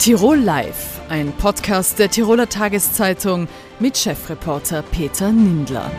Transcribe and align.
Tirol 0.00 0.38
Live, 0.38 0.98
ein 1.10 1.30
Podcast 1.30 1.98
der 1.98 2.10
Tiroler 2.10 2.48
Tageszeitung 2.48 3.48
mit 3.80 3.98
Chefreporter 3.98 4.80
Peter 4.80 5.30
Nindler. 5.30 5.90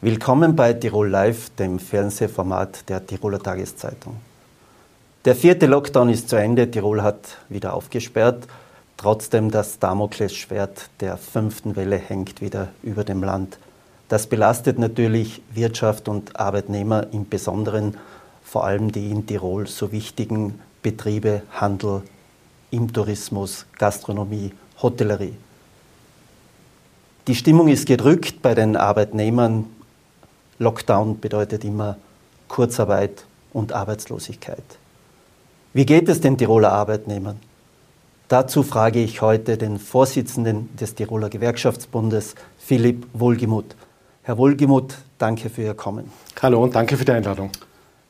Willkommen 0.00 0.56
bei 0.56 0.72
Tirol 0.72 1.08
Live, 1.08 1.50
dem 1.50 1.78
Fernsehformat 1.78 2.88
der 2.88 3.06
Tiroler 3.06 3.38
Tageszeitung. 3.38 4.16
Der 5.24 5.36
vierte 5.36 5.66
Lockdown 5.66 6.08
ist 6.08 6.28
zu 6.28 6.34
Ende, 6.34 6.68
Tirol 6.68 7.04
hat 7.04 7.38
wieder 7.48 7.72
aufgesperrt. 7.74 8.48
Trotzdem 8.96 9.52
das 9.52 9.78
Damoklesschwert 9.78 10.90
der 10.98 11.18
fünften 11.18 11.76
Welle 11.76 11.98
hängt 11.98 12.40
wieder 12.40 12.70
über 12.82 13.04
dem 13.04 13.22
Land. 13.22 13.60
Das 14.08 14.26
belastet 14.26 14.76
natürlich 14.76 15.40
Wirtschaft 15.54 16.08
und 16.08 16.34
Arbeitnehmer 16.34 17.06
im 17.12 17.28
Besonderen 17.28 17.96
vor 18.50 18.64
allem 18.64 18.90
die 18.90 19.12
in 19.12 19.26
Tirol 19.26 19.68
so 19.68 19.92
wichtigen 19.92 20.58
Betriebe 20.82 21.42
Handel, 21.52 22.02
im 22.72 22.92
Tourismus, 22.92 23.64
Gastronomie, 23.78 24.50
Hotellerie. 24.82 25.34
Die 27.28 27.36
Stimmung 27.36 27.68
ist 27.68 27.86
gedrückt 27.86 28.42
bei 28.42 28.56
den 28.56 28.76
Arbeitnehmern. 28.76 29.66
Lockdown 30.58 31.20
bedeutet 31.20 31.64
immer 31.64 31.96
Kurzarbeit 32.48 33.24
und 33.52 33.72
Arbeitslosigkeit. 33.72 34.64
Wie 35.72 35.86
geht 35.86 36.08
es 36.08 36.20
den 36.20 36.36
Tiroler 36.36 36.72
Arbeitnehmern? 36.72 37.38
Dazu 38.26 38.64
frage 38.64 39.00
ich 39.00 39.22
heute 39.22 39.58
den 39.58 39.78
Vorsitzenden 39.78 40.76
des 40.76 40.96
Tiroler 40.96 41.28
Gewerkschaftsbundes, 41.28 42.34
Philipp 42.58 43.06
Wohlgemuth. 43.12 43.76
Herr 44.24 44.38
Wohlgemuth, 44.38 44.98
danke 45.18 45.50
für 45.50 45.62
Ihr 45.62 45.74
Kommen. 45.74 46.10
Hallo 46.42 46.64
und 46.64 46.74
danke 46.74 46.96
für 46.96 47.04
die 47.04 47.12
Einladung. 47.12 47.52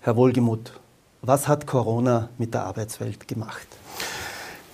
Herr 0.03 0.17
Wohlgemuth, 0.17 0.73
was 1.21 1.47
hat 1.47 1.67
Corona 1.67 2.31
mit 2.39 2.55
der 2.55 2.65
Arbeitswelt 2.65 3.29
gemacht? 3.29 3.67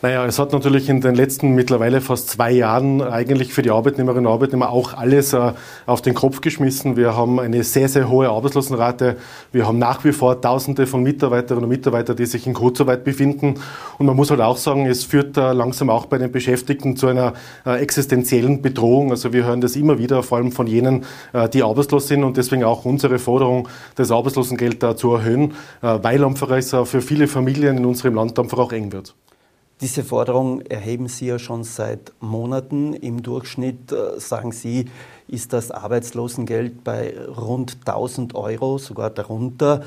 Naja, 0.07 0.25
es 0.25 0.39
hat 0.39 0.53
natürlich 0.53 0.89
in 0.89 1.01
den 1.01 1.17
letzten 1.17 1.57
mittlerweile 1.57 2.01
fast 2.01 2.31
zwei 2.31 2.53
Jahren 2.53 3.03
eigentlich 3.03 3.53
für 3.53 3.63
die 3.63 3.73
Arbeitnehmerinnen 3.73 4.27
und 4.27 4.33
Arbeitnehmer 4.33 4.71
auch 4.71 4.95
alles 4.95 5.33
äh, 5.33 5.53
auf 5.85 6.01
den 6.01 6.15
Kopf 6.15 6.41
geschmissen. 6.43 6.97
Wir 6.97 7.17
haben 7.17 7.41
eine 7.41 7.65
sehr, 7.65 7.89
sehr 7.89 8.09
hohe 8.09 8.29
Arbeitslosenrate. 8.29 9.17
Wir 9.51 9.67
haben 9.67 9.81
nach 9.81 10.05
wie 10.05 10.13
vor 10.13 10.41
Tausende 10.41 10.87
von 10.87 11.03
Mitarbeiterinnen 11.03 11.65
und 11.65 11.71
Mitarbeitern, 11.71 12.15
die 12.15 12.27
sich 12.27 12.47
in 12.47 12.55
Kurzarbeit 12.55 13.03
befinden. 13.03 13.55
Und 13.99 14.07
man 14.07 14.15
muss 14.15 14.31
halt 14.31 14.41
auch 14.41 14.59
sagen, 14.59 14.87
es 14.87 15.03
führt 15.03 15.37
äh, 15.39 15.53
langsam 15.53 15.91
auch 15.91 16.07
bei 16.07 16.19
den 16.19 16.31
Beschäftigten 16.31 16.97
zu 16.97 17.09
einer 17.09 17.33
äh, 17.67 17.81
existenziellen 17.81 18.63
Bedrohung. 18.63 19.11
Also 19.11 19.33
wir 19.33 19.45
hören 19.45 19.61
das 19.61 19.75
immer 19.75 19.99
wieder, 19.99 20.23
vor 20.23 20.39
allem 20.39 20.53
von 20.53 20.69
jenen, 20.69 21.05
äh, 21.33 21.49
die 21.49 21.65
arbeitslos 21.65 22.07
sind 22.07 22.23
und 22.23 22.37
deswegen 22.37 22.63
auch 22.63 22.85
unsere 22.85 23.19
Forderung, 23.19 23.67
das 23.97 24.13
Arbeitslosengeld 24.13 24.85
da 24.85 24.95
zu 24.95 25.15
erhöhen, 25.15 25.55
äh, 25.83 25.99
weil 26.01 26.23
einfach 26.25 26.51
es 26.51 26.73
äh, 26.73 26.85
für 26.85 27.03
viele 27.03 27.27
Familien 27.27 27.79
in 27.79 27.85
unserem 27.85 28.15
Land 28.15 28.39
einfach 28.39 28.59
auch 28.59 28.71
eng 28.71 28.93
wird. 28.93 29.17
Diese 29.83 30.05
Forderung 30.05 30.63
erheben 30.63 31.07
Sie 31.07 31.27
ja 31.27 31.39
schon 31.39 31.63
seit 31.63 32.15
Monaten. 32.21 32.95
Im 32.95 33.23
Durchschnitt, 33.23 33.93
äh, 33.93 34.19
sagen 34.19 34.53
Sie, 34.53 34.87
ist 35.29 35.53
das 35.53 35.71
Arbeitslosengeld 35.71 36.83
bei 36.83 37.15
rund 37.29 37.77
1000 37.85 38.35
Euro, 38.35 38.79
sogar 38.79 39.11
darunter. 39.11 39.85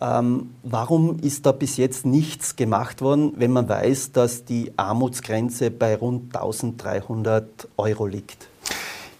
Ähm, 0.00 0.54
warum 0.62 1.18
ist 1.20 1.44
da 1.44 1.52
bis 1.52 1.76
jetzt 1.76 2.06
nichts 2.06 2.56
gemacht 2.56 3.02
worden, 3.02 3.34
wenn 3.36 3.52
man 3.52 3.68
weiß, 3.68 4.12
dass 4.12 4.46
die 4.46 4.72
Armutsgrenze 4.78 5.70
bei 5.70 5.96
rund 5.96 6.34
1300 6.34 7.68
Euro 7.76 8.06
liegt? 8.06 8.48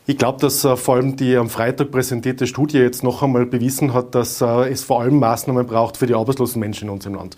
Ich 0.08 0.18
glaube, 0.18 0.38
dass 0.40 0.64
äh, 0.64 0.76
vor 0.76 0.94
allem 0.94 1.16
die 1.16 1.34
am 1.36 1.50
Freitag 1.50 1.90
präsentierte 1.90 2.46
Studie 2.46 2.78
jetzt 2.78 3.02
noch 3.02 3.24
einmal 3.24 3.44
bewiesen 3.44 3.92
hat, 3.92 4.14
dass 4.14 4.40
äh, 4.40 4.70
es 4.70 4.84
vor 4.84 5.00
allem 5.00 5.18
Maßnahmen 5.18 5.66
braucht 5.66 5.96
für 5.96 6.06
die 6.06 6.14
arbeitslosen 6.14 6.60
Menschen 6.60 6.84
in 6.84 6.90
unserem 6.90 7.16
Land. 7.16 7.34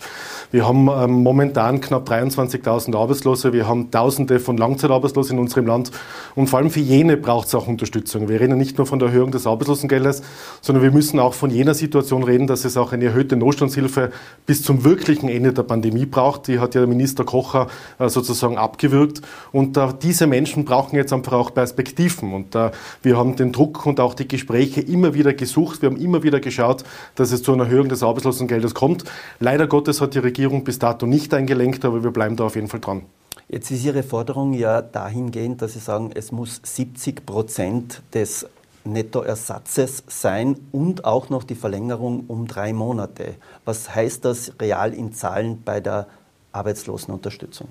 Wir 0.51 0.67
haben 0.67 0.87
ähm, 0.87 1.23
momentan 1.23 1.81
knapp 1.81 2.07
23.000 2.07 2.95
Arbeitslose, 2.95 3.53
wir 3.53 3.67
haben 3.67 3.89
Tausende 3.89 4.39
von 4.39 4.55
Langzeitarbeitslosen 4.55 5.37
in 5.37 5.41
unserem 5.41 5.65
Land 5.65 5.89
und 6.35 6.45
vor 6.45 6.59
allem 6.59 6.69
für 6.69 6.79
jene 6.79 7.17
braucht 7.17 7.47
es 7.47 7.55
auch 7.55 7.65
Unterstützung. 7.65 8.29
Wir 8.29 8.39
reden 8.39 8.59
nicht 8.59 8.77
nur 8.77 8.85
von 8.85 8.99
der 8.99 9.07
Erhöhung 9.07 9.31
des 9.31 9.47
Arbeitslosengeldes, 9.47 10.21
sondern 10.61 10.83
wir 10.83 10.91
müssen 10.91 11.19
auch 11.19 11.33
von 11.33 11.49
jener 11.49 11.73
Situation 11.73 12.21
reden, 12.21 12.45
dass 12.45 12.65
es 12.65 12.77
auch 12.77 12.93
eine 12.93 13.05
erhöhte 13.05 13.35
Notstandshilfe 13.35 14.11
bis 14.45 14.61
zum 14.61 14.83
wirklichen 14.83 15.27
Ende 15.27 15.53
der 15.53 15.63
Pandemie 15.63 16.05
braucht. 16.05 16.47
Die 16.47 16.59
hat 16.59 16.75
ja 16.75 16.85
Minister 16.85 17.23
Kocher 17.23 17.65
äh, 17.97 18.09
sozusagen 18.09 18.59
abgewürgt 18.59 19.21
und 19.51 19.79
diese 20.03 20.27
Menschen 20.27 20.65
brauchen 20.65 20.97
jetzt 20.97 21.13
einfach 21.13 21.33
auch 21.33 21.51
Perspektiven 21.51 22.31
und 22.31 22.58
wir 23.01 23.17
haben 23.17 23.35
den 23.35 23.51
Druck 23.51 23.85
und 23.85 23.99
auch 23.99 24.13
die 24.13 24.27
Gespräche 24.27 24.81
immer 24.81 25.13
wieder 25.13 25.33
gesucht. 25.33 25.81
Wir 25.81 25.89
haben 25.89 25.97
immer 25.97 26.23
wieder 26.23 26.39
geschaut, 26.39 26.83
dass 27.15 27.31
es 27.31 27.43
zu 27.43 27.53
einer 27.53 27.65
Erhöhung 27.65 27.89
des 27.89 28.03
Arbeitslosengeldes 28.03 28.73
kommt. 28.73 29.03
Leider 29.39 29.67
Gottes 29.67 30.01
hat 30.01 30.13
die 30.13 30.19
Regierung 30.19 30.63
bis 30.63 30.79
dato 30.79 31.05
nicht 31.05 31.33
eingelenkt, 31.33 31.85
aber 31.85 32.03
wir 32.03 32.11
bleiben 32.11 32.35
da 32.35 32.45
auf 32.45 32.55
jeden 32.55 32.67
Fall 32.67 32.79
dran. 32.79 33.03
Jetzt 33.47 33.71
ist 33.71 33.83
Ihre 33.83 34.03
Forderung 34.03 34.53
ja 34.53 34.81
dahingehend, 34.81 35.61
dass 35.61 35.73
Sie 35.73 35.79
sagen, 35.79 36.11
es 36.13 36.31
muss 36.31 36.61
70 36.63 37.25
Prozent 37.25 38.03
des 38.13 38.45
Nettoersatzes 38.83 40.03
sein 40.07 40.55
und 40.71 41.05
auch 41.05 41.29
noch 41.29 41.43
die 41.43 41.55
Verlängerung 41.55 42.25
um 42.27 42.47
drei 42.47 42.73
Monate. 42.73 43.35
Was 43.65 43.93
heißt 43.93 44.23
das 44.25 44.53
real 44.59 44.93
in 44.93 45.13
Zahlen 45.13 45.63
bei 45.63 45.79
der 45.79 46.07
Arbeitslosenunterstützung? 46.51 47.67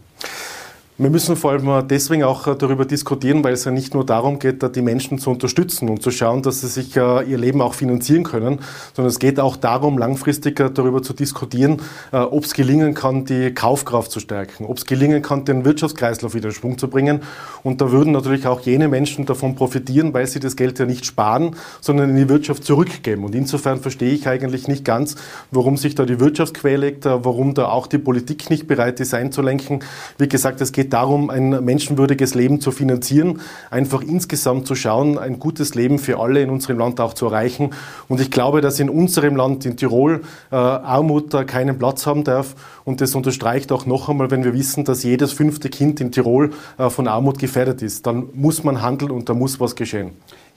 Wir 1.00 1.10
müssen 1.10 1.36
vor 1.36 1.52
allem 1.52 1.86
deswegen 1.86 2.24
auch 2.24 2.52
darüber 2.56 2.84
diskutieren, 2.84 3.44
weil 3.44 3.52
es 3.52 3.64
ja 3.64 3.70
nicht 3.70 3.94
nur 3.94 4.04
darum 4.04 4.40
geht, 4.40 4.74
die 4.74 4.82
Menschen 4.82 5.20
zu 5.20 5.30
unterstützen 5.30 5.88
und 5.88 6.02
zu 6.02 6.10
schauen, 6.10 6.42
dass 6.42 6.62
sie 6.62 6.66
sich 6.66 6.96
äh, 6.96 7.22
ihr 7.22 7.38
Leben 7.38 7.62
auch 7.62 7.74
finanzieren 7.74 8.24
können, 8.24 8.58
sondern 8.96 9.10
es 9.10 9.20
geht 9.20 9.38
auch 9.38 9.54
darum, 9.54 9.96
langfristig 9.96 10.56
darüber 10.56 11.00
zu 11.00 11.12
diskutieren, 11.12 11.82
äh, 12.10 12.16
ob 12.16 12.42
es 12.42 12.52
gelingen 12.52 12.94
kann, 12.94 13.24
die 13.24 13.54
Kaufkraft 13.54 14.10
zu 14.10 14.18
stärken, 14.18 14.66
ob 14.66 14.78
es 14.78 14.86
gelingen 14.86 15.22
kann, 15.22 15.44
den 15.44 15.64
Wirtschaftskreislauf 15.64 16.34
wieder 16.34 16.48
in 16.48 16.54
Schwung 16.56 16.78
zu 16.78 16.88
bringen. 16.88 17.20
Und 17.62 17.80
da 17.80 17.92
würden 17.92 18.12
natürlich 18.12 18.48
auch 18.48 18.62
jene 18.62 18.88
Menschen 18.88 19.24
davon 19.24 19.54
profitieren, 19.54 20.12
weil 20.14 20.26
sie 20.26 20.40
das 20.40 20.56
Geld 20.56 20.80
ja 20.80 20.84
nicht 20.84 21.06
sparen, 21.06 21.54
sondern 21.80 22.10
in 22.10 22.16
die 22.16 22.28
Wirtschaft 22.28 22.64
zurückgeben. 22.64 23.22
Und 23.22 23.36
insofern 23.36 23.78
verstehe 23.78 24.10
ich 24.10 24.26
eigentlich 24.26 24.66
nicht 24.66 24.84
ganz, 24.84 25.14
warum 25.52 25.76
sich 25.76 25.94
da 25.94 26.04
die 26.04 26.18
Wirtschaft 26.18 26.54
quält, 26.54 27.06
äh, 27.06 27.24
warum 27.24 27.54
da 27.54 27.68
auch 27.68 27.86
die 27.86 27.98
Politik 27.98 28.50
nicht 28.50 28.66
bereit 28.66 28.98
ist 28.98 29.14
einzulenken. 29.14 29.84
Wie 30.18 30.28
gesagt, 30.28 30.60
es 30.60 30.72
geht 30.72 30.87
geht 30.88 30.94
darum, 30.94 31.28
ein 31.28 31.64
menschenwürdiges 31.64 32.34
Leben 32.34 32.60
zu 32.60 32.70
finanzieren, 32.70 33.40
einfach 33.70 34.02
insgesamt 34.02 34.66
zu 34.66 34.74
schauen, 34.74 35.18
ein 35.18 35.38
gutes 35.38 35.74
Leben 35.74 35.98
für 35.98 36.18
alle 36.18 36.42
in 36.42 36.48
unserem 36.48 36.78
Land 36.78 36.98
auch 37.00 37.12
zu 37.12 37.26
erreichen. 37.26 37.70
Und 38.08 38.20
ich 38.20 38.30
glaube, 38.30 38.62
dass 38.62 38.80
in 38.80 38.88
unserem 38.88 39.36
Land, 39.36 39.66
in 39.66 39.76
Tirol, 39.76 40.22
äh, 40.50 40.56
Armut 40.56 41.34
da 41.34 41.44
keinen 41.44 41.78
Platz 41.78 42.06
haben 42.06 42.24
darf. 42.24 42.54
Und 42.84 43.02
das 43.02 43.14
unterstreicht 43.14 43.70
auch 43.70 43.84
noch 43.84 44.08
einmal, 44.08 44.30
wenn 44.30 44.44
wir 44.44 44.54
wissen, 44.54 44.84
dass 44.84 45.02
jedes 45.02 45.32
fünfte 45.32 45.68
Kind 45.68 46.00
in 46.00 46.10
Tirol 46.10 46.52
äh, 46.78 46.88
von 46.88 47.06
Armut 47.06 47.38
gefährdet 47.38 47.82
ist. 47.82 48.06
Dann 48.06 48.28
muss 48.32 48.64
man 48.64 48.80
handeln 48.80 49.10
und 49.10 49.28
da 49.28 49.34
muss 49.34 49.60
was 49.60 49.76
geschehen. 49.76 50.12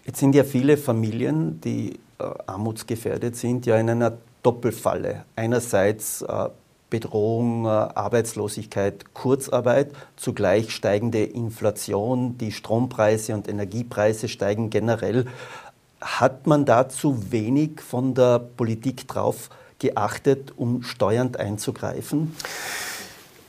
Jetzt 0.06 0.20
sind 0.20 0.34
ja 0.34 0.46
viele 0.46 0.78
Familien, 0.78 1.60
die 1.62 2.00
äh, 2.20 2.24
armutsgefährdet 2.48 3.36
sind, 3.36 3.66
ja 3.66 3.78
in 3.78 3.90
einer 3.90 4.14
Doppelfalle. 4.44 5.26
Einerseits 5.36 6.22
äh, 6.22 6.50
Bedrohung, 6.92 7.66
äh, 7.66 7.70
Arbeitslosigkeit, 7.70 9.16
Kurzarbeit, 9.16 9.94
zugleich 10.16 10.70
steigende 10.70 11.24
Inflation, 11.24 12.38
die 12.38 12.52
Strompreise 12.52 13.34
und 13.34 13.48
Energiepreise 13.48 14.28
steigen 14.28 14.70
generell. 14.70 15.26
Hat 16.00 16.46
man 16.46 16.66
da 16.66 16.88
zu 16.88 17.32
wenig 17.32 17.82
von 17.82 18.14
der 18.14 18.38
Politik 18.38 19.08
drauf 19.08 19.50
geachtet, 19.80 20.54
um 20.56 20.84
steuernd 20.84 21.40
einzugreifen? 21.40 22.36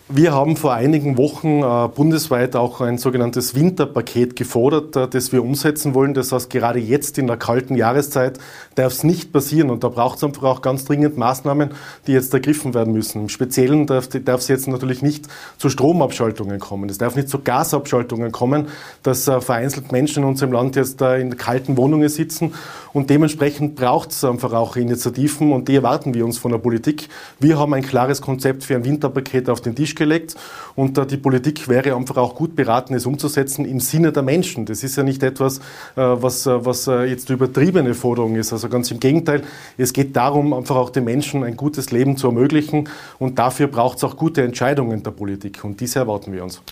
Wir 0.09 0.33
haben 0.33 0.57
vor 0.57 0.75
einigen 0.75 1.17
Wochen 1.17 1.63
äh, 1.63 1.89
bundesweit 1.89 2.57
auch 2.57 2.81
ein 2.81 2.99
sogenanntes 2.99 3.55
Winterpaket 3.55 4.35
gefordert, 4.35 4.97
äh, 4.97 5.07
das 5.07 5.31
wir 5.31 5.45
umsetzen 5.45 5.95
wollen. 5.95 6.13
Das 6.13 6.33
heißt, 6.33 6.51
gerade 6.51 6.81
jetzt 6.81 7.19
in 7.19 7.29
der 7.29 7.37
kalten 7.37 7.77
Jahreszeit 7.77 8.39
darf 8.75 8.93
es 8.93 9.05
nicht 9.05 9.33
passieren 9.33 9.71
und 9.71 9.85
da 9.85 9.89
braucht 9.89 10.19
es 10.19 10.25
einfach 10.25 10.43
auch 10.43 10.61
ganz 10.61 10.85
dringend 10.85 11.17
Maßnahmen, 11.17 11.71
die 12.07 12.13
jetzt 12.13 12.35
ergriffen 12.35 12.75
werden 12.75 12.93
müssen. 12.93 13.23
Im 13.23 13.29
Speziellen 13.29 13.87
darf 13.87 14.09
es 14.13 14.49
jetzt 14.49 14.67
natürlich 14.67 15.03
nicht 15.03 15.29
zu 15.57 15.71
Stromabschaltungen 15.71 16.59
kommen. 16.59 16.91
Es 16.91 16.99
darf 16.99 17.15
nicht 17.15 17.29
zu 17.29 17.39
Gasabschaltungen 17.39 18.33
kommen, 18.33 18.67
dass 19.05 19.29
äh, 19.29 19.41
vereinzelt 19.41 19.93
Menschen 19.93 20.25
in 20.25 20.29
unserem 20.29 20.53
Land 20.53 20.75
jetzt 20.75 21.01
in 21.01 21.37
kalten 21.37 21.77
Wohnungen 21.77 22.09
sitzen 22.09 22.55
und 22.93 23.09
dementsprechend 23.09 23.77
braucht 23.77 24.11
es 24.11 24.25
einfach 24.25 24.53
auch 24.53 24.77
Initiativen 24.77 25.53
und 25.53 25.69
die 25.69 25.77
erwarten 25.77 26.13
wir 26.13 26.25
uns 26.25 26.39
von 26.39 26.51
der 26.51 26.59
Politik. 26.59 27.09
Wir 27.39 27.59
haben 27.59 27.73
ein 27.73 27.83
klares 27.83 28.21
Konzept 28.21 28.65
für 28.65 28.75
ein 28.75 28.85
Winterpaket 28.85 29.49
auf 29.49 29.61
den 29.61 29.75
Tisch 29.75 29.92
gelegt 29.97 30.35
und 30.75 31.11
die 31.11 31.17
Politik 31.17 31.69
wäre 31.69 31.95
einfach 31.95 32.17
auch 32.17 32.35
gut 32.35 32.57
beraten, 32.57 32.95
es 32.95 33.07
umzusetzen 33.07 33.65
im 33.65 33.81
Sinne 33.81 34.13
der 34.13 34.23
Menschen. 34.23 34.67
Das 34.67 34.83
ist 34.83 34.97
ja 34.97 35.03
nicht 35.03 35.23
etwas, 35.23 35.59
äh, 35.59 35.63
was, 35.97 36.47
äh, 36.47 36.65
was 36.65 36.87
äh, 36.87 37.05
jetzt 37.05 37.31
übertriebene 37.31 37.95
Forderung 37.95 38.37
ist. 38.37 38.53
Also 38.53 38.69
ganz 38.69 38.91
im 38.91 39.01
Gegenteil, 39.01 39.43
es 39.79 39.93
geht 39.93 40.17
darum, 40.17 40.53
einfach 40.53 40.77
auch 40.77 40.91
den 40.91 41.05
Menschen 41.05 41.45
ein 41.45 41.57
gutes 41.57 41.91
Leben 41.91 42.17
zu 42.17 42.29
ermöglichen 42.29 42.89
und 43.19 43.39
dafür 43.39 43.69
braucht 43.69 43.99
es 43.99 44.05
auch 44.05 44.17
gute 44.17 44.43
Entscheidungen 44.43 45.03
der 45.03 45.11
Politik 45.11 45.65
und 45.65 45.81
diese 45.81 46.01
erwarten 46.01 46.33
wir 46.33 46.43
uns. 46.43 46.63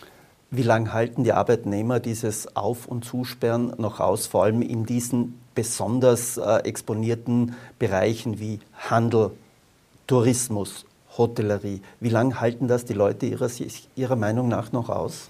Wie 0.53 0.63
lange 0.63 0.93
halten 0.93 1.23
die 1.23 1.33
Arbeitnehmer 1.33 2.01
dieses 2.01 2.57
Auf- 2.57 2.89
und 2.89 3.05
Zusperren 3.05 3.73
noch 3.79 4.01
aus, 4.01 4.27
vor 4.27 4.43
allem 4.43 4.63
in 4.63 4.85
diesen 4.85 5.41
besonders 5.55 6.39
äh, 6.39 6.57
exponierten 6.65 7.55
Bereichen 7.79 8.41
wie 8.41 8.59
Handel, 8.89 9.31
Tourismus, 10.09 10.87
Hotellerie. 11.17 11.83
Wie 12.01 12.09
lange 12.09 12.41
halten 12.41 12.69
das 12.69 12.85
die 12.85 12.93
Leute 12.93 13.27
ihrer, 13.27 13.49
ihrer 13.95 14.17
Meinung 14.17 14.49
nach 14.49 14.73
noch 14.73 14.89
aus? 14.89 15.29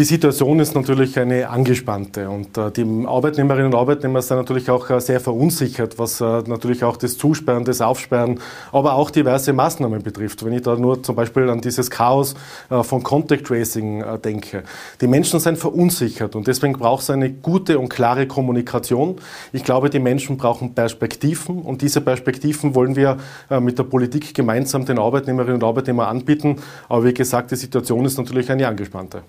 Die 0.00 0.04
Situation 0.04 0.60
ist 0.60 0.74
natürlich 0.74 1.18
eine 1.18 1.50
angespannte 1.50 2.30
und 2.30 2.56
äh, 2.56 2.70
die 2.70 2.86
Arbeitnehmerinnen 3.06 3.66
und 3.66 3.78
Arbeitnehmer 3.78 4.22
sind 4.22 4.38
natürlich 4.38 4.70
auch 4.70 4.88
äh, 4.88 4.98
sehr 4.98 5.20
verunsichert, 5.20 5.98
was 5.98 6.22
äh, 6.22 6.24
natürlich 6.46 6.84
auch 6.84 6.96
das 6.96 7.18
Zusperren, 7.18 7.66
das 7.66 7.82
Aufsperren, 7.82 8.40
aber 8.72 8.94
auch 8.94 9.10
diverse 9.10 9.52
Maßnahmen 9.52 10.02
betrifft. 10.02 10.42
Wenn 10.42 10.54
ich 10.54 10.62
da 10.62 10.74
nur 10.74 11.02
zum 11.02 11.16
Beispiel 11.16 11.50
an 11.50 11.60
dieses 11.60 11.90
Chaos 11.90 12.34
von 12.70 13.02
Contact 13.02 13.46
Tracing 13.46 14.02
denke. 14.24 14.62
Die 15.02 15.06
Menschen 15.06 15.38
sind 15.38 15.58
verunsichert 15.58 16.34
und 16.34 16.46
deswegen 16.46 16.72
braucht 16.72 17.02
es 17.02 17.10
eine 17.10 17.30
gute 17.30 17.78
und 17.78 17.90
klare 17.90 18.26
Kommunikation. 18.26 19.16
Ich 19.52 19.64
glaube, 19.64 19.90
die 19.90 19.98
Menschen 19.98 20.38
brauchen 20.38 20.74
Perspektiven 20.74 21.60
und 21.60 21.82
diese 21.82 22.00
Perspektiven 22.00 22.74
wollen 22.74 22.96
wir 22.96 23.18
mit 23.60 23.78
der 23.78 23.84
Politik 23.84 24.32
gemeinsam 24.32 24.86
den 24.86 24.98
Arbeitnehmerinnen 24.98 25.56
und 25.56 25.64
Arbeitnehmern 25.64 26.06
anbieten. 26.06 26.56
Aber 26.88 27.04
wie 27.04 27.12
gesagt, 27.12 27.50
die 27.50 27.56
Situation 27.56 28.06
ist 28.06 28.16
natürlich 28.16 28.50
eine 28.50 28.66
angespannte. 28.66 29.22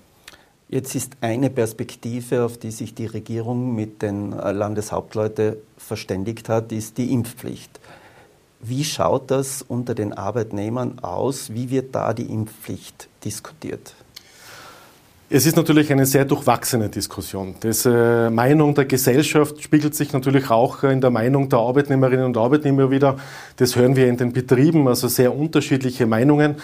Jetzt 0.72 0.94
ist 0.94 1.18
eine 1.20 1.50
Perspektive, 1.50 2.44
auf 2.44 2.56
die 2.56 2.70
sich 2.70 2.94
die 2.94 3.04
Regierung 3.04 3.74
mit 3.74 4.00
den 4.00 4.32
äh, 4.32 4.52
Landeshauptleuten 4.52 5.56
verständigt 5.76 6.48
hat, 6.48 6.72
ist 6.72 6.96
die 6.96 7.12
Impfpflicht. 7.12 7.78
Wie 8.58 8.82
schaut 8.82 9.30
das 9.30 9.60
unter 9.60 9.94
den 9.94 10.14
Arbeitnehmern 10.14 10.98
aus? 11.00 11.52
Wie 11.52 11.68
wird 11.68 11.94
da 11.94 12.14
die 12.14 12.22
Impfpflicht 12.22 13.10
diskutiert? 13.22 13.94
Es 15.28 15.44
ist 15.44 15.56
natürlich 15.56 15.92
eine 15.92 16.06
sehr 16.06 16.24
durchwachsene 16.24 16.88
Diskussion. 16.88 17.54
Die 17.62 17.68
äh, 17.88 18.30
Meinung 18.30 18.74
der 18.74 18.86
Gesellschaft 18.86 19.62
spiegelt 19.62 19.94
sich 19.94 20.12
natürlich 20.12 20.50
auch 20.50 20.84
in 20.84 21.00
der 21.02 21.10
Meinung 21.10 21.50
der 21.50 21.58
Arbeitnehmerinnen 21.58 22.24
und 22.24 22.36
Arbeitnehmer 22.36 22.90
wieder. 22.90 23.16
Das 23.56 23.76
hören 23.76 23.94
wir 23.94 24.08
in 24.08 24.16
den 24.16 24.32
Betrieben, 24.32 24.88
also 24.88 25.08
sehr 25.08 25.34
unterschiedliche 25.34 26.06
Meinungen. 26.06 26.56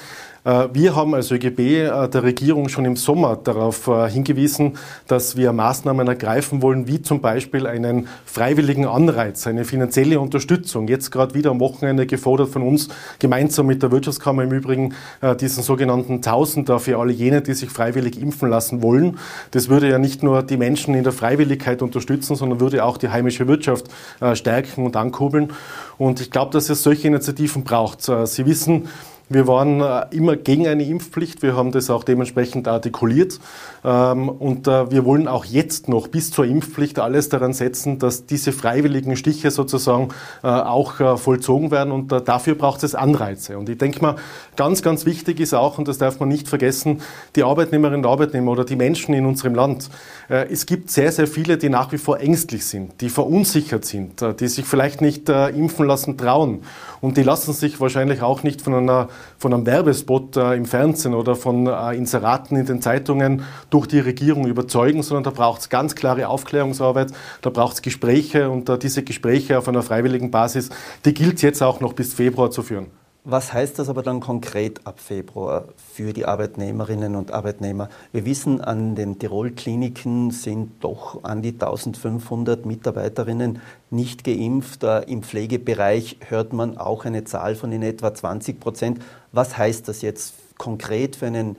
Äh, 0.45 0.69
wir 0.73 0.97
haben 0.97 1.15
als 1.15 1.31
ÖGB 1.31 1.59
äh, 1.59 2.09
der 2.09 2.23
Regierung 2.23 2.69
schon 2.69 2.85
im 2.85 2.97
Sommer 2.97 3.37
darauf 3.37 3.87
äh, 3.87 4.09
hingewiesen, 4.09 4.77
dass 5.07 5.37
wir 5.37 5.53
Maßnahmen 5.53 6.07
ergreifen 6.07 6.63
wollen, 6.63 6.87
wie 6.87 7.03
zum 7.03 7.21
Beispiel 7.21 7.67
einen 7.67 8.09
freiwilligen 8.25 8.87
Anreiz, 8.87 9.47
eine 9.47 9.65
finanzielle 9.65 10.21
Unterstützung. 10.21 10.89
Jetzt 10.89 11.11
gerade 11.11 11.35
wieder 11.35 11.51
am 11.51 11.61
Wochenende 11.61 12.07
gefordert 12.07 12.49
von 12.49 12.63
uns, 12.63 12.89
gemeinsam 13.19 13.67
mit 13.67 13.83
der 13.83 13.91
Wirtschaftskammer 13.91 14.45
im 14.45 14.53
Übrigen, 14.53 14.95
diesen 15.41 15.63
sogenannten 15.63 16.23
Tausender 16.23 16.79
für 16.79 16.99
alle 16.99 17.13
jene, 17.13 17.43
die 17.43 17.55
sich 17.55 17.71
freiwillig 17.71 18.21
impfen 18.21 18.49
lassen 18.49 18.83
wollen. 18.83 19.19
Das 19.51 19.69
würde 19.69 19.89
ja 19.89 19.99
nicht 19.99 20.23
nur 20.23 20.43
die 20.43 20.57
Menschen 20.57 20.95
in 20.95 21.05
der 21.05 21.13
Freiwilligkeit 21.13 21.83
unterstützen, 21.83 22.37
sondern 22.37 22.61
würde 22.61 22.85
auch 22.85 22.97
die 22.97 23.09
heimische 23.09 23.49
Wirtschaft 23.49 23.87
stärken 24.35 24.85
und 24.85 24.97
ankurbeln. 24.97 25.53
Und 25.97 26.21
ich 26.21 26.31
glaube, 26.31 26.53
dass 26.53 26.71
es 26.71 26.83
solche 26.83 27.09
Initiativen 27.09 27.65
braucht. 27.65 28.03
Sie 28.03 28.47
wissen, 28.47 28.89
wir 29.29 29.47
waren 29.47 29.81
äh, 29.81 30.07
immer 30.11 30.37
gegen 30.37 30.67
eine 30.67 30.85
Impfpflicht. 30.85 31.43
Wir 31.43 31.55
haben 31.55 31.71
das 31.71 31.91
auch 31.91 32.05
dementsprechend 32.05 32.67
artikuliert. 32.67 33.39
Ähm, 33.85 34.29
und 34.29 34.67
äh, 34.67 34.91
wir 34.91 35.05
wollen 35.05 35.29
auch 35.29 35.45
jetzt 35.45 35.89
noch 35.89 36.09
bis 36.09 36.31
zur 36.31 36.47
Impfpflicht 36.47 36.99
alles 36.99 37.29
daran 37.29 37.53
setzen, 37.53 37.99
dass 37.99 38.27
diese 38.27 38.53
freiwilligen 38.53 39.17
Stiche 39.17 39.51
sozusagen 39.51 40.09
äh, 40.43 40.49
auch 40.49 41.19
vollzogen 41.19 41.71
werden. 41.71 41.93
Und 41.93 42.13
dafür 42.27 42.55
braucht 42.55 42.83
es 42.83 42.95
Anreize. 42.95 43.59
Und 43.59 43.69
ich 43.69 43.79
denke 43.79 44.01
mal, 44.01 44.17
ganz, 44.57 44.83
ganz 44.83 45.05
wichtig 45.05 45.41
ist 45.41 45.55
auch, 45.55 45.79
und 45.79 45.89
das 45.89 45.99
darf 45.99 46.21
man 46.21 46.29
nicht 46.29 46.49
vergessen, 46.49 47.03
die 47.37 47.43
Arbeitnehmerinnen 47.43 48.05
und 48.05 48.11
Arbeitnehmer 48.11 48.53
oder 48.53 48.65
die 48.65 48.77
Menschen 48.77 49.15
in 49.15 49.27
unserem 49.27 49.55
Land. 49.55 49.91
Es 50.29 50.67
gibt 50.67 50.91
sehr, 50.91 51.13
sehr 51.13 51.27
viele, 51.27 51.57
die 51.59 51.69
nach 51.69 51.93
wie 51.93 51.99
vor 51.99 52.21
ängstlich 52.21 52.67
sind, 52.67 53.01
die 53.01 53.09
verunsichert 53.09 53.85
sind, 53.85 54.25
die 54.41 54.49
sich 54.49 54.65
vielleicht 54.65 55.01
nicht 55.01 55.29
impfen 55.29 55.87
lassen 55.87 56.17
trauen. 56.19 56.63
Und 57.01 57.17
die 57.17 57.23
lassen 57.23 57.53
sich 57.53 57.81
wahrscheinlich 57.81 58.23
auch 58.23 58.43
nicht 58.43 58.63
von, 58.63 58.75
einer, 58.75 59.09
von 59.39 59.55
einem 59.55 59.67
Werbespot 59.67 60.37
äh, 60.37 60.55
im 60.55 60.65
Fernsehen 60.65 61.15
oder 61.15 61.37
von 61.37 61.67
äh, 61.67 61.97
Inseraten 61.97 62.57
in 62.57 62.67
den 62.67 62.83
Zeitungen 62.83 63.43
durch 63.71 63.87
die 63.87 64.01
Regierung 64.01 64.47
überzeugen, 64.47 65.03
sondern 65.03 65.25
da 65.25 65.31
braucht 65.31 65.61
es 65.63 65.69
ganz 65.69 65.95
klare 65.95 66.29
Aufklärungsarbeit, 66.29 67.13
da 67.43 67.51
braucht 67.51 67.75
es 67.75 67.83
Gespräche 67.83 68.51
und 68.51 68.69
äh, 68.69 68.79
diese 68.79 69.03
Gespräche 69.03 69.59
auf 69.59 69.69
einer 69.69 69.83
freiwilligen 69.83 70.31
Basis, 70.31 70.71
die 71.05 71.15
gilt 71.15 71.43
jetzt 71.43 71.63
auch 71.63 71.81
noch 71.81 71.93
bis 71.93 72.15
Februar 72.15 72.51
zu 72.51 72.63
führen. 72.63 72.98
Was 73.31 73.53
heißt 73.53 73.79
das 73.79 73.91
aber 73.91 74.03
dann 74.03 74.21
konkret 74.21 74.87
ab 74.87 75.01
Februar 75.01 75.67
für 75.93 76.15
die 76.15 76.25
Arbeitnehmerinnen 76.25 77.15
und 77.15 77.31
Arbeitnehmer? 77.31 77.91
Wir 78.11 78.25
wissen, 78.25 78.63
an 78.63 78.95
den 78.95 79.19
Tirol-Kliniken 79.19 80.31
sind 80.31 80.83
doch 80.83 81.23
an 81.25 81.43
die 81.43 81.53
1500 81.53 82.65
Mitarbeiterinnen 82.65 83.61
nicht 83.91 84.25
geimpft. 84.25 84.83
Äh, 84.83 85.03
Im 85.03 85.23
Pflegebereich 85.23 86.17
hört 86.27 86.55
man 86.55 86.79
auch 86.79 87.05
eine 87.05 87.25
Zahl 87.25 87.55
von 87.55 87.71
in 87.71 87.83
etwa 87.83 88.15
20 88.15 88.59
Prozent. 88.59 89.03
Was 89.33 89.59
heißt 89.59 89.89
das 89.89 90.01
jetzt 90.01 90.33
konkret 90.57 91.15
für 91.15 91.27
einen 91.27 91.57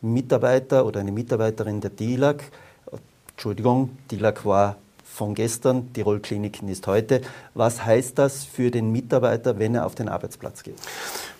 Mitarbeiter 0.00 0.86
oder 0.86 1.00
eine 1.00 1.12
Mitarbeiterin 1.12 1.82
der 1.82 1.90
DILAG? 1.90 2.44
Entschuldigung, 3.32 3.90
DILAG 4.10 4.46
war 4.46 4.76
von 5.12 5.34
gestern, 5.34 5.92
Tirol 5.92 6.20
Kliniken 6.20 6.68
ist 6.68 6.86
heute. 6.86 7.20
Was 7.54 7.84
heißt 7.84 8.18
das 8.18 8.44
für 8.44 8.70
den 8.70 8.90
Mitarbeiter, 8.92 9.58
wenn 9.58 9.74
er 9.74 9.84
auf 9.84 9.94
den 9.94 10.08
Arbeitsplatz 10.08 10.62
geht? 10.62 10.76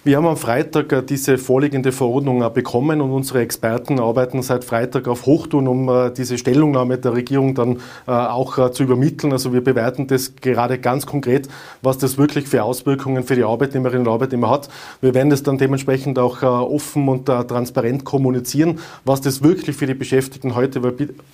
Wir 0.03 0.17
haben 0.17 0.27
am 0.27 0.39
Freitag 0.39 0.91
äh, 0.95 1.03
diese 1.03 1.37
vorliegende 1.37 1.93
Verordnung 1.93 2.43
äh, 2.43 2.49
bekommen 2.49 3.03
und 3.03 3.11
unsere 3.11 3.41
Experten 3.41 4.01
arbeiten 4.01 4.41
seit 4.41 4.65
Freitag 4.65 5.09
auf 5.09 5.27
Hochtun, 5.27 5.69
um 5.69 5.91
äh, 5.91 6.11
diese 6.11 6.39
Stellungnahme 6.39 6.97
der 6.97 7.13
Regierung 7.13 7.55
dann 7.55 7.79
auch 8.07 8.71
zu 8.71 8.83
übermitteln. 8.83 9.33
Also 9.33 9.53
wir 9.53 9.63
bewerten 9.63 10.07
das 10.07 10.35
gerade 10.37 10.79
ganz 10.79 11.07
konkret, 11.07 11.49
was 11.83 11.99
das 11.99 12.19
wirklich 12.19 12.49
für 12.49 12.65
Auswirkungen 12.65 13.25
für 13.25 13.37
die 13.37 13.45
Arbeitnehmerinnen 13.45 14.07
und 14.07 14.13
Arbeitnehmer 14.13 14.51
hat. 14.51 14.69
Wir 15.01 15.15
werden 15.15 15.31
das 15.31 15.43
dann 15.43 15.59
dementsprechend 15.59 16.19
auch 16.19 16.43
offen 16.43 17.09
und 17.09 17.27
transparent 17.27 18.05
kommunizieren, 18.05 18.79
was 19.05 19.21
das 19.21 19.43
wirklich 19.43 19.77
für 19.77 19.87
die 19.87 19.95
Beschäftigten 19.95 20.55
heute 20.55 20.81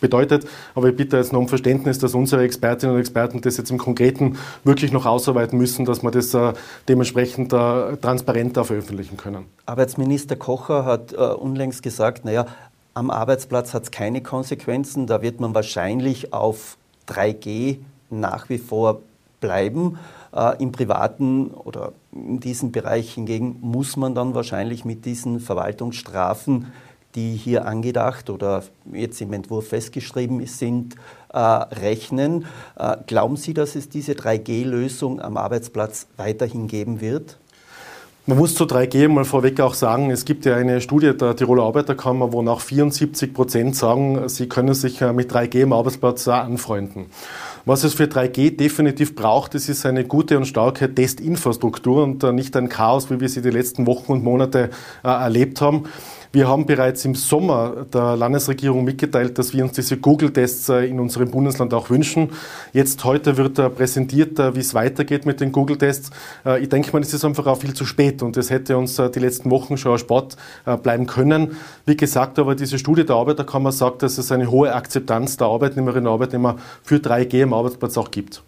bedeutet. 0.00 0.46
Aber 0.74 0.88
ich 0.88 0.96
bitte 0.96 1.16
jetzt 1.16 1.32
noch 1.32 1.40
um 1.40 1.48
Verständnis, 1.48 1.98
dass 1.98 2.14
unsere 2.26 2.42
Expertinnen 2.42 2.96
und 2.96 3.00
Experten 3.00 3.40
das 3.40 3.56
jetzt 3.56 3.70
im 3.70 3.78
Konkreten 3.78 4.36
wirklich 4.64 4.90
noch 4.90 5.06
ausarbeiten 5.06 5.56
müssen, 5.56 5.84
dass 5.84 6.02
wir 6.02 6.10
das 6.10 6.36
dementsprechend 6.88 7.50
transparent 7.50 8.56
da 8.56 8.64
veröffentlichen 8.64 9.16
können. 9.16 9.44
Arbeitsminister 9.64 10.34
Kocher 10.34 10.84
hat 10.84 11.12
äh, 11.12 11.16
unlängst 11.16 11.84
gesagt, 11.84 12.24
naja, 12.24 12.46
am 12.94 13.10
Arbeitsplatz 13.10 13.74
hat 13.74 13.84
es 13.84 13.90
keine 13.92 14.22
Konsequenzen, 14.22 15.06
da 15.06 15.22
wird 15.22 15.38
man 15.38 15.54
wahrscheinlich 15.54 16.32
auf 16.32 16.76
3G 17.08 17.78
nach 18.10 18.48
wie 18.48 18.58
vor 18.58 19.02
bleiben. 19.40 19.98
Äh, 20.34 20.60
Im 20.60 20.72
privaten 20.72 21.52
oder 21.52 21.92
in 22.12 22.40
diesem 22.40 22.72
Bereich 22.72 23.14
hingegen 23.14 23.58
muss 23.60 23.96
man 23.96 24.16
dann 24.16 24.34
wahrscheinlich 24.34 24.84
mit 24.84 25.04
diesen 25.04 25.38
Verwaltungsstrafen, 25.38 26.72
die 27.16 27.34
hier 27.34 27.66
angedacht 27.66 28.30
oder 28.30 28.62
jetzt 28.92 29.20
im 29.20 29.32
Entwurf 29.32 29.68
festgeschrieben 29.68 30.44
sind, 30.46 30.96
äh, 31.36 31.38
rechnen. 31.38 32.46
Äh, 32.78 32.96
glauben 33.06 33.36
Sie, 33.36 33.52
dass 33.52 33.76
es 33.76 33.90
diese 33.90 34.12
3G-Lösung 34.12 35.20
am 35.20 35.36
Arbeitsplatz 35.36 36.06
weiterhin 36.16 36.66
geben 36.66 37.02
wird? 37.02 37.36
Man 38.28 38.38
muss 38.38 38.56
zu 38.56 38.64
3G 38.64 39.06
mal 39.08 39.24
vorweg 39.24 39.60
auch 39.60 39.74
sagen, 39.74 40.10
es 40.10 40.24
gibt 40.24 40.46
ja 40.46 40.56
eine 40.56 40.80
Studie 40.80 41.16
der 41.16 41.36
Tiroler 41.36 41.62
Arbeiterkammer, 41.62 42.32
wo 42.32 42.42
nach 42.42 42.60
74 42.60 43.32
Prozent 43.32 43.76
sagen, 43.76 44.28
sie 44.28 44.48
können 44.48 44.74
sich 44.74 45.00
äh, 45.00 45.12
mit 45.12 45.30
3G 45.30 45.60
im 45.60 45.72
Arbeitsplatz 45.72 46.26
anfreunden. 46.26 47.06
Was 47.66 47.84
es 47.84 47.94
für 47.94 48.04
3G 48.04 48.56
definitiv 48.56 49.14
braucht, 49.14 49.54
das 49.54 49.68
ist 49.68 49.86
eine 49.86 50.04
gute 50.04 50.38
und 50.38 50.46
starke 50.46 50.92
Testinfrastruktur 50.92 52.02
und 52.02 52.24
äh, 52.24 52.32
nicht 52.32 52.56
ein 52.56 52.68
Chaos, 52.68 53.10
wie 53.10 53.20
wir 53.20 53.28
sie 53.28 53.42
die 53.42 53.50
letzten 53.50 53.86
Wochen 53.86 54.10
und 54.10 54.24
Monate 54.24 54.70
äh, 55.04 55.08
erlebt 55.08 55.60
haben. 55.60 55.84
Wir 56.32 56.48
haben 56.48 56.66
bereits 56.66 57.04
im 57.04 57.14
Sommer 57.14 57.86
der 57.92 58.16
Landesregierung 58.16 58.84
mitgeteilt, 58.84 59.38
dass 59.38 59.52
wir 59.54 59.64
uns 59.64 59.72
diese 59.72 59.96
Google-Tests 59.96 60.68
äh, 60.68 60.86
in 60.86 61.00
unserem 61.00 61.30
Bundesland 61.30 61.72
auch 61.72 61.90
wünschen. 61.90 62.30
Jetzt 62.72 63.04
heute 63.04 63.36
wird 63.36 63.54
präsentiert, 63.76 64.38
äh, 64.38 64.54
wie 64.54 64.60
es 64.60 64.74
weitergeht 64.74 65.26
mit 65.26 65.40
den 65.40 65.52
Google-Tests. 65.52 66.10
Äh, 66.44 66.62
ich 66.62 66.68
denke 66.68 66.92
mal, 66.92 67.02
es 67.02 67.14
ist 67.14 67.24
einfach 67.24 67.46
auch 67.46 67.58
viel 67.58 67.74
zu 67.74 67.84
spät 67.84 68.22
und 68.22 68.36
es 68.36 68.50
hätte 68.50 68.76
uns 68.76 68.96
die 68.96 69.18
letzten 69.18 69.50
Wochen 69.50 69.76
schon 69.76 69.98
Sport 69.98 70.36
bleiben 70.82 71.06
können. 71.06 71.56
Wie 71.86 71.96
gesagt, 71.96 72.38
aber 72.38 72.54
diese 72.54 72.78
Studie 72.78 73.04
der 73.04 73.16
Arbeiterkammer 73.16 73.72
sagt, 73.72 74.02
dass 74.02 74.18
es 74.18 74.32
eine 74.32 74.50
hohe 74.50 74.74
Akzeptanz 74.74 75.36
der 75.36 75.46
Arbeitnehmerinnen 75.46 76.06
und 76.06 76.12
Arbeitnehmer 76.12 76.56
für 76.82 76.96
3G 76.96 77.42
im 77.42 77.52
Arbeitsplatz 77.52 77.96
auch 77.96 78.10
gibt. 78.10 78.42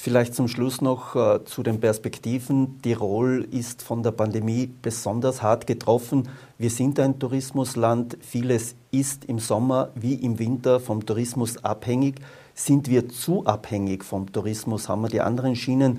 Vielleicht 0.00 0.36
zum 0.36 0.46
Schluss 0.46 0.80
noch 0.80 1.16
äh, 1.16 1.44
zu 1.44 1.64
den 1.64 1.80
Perspektiven. 1.80 2.80
Tirol 2.82 3.48
ist 3.50 3.82
von 3.82 4.04
der 4.04 4.12
Pandemie 4.12 4.70
besonders 4.80 5.42
hart 5.42 5.66
getroffen. 5.66 6.28
Wir 6.56 6.70
sind 6.70 7.00
ein 7.00 7.18
Tourismusland. 7.18 8.16
Vieles 8.20 8.76
ist 8.92 9.24
im 9.24 9.40
Sommer 9.40 9.90
wie 9.96 10.14
im 10.14 10.38
Winter 10.38 10.78
vom 10.78 11.04
Tourismus 11.04 11.64
abhängig. 11.64 12.20
Sind 12.54 12.88
wir 12.88 13.08
zu 13.08 13.44
abhängig 13.44 14.04
vom 14.04 14.30
Tourismus? 14.30 14.88
Haben 14.88 15.02
wir 15.02 15.08
die 15.08 15.20
anderen 15.20 15.56
Schienen 15.56 15.98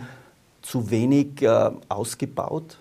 zu 0.62 0.90
wenig 0.90 1.42
äh, 1.42 1.70
ausgebaut? 1.90 2.78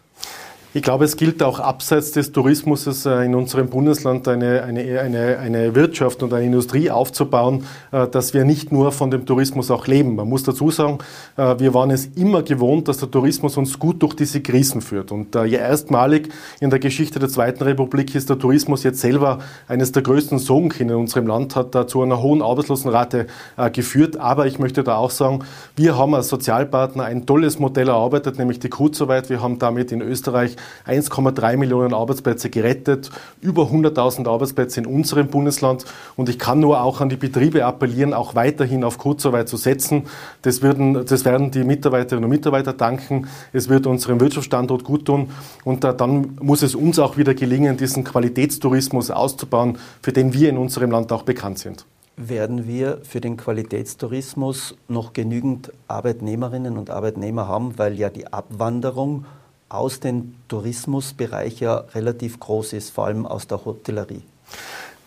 Ich 0.78 0.84
glaube, 0.84 1.06
es 1.06 1.16
gilt 1.16 1.42
auch 1.42 1.58
abseits 1.58 2.12
des 2.12 2.30
Tourismus 2.30 3.04
äh, 3.04 3.24
in 3.24 3.34
unserem 3.34 3.68
Bundesland 3.68 4.28
eine, 4.28 4.62
eine, 4.62 5.00
eine, 5.00 5.38
eine 5.40 5.74
Wirtschaft 5.74 6.22
und 6.22 6.32
eine 6.32 6.46
Industrie 6.46 6.88
aufzubauen, 6.88 7.64
äh, 7.90 8.06
dass 8.06 8.32
wir 8.32 8.44
nicht 8.44 8.70
nur 8.70 8.92
von 8.92 9.10
dem 9.10 9.26
Tourismus 9.26 9.72
auch 9.72 9.88
leben. 9.88 10.14
Man 10.14 10.28
muss 10.28 10.44
dazu 10.44 10.70
sagen, 10.70 10.98
äh, 11.36 11.58
wir 11.58 11.74
waren 11.74 11.90
es 11.90 12.06
immer 12.14 12.44
gewohnt, 12.44 12.86
dass 12.86 12.98
der 12.98 13.10
Tourismus 13.10 13.56
uns 13.56 13.76
gut 13.80 14.00
durch 14.04 14.14
diese 14.14 14.40
Krisen 14.40 14.80
führt. 14.80 15.10
Und 15.10 15.34
erstmalig 15.34 16.28
in 16.60 16.70
der 16.70 16.78
Geschichte 16.78 17.18
der 17.18 17.28
Zweiten 17.28 17.64
Republik 17.64 18.14
ist 18.14 18.30
der 18.30 18.38
Tourismus 18.38 18.84
jetzt 18.84 19.00
selber 19.00 19.40
eines 19.66 19.90
der 19.90 20.02
größten 20.02 20.38
Sorgenkinder 20.38 20.94
in 20.94 21.00
unserem 21.00 21.26
Land, 21.26 21.56
hat 21.56 21.74
da 21.74 21.88
zu 21.88 22.02
einer 22.02 22.22
hohen 22.22 22.40
Arbeitslosenrate 22.40 23.26
geführt. 23.72 24.16
Aber 24.16 24.46
ich 24.46 24.60
möchte 24.60 24.84
da 24.84 24.94
auch 24.94 25.10
sagen, 25.10 25.40
wir 25.74 25.98
haben 25.98 26.14
als 26.14 26.28
Sozialpartner 26.28 27.02
ein 27.02 27.26
tolles 27.26 27.58
Modell 27.58 27.88
erarbeitet, 27.88 28.38
nämlich 28.38 28.60
die 28.60 28.68
Kurzarbeit. 28.68 29.28
Wir 29.28 29.42
haben 29.42 29.58
damit 29.58 29.90
in 29.90 30.02
Österreich 30.02 30.54
1,3 30.86 31.56
Millionen 31.56 31.94
Arbeitsplätze 31.94 32.50
gerettet, 32.50 33.10
über 33.40 33.64
100.000 33.64 34.28
Arbeitsplätze 34.28 34.80
in 34.80 34.86
unserem 34.86 35.28
Bundesland. 35.28 35.84
Und 36.16 36.28
ich 36.28 36.38
kann 36.38 36.60
nur 36.60 36.82
auch 36.82 37.00
an 37.00 37.08
die 37.08 37.16
Betriebe 37.16 37.64
appellieren, 37.64 38.14
auch 38.14 38.34
weiterhin 38.34 38.84
auf 38.84 38.98
Kurzarbeit 38.98 39.48
zu 39.48 39.56
setzen. 39.56 40.04
Das, 40.42 40.62
würden, 40.62 41.06
das 41.06 41.24
werden 41.24 41.50
die 41.50 41.64
Mitarbeiterinnen 41.64 42.24
und 42.24 42.30
Mitarbeiter 42.30 42.72
danken. 42.72 43.28
Es 43.52 43.68
wird 43.68 43.86
unserem 43.86 44.20
Wirtschaftsstandort 44.20 44.84
gut 44.84 45.04
tun. 45.04 45.30
Und 45.64 45.84
dann 45.84 46.36
muss 46.40 46.62
es 46.62 46.74
uns 46.74 46.98
auch 46.98 47.16
wieder 47.16 47.34
gelingen, 47.34 47.76
diesen 47.76 48.04
Qualitätstourismus 48.04 49.10
auszubauen, 49.10 49.78
für 50.02 50.12
den 50.12 50.32
wir 50.32 50.48
in 50.48 50.58
unserem 50.58 50.90
Land 50.90 51.12
auch 51.12 51.22
bekannt 51.22 51.58
sind 51.58 51.84
werden 52.18 52.66
wir 52.66 52.98
für 53.04 53.20
den 53.20 53.36
Qualitätstourismus 53.36 54.76
noch 54.88 55.12
genügend 55.12 55.72
Arbeitnehmerinnen 55.86 56.76
und 56.76 56.90
Arbeitnehmer 56.90 57.46
haben, 57.46 57.78
weil 57.78 57.94
ja 57.94 58.10
die 58.10 58.26
Abwanderung 58.26 59.24
aus 59.68 60.00
dem 60.00 60.34
Tourismusbereich 60.48 61.60
ja 61.60 61.78
relativ 61.94 62.40
groß 62.40 62.72
ist, 62.72 62.90
vor 62.90 63.06
allem 63.06 63.26
aus 63.26 63.46
der 63.46 63.64
Hotellerie. 63.64 64.22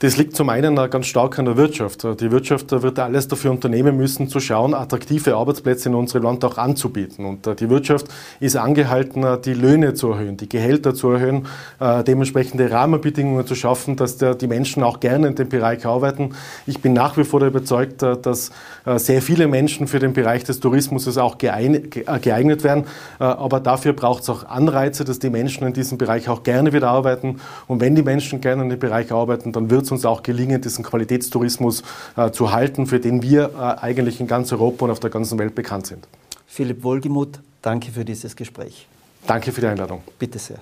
Das 0.02 0.18
liegt 0.18 0.36
zum 0.36 0.50
einen 0.50 0.78
ganz 0.90 1.06
stark 1.06 1.38
an 1.38 1.46
der 1.46 1.58
Wirtschaft. 1.58 2.04
Die 2.20 2.32
Wirtschaft 2.32 2.72
wird 2.72 2.98
alles 2.98 3.28
dafür 3.28 3.52
unternehmen 3.52 3.98
müssen, 3.98 4.30
zu 4.30 4.40
schauen, 4.40 4.74
attraktive 4.74 5.36
Arbeitsplätze 5.36 5.90
in 5.90 5.96
unserem 5.96 6.24
Land 6.24 6.44
auch 6.44 6.58
anzubieten. 6.58 7.24
Und 7.24 7.46
äh, 7.46 7.54
die 7.54 7.70
Wirtschaft 7.70 8.08
ist 8.40 8.58
angehalten, 8.58 9.24
äh, 9.24 9.40
die 9.40 9.54
Löhne 9.54 9.94
zu 9.94 10.10
erhöhen, 10.10 10.38
die 10.38 10.50
Gehälter 10.50 10.96
zu 10.96 11.12
erhöhen, 11.12 11.46
äh, 11.80 12.04
dementsprechende 12.04 12.72
Rahmenbedingungen 12.72 13.46
zu 13.46 13.54
schaffen, 13.54 13.96
dass 13.96 14.18
die 14.18 14.48
Menschen 14.48 14.82
auch 14.82 15.00
gerne 15.02 15.28
in 15.28 15.36
dem 15.36 15.50
Bereich 15.50 15.86
arbeiten. 15.86 16.32
Ich 16.66 16.82
bin 16.82 16.94
nach 16.94 17.16
wie 17.18 17.24
vor 17.24 17.42
überzeugt, 17.42 18.02
dass 18.02 18.52
sehr 18.96 19.22
viele 19.22 19.48
Menschen 19.48 19.86
für 19.88 20.00
den 20.00 20.14
Bereich 20.14 20.44
des 20.44 20.60
Tourismus 20.60 21.16
auch 21.18 21.38
geeignet 21.38 22.64
werden. 22.64 22.86
Aber 23.20 23.60
dafür 23.60 23.94
braucht 23.94 24.24
es 24.24 24.30
auch 24.30 24.46
Anreize, 24.46 25.06
dass 25.06 25.20
die 25.20 25.30
Menschen 25.30 25.66
in 25.68 25.74
diesem 25.74 25.98
Bereich 25.98 26.30
auch 26.30 26.44
gerne 26.44 26.74
wieder 26.74 26.90
arbeiten. 26.90 27.38
Und 27.68 27.82
wenn 27.82 27.96
die 27.96 28.04
Menschen 28.04 28.42
gerne 28.42 28.64
in 28.64 28.70
dem 28.70 28.80
Bereich 28.80 29.12
arbeiten, 29.12 29.52
dann 29.52 29.70
wird 29.70 29.84
es 29.84 29.91
uns 29.92 30.06
auch 30.06 30.24
gelingen, 30.24 30.62
diesen 30.62 30.84
Qualitätstourismus 30.84 31.84
äh, 32.16 32.32
zu 32.32 32.52
halten, 32.52 32.88
für 32.88 33.00
den 33.00 33.22
wir 33.22 33.52
äh, 33.56 33.82
eigentlich 33.82 34.20
in 34.20 34.28
ganz 34.28 34.52
Europa 34.52 34.86
und 34.86 34.92
auf 34.92 35.00
der 35.00 35.10
ganzen 35.10 35.38
Welt 35.40 35.56
bekannt 35.56 35.88
sind. 35.88 36.08
Philipp 36.48 36.84
Wohlgemuth, 36.84 37.40
danke 37.62 37.92
für 37.92 38.06
dieses 38.06 38.36
Gespräch. 38.36 38.88
Danke 39.28 39.52
für 39.52 39.62
die 39.62 39.68
Einladung. 39.68 40.02
Bitte 40.18 40.40
sehr. 40.40 40.60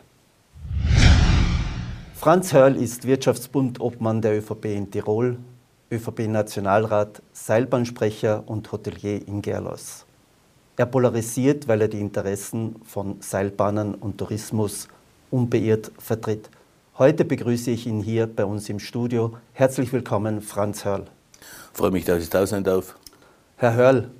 Franz 2.15 2.51
Hörl 2.51 2.75
ist 2.75 3.07
Wirtschaftsbund-Obmann 3.07 4.21
der 4.21 4.37
ÖVP 4.37 4.65
in 4.65 4.91
Tirol, 4.91 5.37
ÖVP-Nationalrat, 5.89 7.21
Seilbahnsprecher 7.31 8.43
und 8.45 8.71
Hotelier 8.71 9.25
in 9.25 9.41
Gerlos. 9.41 10.05
Er 10.75 10.85
polarisiert, 10.85 11.67
weil 11.67 11.81
er 11.81 11.87
die 11.87 11.99
Interessen 11.99 12.75
von 12.85 13.17
Seilbahnern 13.21 13.95
und 13.95 14.17
Tourismus 14.17 14.87
unbeirrt 15.31 15.91
vertritt. 15.97 16.49
Heute 16.99 17.23
begrüße 17.23 17.71
ich 17.71 17.87
ihn 17.87 18.01
hier 18.01 18.27
bei 18.27 18.43
uns 18.43 18.67
im 18.67 18.77
Studio. 18.77 19.37
Herzlich 19.53 19.93
willkommen, 19.93 20.41
Franz 20.41 20.83
Hörl. 20.83 21.05
Freue 21.71 21.91
mich, 21.91 22.03
dass 22.03 22.21
ich 22.21 22.29
da 22.29 22.45
sein 22.45 22.65
darf. 22.65 22.97
Herr 23.55 23.73
Hörl, 23.73 24.11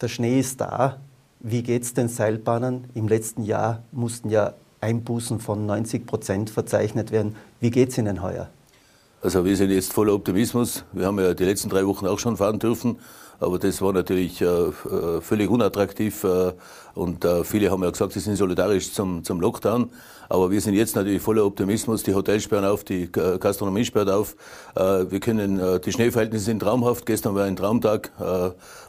der 0.00 0.06
Schnee 0.06 0.38
ist 0.38 0.60
da. 0.60 1.00
Wie 1.40 1.64
geht 1.64 1.82
es 1.82 1.92
den 1.92 2.06
Seilbahnern? 2.06 2.84
Im 2.94 3.08
letzten 3.08 3.42
Jahr 3.42 3.82
mussten 3.90 4.30
ja 4.30 4.54
Einbußen 4.80 5.40
von 5.40 5.66
90 5.66 6.06
Prozent 6.06 6.50
verzeichnet 6.50 7.10
werden. 7.10 7.34
Wie 7.58 7.72
geht 7.72 7.88
es 7.88 7.98
Ihnen 7.98 8.22
heuer? 8.22 8.48
Also 9.20 9.44
wir 9.44 9.56
sind 9.56 9.70
jetzt 9.70 9.92
voller 9.92 10.14
Optimismus. 10.14 10.84
Wir 10.92 11.06
haben 11.06 11.18
ja 11.18 11.34
die 11.34 11.44
letzten 11.44 11.68
drei 11.68 11.84
Wochen 11.84 12.06
auch 12.06 12.20
schon 12.20 12.36
fahren 12.36 12.60
dürfen. 12.60 13.00
Aber 13.44 13.58
das 13.58 13.82
war 13.82 13.92
natürlich 13.92 14.40
äh, 14.40 14.46
äh 14.46 15.20
völlig 15.20 15.50
unattraktiv. 15.50 16.24
Äh, 16.24 16.52
und 16.94 17.26
viele 17.42 17.72
haben 17.72 17.82
ja 17.82 17.90
gesagt, 17.90 18.12
sie 18.12 18.20
sind 18.20 18.36
solidarisch 18.36 18.92
zum, 18.92 19.24
zum 19.24 19.40
Lockdown. 19.40 19.90
Aber 20.28 20.52
wir 20.52 20.60
sind 20.60 20.74
jetzt 20.74 20.94
natürlich 20.94 21.20
voller 21.20 21.44
Optimismus. 21.44 22.04
Die 22.04 22.14
Hotels 22.14 22.44
sperren 22.44 22.64
auf, 22.64 22.84
die 22.84 23.10
Gastronomie 23.10 23.84
sperrt 23.84 24.08
auf. 24.08 24.36
Wir 24.76 25.18
können, 25.18 25.60
die 25.84 25.90
Schneeverhältnisse 25.90 26.44
sind 26.44 26.60
traumhaft. 26.60 27.04
Gestern 27.04 27.34
war 27.34 27.46
ein 27.46 27.56
Traumtag. 27.56 28.12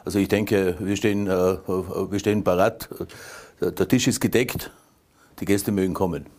Also 0.04 0.20
ich 0.20 0.28
denke, 0.28 0.76
wir 0.78 0.94
stehen, 0.94 1.26
wir 1.26 2.18
stehen 2.20 2.44
parat. 2.44 2.88
Der 3.60 3.88
Tisch 3.88 4.06
ist 4.06 4.20
gedeckt. 4.20 4.70
Die 5.40 5.46
Gäste 5.46 5.72
mögen 5.72 5.92
kommen. 5.92 6.35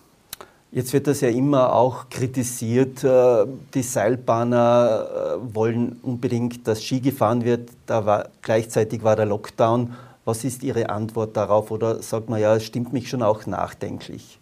Jetzt 0.72 0.92
wird 0.94 1.08
das 1.08 1.22
ja 1.22 1.30
immer 1.30 1.74
auch 1.74 2.10
kritisiert. 2.10 3.02
Die 3.04 3.82
Seilbahner 3.82 5.40
wollen 5.54 5.98
unbedingt, 6.04 6.68
dass 6.68 6.84
Ski 6.84 7.00
gefahren 7.00 7.46
wird. 7.46 7.70
Da 7.86 8.06
war, 8.06 8.30
gleichzeitig 8.42 9.02
war 9.04 9.16
der 9.16 9.26
Lockdown. 9.26 9.94
Was 10.26 10.44
ist 10.44 10.64
Ihre 10.64 10.90
Antwort 10.90 11.38
darauf? 11.38 11.72
Oder 11.72 12.04
sagt 12.04 12.30
man 12.30 12.42
ja, 12.42 12.54
es 12.56 12.66
stimmt 12.66 12.92
mich 12.92 13.10
schon 13.10 13.24
auch 13.24 13.46
nachdenklich? 13.46 14.40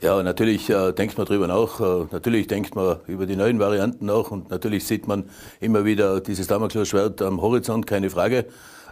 Ja, 0.00 0.22
natürlich 0.22 0.68
äh, 0.68 0.92
denkt 0.92 1.16
man 1.16 1.26
darüber 1.26 1.46
nach. 1.46 1.80
Äh, 1.80 2.06
natürlich 2.10 2.46
denkt 2.46 2.74
man 2.74 2.96
über 3.06 3.24
die 3.24 3.36
neuen 3.36 3.58
Varianten 3.58 4.04
nach 4.06 4.30
und 4.30 4.50
natürlich 4.50 4.86
sieht 4.86 5.06
man 5.06 5.24
immer 5.60 5.84
wieder 5.84 6.20
dieses 6.20 6.46
Damoklesschwert 6.48 7.22
am 7.22 7.40
Horizont, 7.40 7.86
keine 7.86 8.10
Frage. 8.10 8.44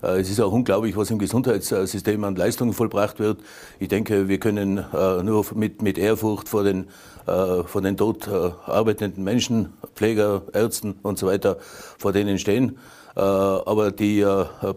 Äh, 0.03 0.21
es 0.21 0.31
ist 0.31 0.41
auch 0.41 0.53
unglaublich, 0.53 0.97
was 0.97 1.11
im 1.11 1.19
Gesundheitssystem 1.19 2.23
an 2.25 2.37
Leistungen 2.37 2.73
vollbracht 2.73 3.19
wird. 3.19 3.41
Ich 3.79 3.89
denke, 3.89 4.29
wir 4.29 4.39
können 4.39 4.79
äh, 4.79 5.23
nur 5.23 5.45
mit, 5.55 5.83
mit 5.83 5.99
Ehrfurcht 5.99 6.49
vor 6.49 6.65
den, 6.65 6.89
äh, 7.27 7.63
vor 7.65 7.81
den 7.83 7.97
dort 7.97 8.29
arbeitenden 8.29 9.25
Menschen, 9.25 9.73
Pfleger, 9.95 10.43
Ärzten 10.53 10.97
und 11.03 11.19
so 11.19 11.27
weiter, 11.27 11.59
vor 11.99 12.13
denen 12.13 12.39
stehen. 12.39 12.79
Aber 13.15 13.91
die 13.91 14.25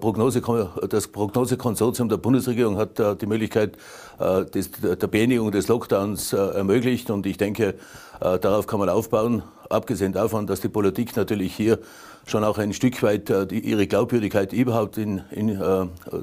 Prognose, 0.02 0.42
das 0.90 1.08
Prognosekonsortium 1.08 2.10
der 2.10 2.18
Bundesregierung 2.18 2.76
hat 2.76 3.22
die 3.22 3.26
Möglichkeit 3.28 3.78
der 4.20 5.08
Beendigung 5.08 5.52
des 5.54 5.70
Lockdowns 5.70 6.34
ermöglicht. 6.34 7.10
Und 7.10 7.26
ich 7.28 7.38
denke, 7.38 7.76
darauf 8.20 8.68
kann 8.68 8.80
man 8.80 8.90
aufbauen. 8.90 9.42
Abgesehen 9.70 10.12
davon, 10.12 10.48
dass 10.48 10.60
die 10.60 10.68
Politik 10.68 11.16
natürlich 11.16 11.56
hier 11.56 11.80
schon 12.26 12.44
auch 12.44 12.58
ein 12.58 12.74
Stück 12.74 13.02
weit 13.04 13.30
ihre 13.52 13.88
Glaubwürdigkeit 13.88 14.54
überhaupt 14.54 14.98
in, 14.98 15.22
in, 15.32 15.60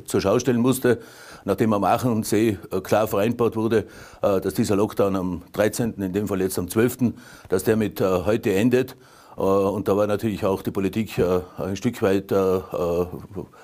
zur 0.05 0.21
Schau 0.21 0.39
stellen 0.39 0.61
musste, 0.61 0.99
nachdem 1.45 1.73
am 1.73 1.85
Aachensee 1.85 2.59
klar 2.83 3.07
vereinbart 3.07 3.57
wurde, 3.57 3.87
dass 4.21 4.55
dieser 4.55 4.77
Lockdown 4.77 5.17
am 5.17 5.43
13., 5.53 5.95
in 5.99 6.13
dem 6.13 6.27
Fall 6.27 6.41
jetzt 6.41 6.59
am 6.59 6.69
12., 6.69 7.13
dass 7.49 7.65
der 7.65 7.77
mit 7.77 8.01
heute 8.01 8.53
endet. 8.53 8.97
Äh, 9.37 9.41
und 9.41 9.89
da 9.89 9.97
war 9.97 10.07
natürlich 10.07 10.45
auch 10.45 10.63
die 10.63 10.71
Politik 10.71 11.19
äh, 11.19 11.41
ein 11.59 11.77
Stück 11.77 12.03
weit 12.03 12.33
äh, 12.33 12.61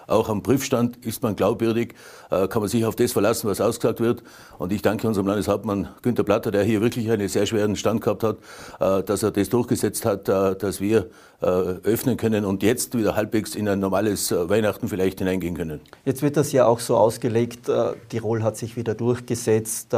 auch 0.06 0.28
am 0.28 0.42
Prüfstand. 0.42 1.04
Ist 1.04 1.22
man 1.22 1.36
glaubwürdig? 1.36 1.94
Kann 2.30 2.60
man 2.60 2.68
sich 2.68 2.84
auf 2.84 2.94
das 2.94 3.12
verlassen, 3.12 3.48
was 3.48 3.60
ausgesagt 3.60 4.00
wird? 4.00 4.22
Und 4.58 4.72
ich 4.72 4.82
danke 4.82 5.06
unserem 5.06 5.26
Landeshauptmann 5.26 5.88
Günter 6.02 6.24
Platter, 6.24 6.50
der 6.50 6.62
hier 6.62 6.80
wirklich 6.80 7.10
einen 7.10 7.28
sehr 7.28 7.46
schweren 7.46 7.76
Stand 7.76 8.02
gehabt 8.02 8.22
hat, 8.22 8.38
dass 9.06 9.22
er 9.22 9.30
das 9.30 9.48
durchgesetzt 9.48 10.04
hat, 10.04 10.28
dass 10.28 10.80
wir 10.80 11.08
öffnen 11.40 12.16
können 12.16 12.44
und 12.44 12.62
jetzt 12.62 12.96
wieder 12.96 13.16
halbwegs 13.16 13.54
in 13.54 13.68
ein 13.68 13.80
normales 13.80 14.30
Weihnachten 14.30 14.88
vielleicht 14.88 15.20
hineingehen 15.20 15.56
können. 15.56 15.80
Jetzt 16.04 16.22
wird 16.22 16.36
das 16.36 16.52
ja 16.52 16.66
auch 16.66 16.80
so 16.80 16.96
ausgelegt, 16.96 17.70
Tirol 18.10 18.42
hat 18.42 18.56
sich 18.56 18.76
wieder 18.76 18.94
durchgesetzt. 18.94 19.94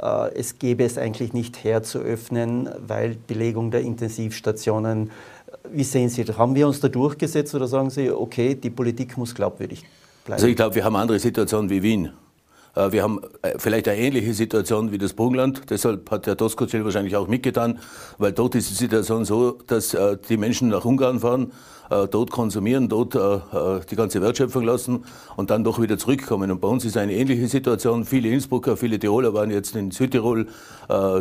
Äh, 0.00 0.34
es 0.34 0.58
gäbe 0.58 0.84
es 0.84 0.98
eigentlich 0.98 1.32
nicht 1.32 1.62
her 1.64 1.82
zu 1.82 1.98
öffnen, 1.98 2.68
weil 2.86 3.16
Belegung 3.26 3.70
der 3.70 3.82
Intensivstationen, 3.82 5.10
wie 5.70 5.84
sehen 5.84 6.08
Sie? 6.08 6.24
Haben 6.24 6.54
wir 6.54 6.66
uns 6.66 6.80
da 6.80 6.88
durchgesetzt 6.88 7.54
oder 7.54 7.66
sagen 7.66 7.90
Sie, 7.90 8.10
okay, 8.10 8.54
die 8.54 8.70
Politik 8.70 9.16
muss 9.18 9.34
glaubwürdig 9.34 9.82
bleiben? 10.24 10.34
Also 10.34 10.46
ich 10.46 10.56
glaube, 10.56 10.74
wir 10.74 10.84
haben 10.84 10.96
andere 10.96 11.18
Situation 11.18 11.68
wie 11.68 11.82
Wien. 11.82 12.10
Äh, 12.74 12.92
wir 12.92 13.02
haben 13.02 13.20
äh, 13.42 13.54
vielleicht 13.58 13.88
eine 13.88 13.98
ähnliche 13.98 14.34
Situation 14.34 14.92
wie 14.92 14.98
das 14.98 15.12
Burgenland. 15.12 15.70
Deshalb 15.70 16.10
hat 16.10 16.26
Herr 16.26 16.36
Doskozil 16.36 16.84
wahrscheinlich 16.84 17.16
auch 17.16 17.28
mitgetan, 17.28 17.78
weil 18.18 18.32
dort 18.32 18.54
ist 18.54 18.70
die 18.70 18.74
Situation 18.74 19.24
so, 19.24 19.58
dass 19.66 19.96
die 20.28 20.36
Menschen 20.36 20.68
nach 20.68 20.84
Ungarn 20.84 21.20
fahren 21.20 21.52
äh, 21.90 22.06
dort 22.08 22.30
konsumieren, 22.30 22.88
dort 22.88 23.14
äh, 23.14 23.18
äh, 23.18 23.80
die 23.90 23.96
ganze 23.96 24.22
Wertschöpfung 24.22 24.62
lassen 24.62 25.04
und 25.36 25.50
dann 25.50 25.64
doch 25.64 25.80
wieder 25.80 25.98
zurückkommen. 25.98 26.50
Und 26.50 26.60
bei 26.60 26.68
uns 26.68 26.84
ist 26.84 26.96
eine 26.96 27.14
ähnliche 27.14 27.48
Situation. 27.48 28.04
Viele 28.04 28.28
Innsbrucker, 28.28 28.76
viele 28.76 28.98
Tiroler 28.98 29.34
waren 29.34 29.50
jetzt 29.50 29.74
in 29.74 29.90
Südtirol 29.90 30.46
äh, 30.88 31.20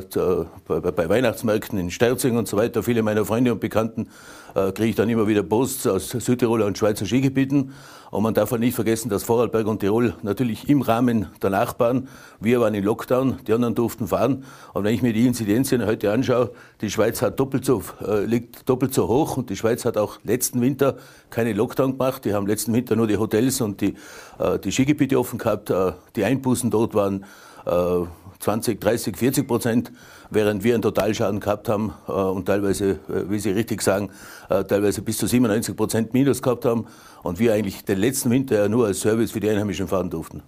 bei 0.68 1.10
Weihnachtsmärkten 1.10 1.80
in 1.80 1.90
Sterzing 1.90 2.38
und 2.38 2.48
so 2.48 2.56
weiter. 2.56 2.84
Viele 2.84 3.02
meiner 3.02 3.26
Freunde 3.26 3.52
und 3.52 3.60
Bekannten 3.60 4.10
äh, 4.56 4.72
kriege 4.72 4.90
ich 4.90 4.96
dann 4.96 5.10
immer 5.10 5.28
wieder 5.28 5.44
Posts 5.44 5.88
aus 5.88 6.10
Südtiroler 6.10 6.66
und 6.66 6.78
Schweizer 6.78 7.06
Skigebieten. 7.06 7.74
Und 8.12 8.24
man 8.24 8.34
darf 8.34 8.52
halt 8.52 8.62
nicht 8.62 8.74
vergessen, 8.74 9.10
dass 9.10 9.24
Vorarlberg 9.24 9.68
und 9.68 9.82
Tirol 9.82 10.16
natürlich 10.24 10.68
im 10.68 10.82
Rahmen 10.82 11.28
der 11.44 11.52
Nachbarn, 11.52 12.08
wir 12.40 12.60
waren 12.60 12.74
in 12.74 12.84
Lockdown, 12.84 13.40
die 13.46 13.54
anderen 13.54 13.76
durften 13.76 14.08
fahren. 14.08 14.46
Und 14.74 14.84
wenn 14.84 14.96
ich 14.96 15.04
mir 15.04 15.14
die 15.14 15.28
Inzidenzien 15.28 15.86
heute 15.86 16.12
anschaue, 16.12 16.52
die 16.82 16.90
Schweiz 16.90 17.22
hat 17.22 17.40
doppelt 17.40 17.66
so, 17.66 17.84
äh, 18.02 18.26
liegt 18.26 18.68
doppelt 18.68 18.94
so 18.96 19.08
hoch 19.08 19.38
und 19.38 19.52
die 19.52 19.56
Schweiz 19.56 19.86
hat 19.86 19.98
auch 19.98 20.18
letzten 20.24 20.60
Winter 20.62 20.98
keine 21.30 21.54
Lockdown 21.54 21.98
gemacht. 21.98 22.26
Die 22.26 22.34
haben 22.34 22.48
letzten 22.48 22.74
Winter 22.74 22.96
nur 22.96 23.06
die 23.06 23.18
Hotels 23.18 23.62
und 23.62 23.80
die, 23.82 23.94
äh, 24.40 24.58
die 24.58 24.72
Skigebiete 24.72 25.20
offen 25.20 25.38
gehabt. 25.38 25.70
Äh, 25.70 25.92
die 26.16 26.24
Einbußen 26.24 26.72
dort 26.72 26.96
waren 26.96 27.26
äh, 27.66 28.06
20, 28.40 28.80
30, 28.80 29.18
40 29.18 29.48
Prozent, 29.48 29.92
während 30.30 30.64
wir 30.64 30.74
einen 30.74 30.82
Totalschaden 30.82 31.40
gehabt 31.40 31.68
haben 31.68 31.94
äh, 32.08 32.12
und 32.12 32.46
teilweise, 32.46 32.92
äh, 32.92 33.30
wie 33.30 33.40
Sie 33.40 33.52
richtig 33.52 33.82
sagen, 33.82 34.10
äh, 34.50 34.64
teilweise 34.64 35.02
bis 35.02 35.18
zu 35.18 35.28
97 35.28 35.76
Prozent 35.76 36.14
Minus 36.14 36.42
gehabt 36.42 36.66
haben 36.66 36.88
und 37.24 37.40
wir 37.40 37.54
eigentlich 37.54 37.84
den 37.84 38.00
letzten 38.00 38.30
Winter 38.32 38.56
ja 38.56 38.70
nur 38.70 38.88
als 38.88 39.02
Service 39.02 39.32
für 39.32 39.42
die 39.42 39.50
Einheimischen 39.50 39.88
fahren 39.88 40.10
durften. 40.10 40.42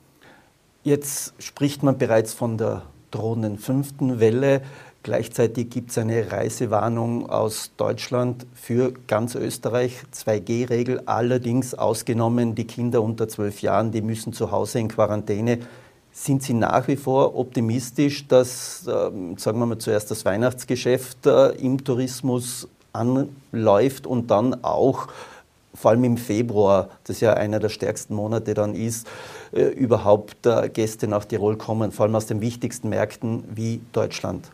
Jetzt 0.84 1.34
spricht 1.40 1.84
man 1.84 1.98
bereits 1.98 2.34
von 2.34 2.58
der 2.58 2.84
drohenden 3.12 3.58
fünften 3.58 4.20
Welle. 4.20 4.62
Gleichzeitig 5.04 5.70
gibt 5.70 5.92
es 5.92 5.98
eine 5.98 6.32
Reisewarnung 6.32 7.30
aus 7.30 7.72
Deutschland 7.76 8.46
für 8.54 8.94
ganz 9.08 9.36
Österreich, 9.36 10.04
2G-Regel, 10.14 11.02
allerdings 11.08 11.74
ausgenommen 11.74 12.56
die 12.56 12.66
Kinder 12.66 13.02
unter 13.02 13.28
zwölf 13.28 13.62
Jahren, 13.62 13.92
die 13.92 14.02
müssen 14.02 14.32
zu 14.32 14.52
Hause 14.52 14.80
in 14.80 14.88
Quarantäne. 14.88 15.60
Sind 16.14 16.44
Sie 16.44 16.54
nach 16.54 16.88
wie 16.88 16.98
vor 16.98 17.38
optimistisch, 17.38 18.28
dass, 18.28 18.86
äh, 18.86 18.92
sagen 19.38 19.60
wir 19.60 19.66
mal, 19.66 19.78
zuerst 19.78 20.12
das 20.12 20.26
Weihnachtsgeschäft 20.26 21.26
äh, 21.26 21.50
im 21.52 21.84
Tourismus 21.84 22.68
anläuft 22.92 24.06
und 24.06 24.30
dann 24.30 24.64
auch, 24.64 25.08
vor 25.74 25.92
allem 25.92 26.04
im 26.04 26.18
Februar, 26.18 26.90
das 27.06 27.22
ja 27.22 27.34
einer 27.34 27.60
der 27.60 27.70
stärksten 27.70 28.14
Monate 28.14 28.54
dann 28.54 28.76
ist, 28.76 29.08
äh, 29.54 29.64
überhaupt 29.68 30.46
äh, 30.46 30.70
Gäste 30.70 31.08
nach 31.08 31.24
Tirol 31.24 31.58
kommen, 31.58 31.94
vor 31.94 32.06
allem 32.06 32.16
aus 32.16 32.26
den 32.26 32.42
wichtigsten 32.42 32.90
Märkten 32.90 33.46
wie 33.56 33.80
Deutschland? 33.94 34.52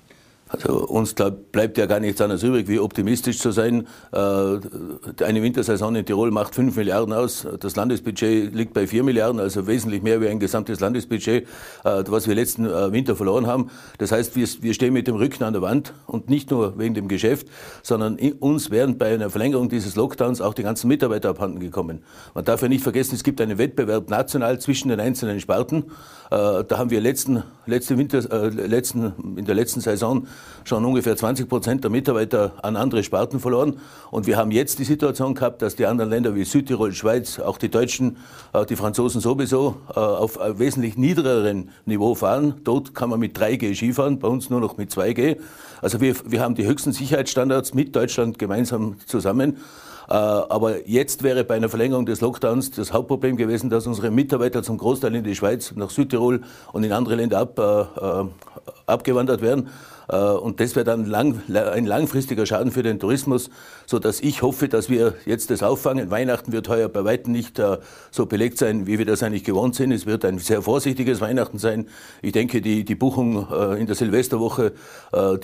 Also 0.49 0.85
uns 0.87 1.15
glaub, 1.15 1.51
bleibt 1.51 1.77
ja 1.77 1.87
gar 1.87 1.99
nichts 1.99 2.21
anderes 2.21 2.41
übrig, 2.43 2.69
wie 2.69 2.79
optimistisch 2.79 3.39
zu 3.39 3.51
sein. 3.51 3.87
Äh, 4.13 4.17
eine 4.17 5.41
Wintersaison 5.41 5.93
in 5.95 6.05
Tirol 6.05 6.31
macht 6.31 6.55
5 6.55 6.75
Milliarden 6.77 7.13
aus. 7.13 7.45
Das 7.59 7.75
Landesbudget 7.75 8.55
liegt 8.55 8.73
bei 8.73 8.87
4 8.87 9.03
Milliarden, 9.03 9.41
also 9.41 9.67
wesentlich 9.67 10.03
mehr 10.03 10.21
wie 10.21 10.29
ein 10.29 10.39
gesamtes 10.39 10.79
Landesbudget, 10.79 11.47
äh, 11.83 12.03
was 12.07 12.27
wir 12.27 12.35
letzten 12.35 12.65
äh, 12.65 12.91
Winter 12.93 13.17
verloren 13.17 13.45
haben. 13.45 13.69
Das 13.97 14.11
heißt, 14.11 14.35
wir, 14.35 14.73
stehen 14.73 14.93
mit 14.93 15.07
dem 15.07 15.15
Rücken 15.15 15.43
an 15.43 15.53
der 15.53 15.61
Wand 15.61 15.93
und 16.05 16.29
nicht 16.29 16.51
nur 16.51 16.77
wegen 16.77 16.93
dem 16.93 17.07
Geschäft, 17.07 17.47
sondern 17.83 18.17
uns 18.39 18.71
wären 18.71 18.97
bei 18.97 19.13
einer 19.13 19.29
Verlängerung 19.29 19.69
dieses 19.69 19.95
Lockdowns 19.95 20.39
auch 20.39 20.53
die 20.53 20.63
ganzen 20.63 20.87
Mitarbeiter 20.87 21.29
abhanden 21.29 21.59
gekommen. 21.59 22.03
Man 22.33 22.45
darf 22.45 22.61
ja 22.61 22.69
nicht 22.69 22.83
vergessen, 22.83 23.15
es 23.15 23.23
gibt 23.23 23.41
einen 23.41 23.57
Wettbewerb 23.57 24.09
national 24.09 24.59
zwischen 24.59 24.89
den 24.89 24.99
einzelnen 24.99 25.39
Sparten. 25.39 25.85
Da 26.29 26.65
haben 26.71 26.89
wir 26.89 26.99
letzten, 26.99 27.43
letzte 27.65 27.97
Winter, 27.97 28.21
letzten, 28.49 29.13
in 29.37 29.45
der 29.45 29.55
letzten 29.55 29.79
Saison 29.79 30.27
schon 30.63 30.83
ungefähr 30.83 31.15
20 31.15 31.47
Prozent 31.47 31.83
der 31.83 31.91
Mitarbeiter 31.91 32.53
an 32.61 32.75
andere 32.75 33.03
Sparten 33.03 33.39
verloren. 33.39 33.79
Und 34.11 34.27
wir 34.27 34.37
haben 34.37 34.51
jetzt 34.51 34.79
die 34.79 34.83
Situation 34.83 35.33
gehabt, 35.33 35.61
dass 35.61 35.75
die 35.75 35.85
anderen 35.85 36.09
Länder 36.09 36.35
wie 36.35 36.43
Südtirol, 36.43 36.93
Schweiz, 36.93 37.39
auch 37.39 37.57
die 37.57 37.69
Deutschen, 37.69 38.17
die 38.69 38.75
Franzosen 38.75 39.21
sowieso 39.21 39.77
äh, 39.89 39.99
auf 39.99 40.39
wesentlich 40.59 40.97
niedrigeren 40.97 41.69
Niveau 41.85 42.15
fahren. 42.15 42.55
Dort 42.63 42.93
kann 42.93 43.09
man 43.09 43.19
mit 43.19 43.37
3G 43.37 43.75
Skifahren, 43.75 44.19
bei 44.19 44.27
uns 44.27 44.49
nur 44.49 44.59
noch 44.59 44.77
mit 44.77 44.91
2G. 44.91 45.37
Also 45.81 46.01
wir, 46.01 46.15
wir 46.25 46.41
haben 46.41 46.55
die 46.55 46.65
höchsten 46.65 46.91
Sicherheitsstandards 46.91 47.73
mit 47.73 47.95
Deutschland 47.95 48.39
gemeinsam 48.39 48.95
zusammen. 49.05 49.57
Äh, 50.09 50.13
aber 50.13 50.87
jetzt 50.87 51.23
wäre 51.23 51.43
bei 51.43 51.55
einer 51.55 51.69
Verlängerung 51.69 52.05
des 52.05 52.21
Lockdowns 52.21 52.71
das 52.71 52.93
Hauptproblem 52.93 53.35
gewesen, 53.35 53.69
dass 53.69 53.87
unsere 53.87 54.09
Mitarbeiter 54.09 54.63
zum 54.63 54.77
Großteil 54.77 55.15
in 55.15 55.23
die 55.23 55.35
Schweiz, 55.35 55.73
nach 55.75 55.89
Südtirol 55.89 56.41
und 56.71 56.83
in 56.83 56.93
andere 56.93 57.15
Länder 57.15 57.39
ab, 57.39 57.59
äh, 57.59 58.71
abgewandert 58.85 59.41
wären. 59.41 59.69
Äh, 60.09 60.15
und 60.15 60.59
das 60.59 60.75
wäre 60.75 60.85
dann 60.85 61.05
lang, 61.05 61.41
ein 61.53 61.85
langfristiger 61.85 62.45
Schaden 62.45 62.71
für 62.71 62.83
den 62.83 62.99
Tourismus, 62.99 63.49
so 63.85 63.99
dass 63.99 64.19
ich 64.21 64.41
hoffe, 64.41 64.67
dass 64.67 64.89
wir 64.89 65.15
jetzt 65.25 65.49
das 65.49 65.63
auffangen. 65.63 66.09
Weihnachten 66.11 66.51
wird 66.51 66.69
heuer 66.69 66.89
bei 66.89 67.03
weitem 67.03 67.33
nicht 67.33 67.59
äh, 67.59 67.77
so 68.11 68.25
belegt 68.25 68.57
sein, 68.57 68.87
wie 68.87 68.97
wir 68.97 69.05
das 69.05 69.23
eigentlich 69.23 69.43
gewohnt 69.43 69.75
sind. 69.75 69.91
Es 69.91 70.05
wird 70.05 70.25
ein 70.25 70.39
sehr 70.39 70.61
vorsichtiges 70.61 71.21
Weihnachten 71.21 71.57
sein. 71.57 71.87
Ich 72.21 72.31
denke, 72.31 72.61
die, 72.61 72.85
die 72.85 72.95
Buchung 72.95 73.47
äh, 73.51 73.79
in 73.79 73.85
der 73.85 73.95
Silvesterwoche, 73.95 74.73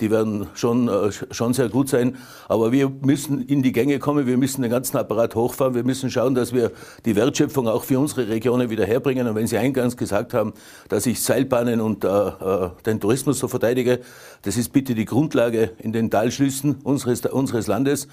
die 0.00 0.10
werden 0.10 0.46
schon, 0.54 0.90
schon 1.30 1.54
sehr 1.54 1.68
gut 1.68 1.88
sein. 1.88 2.16
Aber 2.48 2.72
wir 2.72 2.90
müssen 3.00 3.40
in 3.46 3.62
die 3.62 3.72
Gänge 3.72 3.98
kommen. 3.98 4.26
Wir 4.26 4.36
müssen 4.36 4.62
den 4.62 4.70
ganzen 4.70 4.96
Apparat 4.96 5.34
hochfahren. 5.34 5.74
Wir 5.74 5.84
müssen 5.84 6.10
schauen, 6.10 6.34
dass 6.34 6.52
wir 6.52 6.70
die 7.04 7.16
Wertschöpfung 7.16 7.66
auch 7.66 7.84
für 7.84 7.98
unsere 7.98 8.28
Regionen 8.28 8.70
wieder 8.70 8.84
herbringen. 8.84 9.26
Und 9.26 9.34
wenn 9.34 9.46
Sie 9.46 9.56
eingangs 9.56 9.96
gesagt 9.96 10.34
haben, 10.34 10.52
dass 10.88 11.06
ich 11.06 11.22
Seilbahnen 11.22 11.80
und 11.80 12.04
den 12.04 13.00
Tourismus 13.00 13.38
so 13.38 13.48
verteidige, 13.48 14.00
das 14.42 14.53
ist 14.56 14.72
bitte 14.72 14.94
die 14.94 15.04
Grundlage 15.04 15.72
in 15.78 15.92
den 15.92 16.10
Talschlüssen 16.10 16.76
unseres, 16.82 17.24
unseres 17.26 17.66
Landes. 17.66 18.08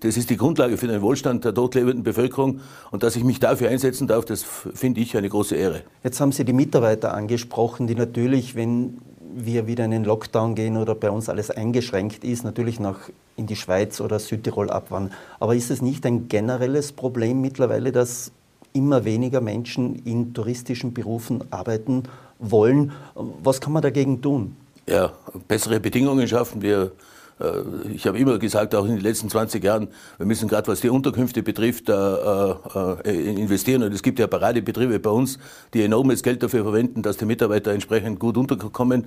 Das 0.00 0.16
ist 0.16 0.30
die 0.30 0.36
Grundlage 0.36 0.76
für 0.76 0.86
den 0.86 1.02
Wohlstand 1.02 1.44
der 1.44 1.52
dort 1.52 1.74
lebenden 1.74 2.02
Bevölkerung. 2.02 2.60
Und 2.90 3.02
dass 3.02 3.16
ich 3.16 3.24
mich 3.24 3.40
dafür 3.40 3.68
einsetzen 3.68 4.06
darf, 4.06 4.24
das 4.24 4.42
finde 4.42 5.00
ich 5.00 5.16
eine 5.16 5.28
große 5.28 5.56
Ehre. 5.56 5.82
Jetzt 6.02 6.20
haben 6.20 6.32
Sie 6.32 6.44
die 6.44 6.52
Mitarbeiter 6.52 7.14
angesprochen, 7.14 7.86
die 7.86 7.94
natürlich, 7.94 8.54
wenn 8.54 8.98
wir 9.34 9.66
wieder 9.66 9.84
in 9.84 9.90
den 9.90 10.04
Lockdown 10.04 10.54
gehen 10.54 10.76
oder 10.76 10.94
bei 10.94 11.10
uns 11.10 11.28
alles 11.28 11.50
eingeschränkt 11.50 12.24
ist, 12.24 12.44
natürlich 12.44 12.78
noch 12.78 12.98
in 13.36 13.46
die 13.46 13.56
Schweiz 13.56 14.00
oder 14.00 14.18
Südtirol 14.18 14.70
abwandern. 14.70 15.12
Aber 15.40 15.54
ist 15.54 15.70
es 15.70 15.82
nicht 15.82 16.06
ein 16.06 16.28
generelles 16.28 16.92
Problem 16.92 17.40
mittlerweile, 17.40 17.90
dass 17.90 18.30
immer 18.72 19.04
weniger 19.04 19.40
Menschen 19.40 19.96
in 20.04 20.34
touristischen 20.34 20.94
Berufen 20.94 21.42
arbeiten 21.50 22.04
wollen? 22.38 22.92
Was 23.14 23.60
kann 23.60 23.72
man 23.72 23.82
dagegen 23.82 24.22
tun? 24.22 24.56
Ja, 24.88 25.12
bessere 25.48 25.80
Bedingungen 25.80 26.28
schaffen. 26.28 26.62
Wir, 26.62 26.92
äh, 27.40 27.90
ich 27.92 28.06
habe 28.06 28.18
immer 28.18 28.38
gesagt, 28.38 28.74
auch 28.74 28.84
in 28.84 28.96
den 28.96 29.00
letzten 29.00 29.28
20 29.28 29.62
Jahren, 29.62 29.88
wir 30.18 30.26
müssen 30.26 30.48
gerade 30.48 30.68
was 30.68 30.80
die 30.80 30.88
Unterkünfte 30.88 31.42
betrifft, 31.42 31.88
äh, 31.88 31.92
äh, 31.92 33.30
investieren. 33.34 33.82
Und 33.82 33.92
es 33.92 34.02
gibt 34.02 34.18
ja 34.18 34.26
Paradebetriebe 34.26 34.98
bei 34.98 35.10
uns, 35.10 35.38
die 35.72 35.82
enormes 35.82 36.22
Geld 36.22 36.42
dafür 36.42 36.64
verwenden, 36.64 37.02
dass 37.02 37.16
die 37.16 37.24
Mitarbeiter 37.24 37.72
entsprechend 37.72 38.18
gut 38.18 38.36
unterkommen. 38.36 39.06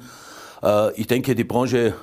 Äh, 0.64 1.00
ich 1.00 1.08
denke, 1.08 1.36
die 1.36 1.44
Branche 1.44 1.94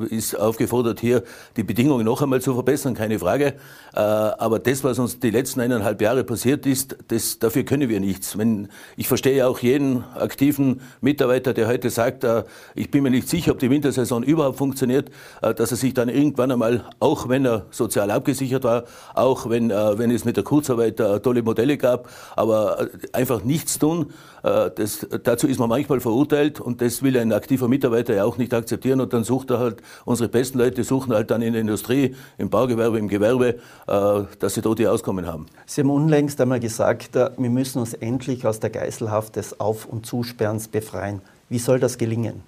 äh, 0.00 0.14
ist 0.14 0.38
aufgefordert, 0.38 1.00
hier 1.00 1.22
die 1.56 1.62
Bedingungen 1.62 2.04
noch 2.04 2.22
einmal 2.22 2.40
zu 2.40 2.54
verbessern, 2.54 2.94
keine 2.94 3.18
Frage. 3.18 3.54
Äh, 3.94 4.00
aber 4.00 4.58
das, 4.58 4.84
was 4.84 4.98
uns 4.98 5.18
die 5.18 5.30
letzten 5.30 5.60
eineinhalb 5.60 6.00
Jahre 6.00 6.24
passiert 6.24 6.66
ist, 6.66 6.96
das, 7.08 7.38
dafür 7.38 7.64
können 7.64 7.88
wir 7.88 8.00
nichts. 8.00 8.38
Wenn, 8.38 8.68
ich 8.96 9.08
verstehe 9.08 9.46
auch 9.46 9.58
jeden 9.60 10.04
aktiven 10.14 10.80
Mitarbeiter, 11.00 11.54
der 11.54 11.68
heute 11.68 11.90
sagt, 11.90 12.26
ich 12.74 12.90
bin 12.90 13.02
mir 13.02 13.10
nicht 13.10 13.28
sicher, 13.28 13.52
ob 13.52 13.58
die 13.58 13.70
Wintersaison 13.70 14.22
überhaupt 14.22 14.58
funktioniert, 14.58 15.10
dass 15.40 15.70
er 15.70 15.76
sich 15.76 15.94
dann 15.94 16.08
irgendwann 16.08 16.50
einmal, 16.50 16.84
auch 17.00 17.28
wenn 17.28 17.44
er 17.44 17.66
sozial 17.70 18.10
abgesichert 18.10 18.64
war, 18.64 18.84
auch 19.14 19.48
wenn, 19.48 19.70
wenn 19.70 20.10
es 20.10 20.24
mit 20.24 20.36
der 20.36 20.44
Kurzarbeit 20.44 20.96
tolle 20.96 21.42
Modelle 21.42 21.76
gab, 21.76 22.08
aber 22.36 22.88
einfach 23.12 23.44
nichts 23.44 23.78
tun, 23.78 24.12
das, 24.42 25.06
dazu 25.22 25.46
ist 25.46 25.58
man 25.58 25.68
manchmal 25.68 26.00
verurteilt 26.00 26.60
und 26.60 26.80
das 26.80 27.02
will 27.02 27.16
ein 27.16 27.32
aktiver 27.32 27.68
Mitarbeiter 27.72 28.14
ja 28.14 28.24
auch 28.24 28.38
nicht 28.38 28.52
akzeptieren 28.54 29.00
und 29.00 29.12
dann 29.12 29.24
sucht 29.24 29.50
er 29.50 29.58
halt, 29.58 29.82
unsere 30.04 30.28
besten 30.28 30.58
Leute 30.58 30.84
suchen 30.84 31.12
halt 31.12 31.30
dann 31.30 31.42
in 31.42 31.52
der 31.52 31.62
Industrie, 31.62 32.14
im 32.38 32.50
Baugewerbe, 32.50 32.98
im 32.98 33.08
Gewerbe, 33.08 33.56
äh, 33.86 34.22
dass 34.38 34.54
sie 34.54 34.62
dort 34.62 34.78
ihr 34.80 34.92
Auskommen 34.92 35.26
haben. 35.26 35.46
Sie 35.66 35.80
haben 35.80 35.90
unlängst 35.90 36.40
einmal 36.40 36.60
gesagt, 36.60 37.16
äh, 37.16 37.30
wir 37.36 37.50
müssen 37.50 37.78
uns 37.80 37.94
endlich 37.94 38.46
aus 38.46 38.60
der 38.60 38.70
Geiselhaft 38.70 39.36
des 39.36 39.58
Auf- 39.60 39.86
und 39.86 40.06
Zusperrens 40.06 40.68
befreien. 40.68 41.22
Wie 41.48 41.58
soll 41.58 41.80
das 41.80 41.98
gelingen? 41.98 42.42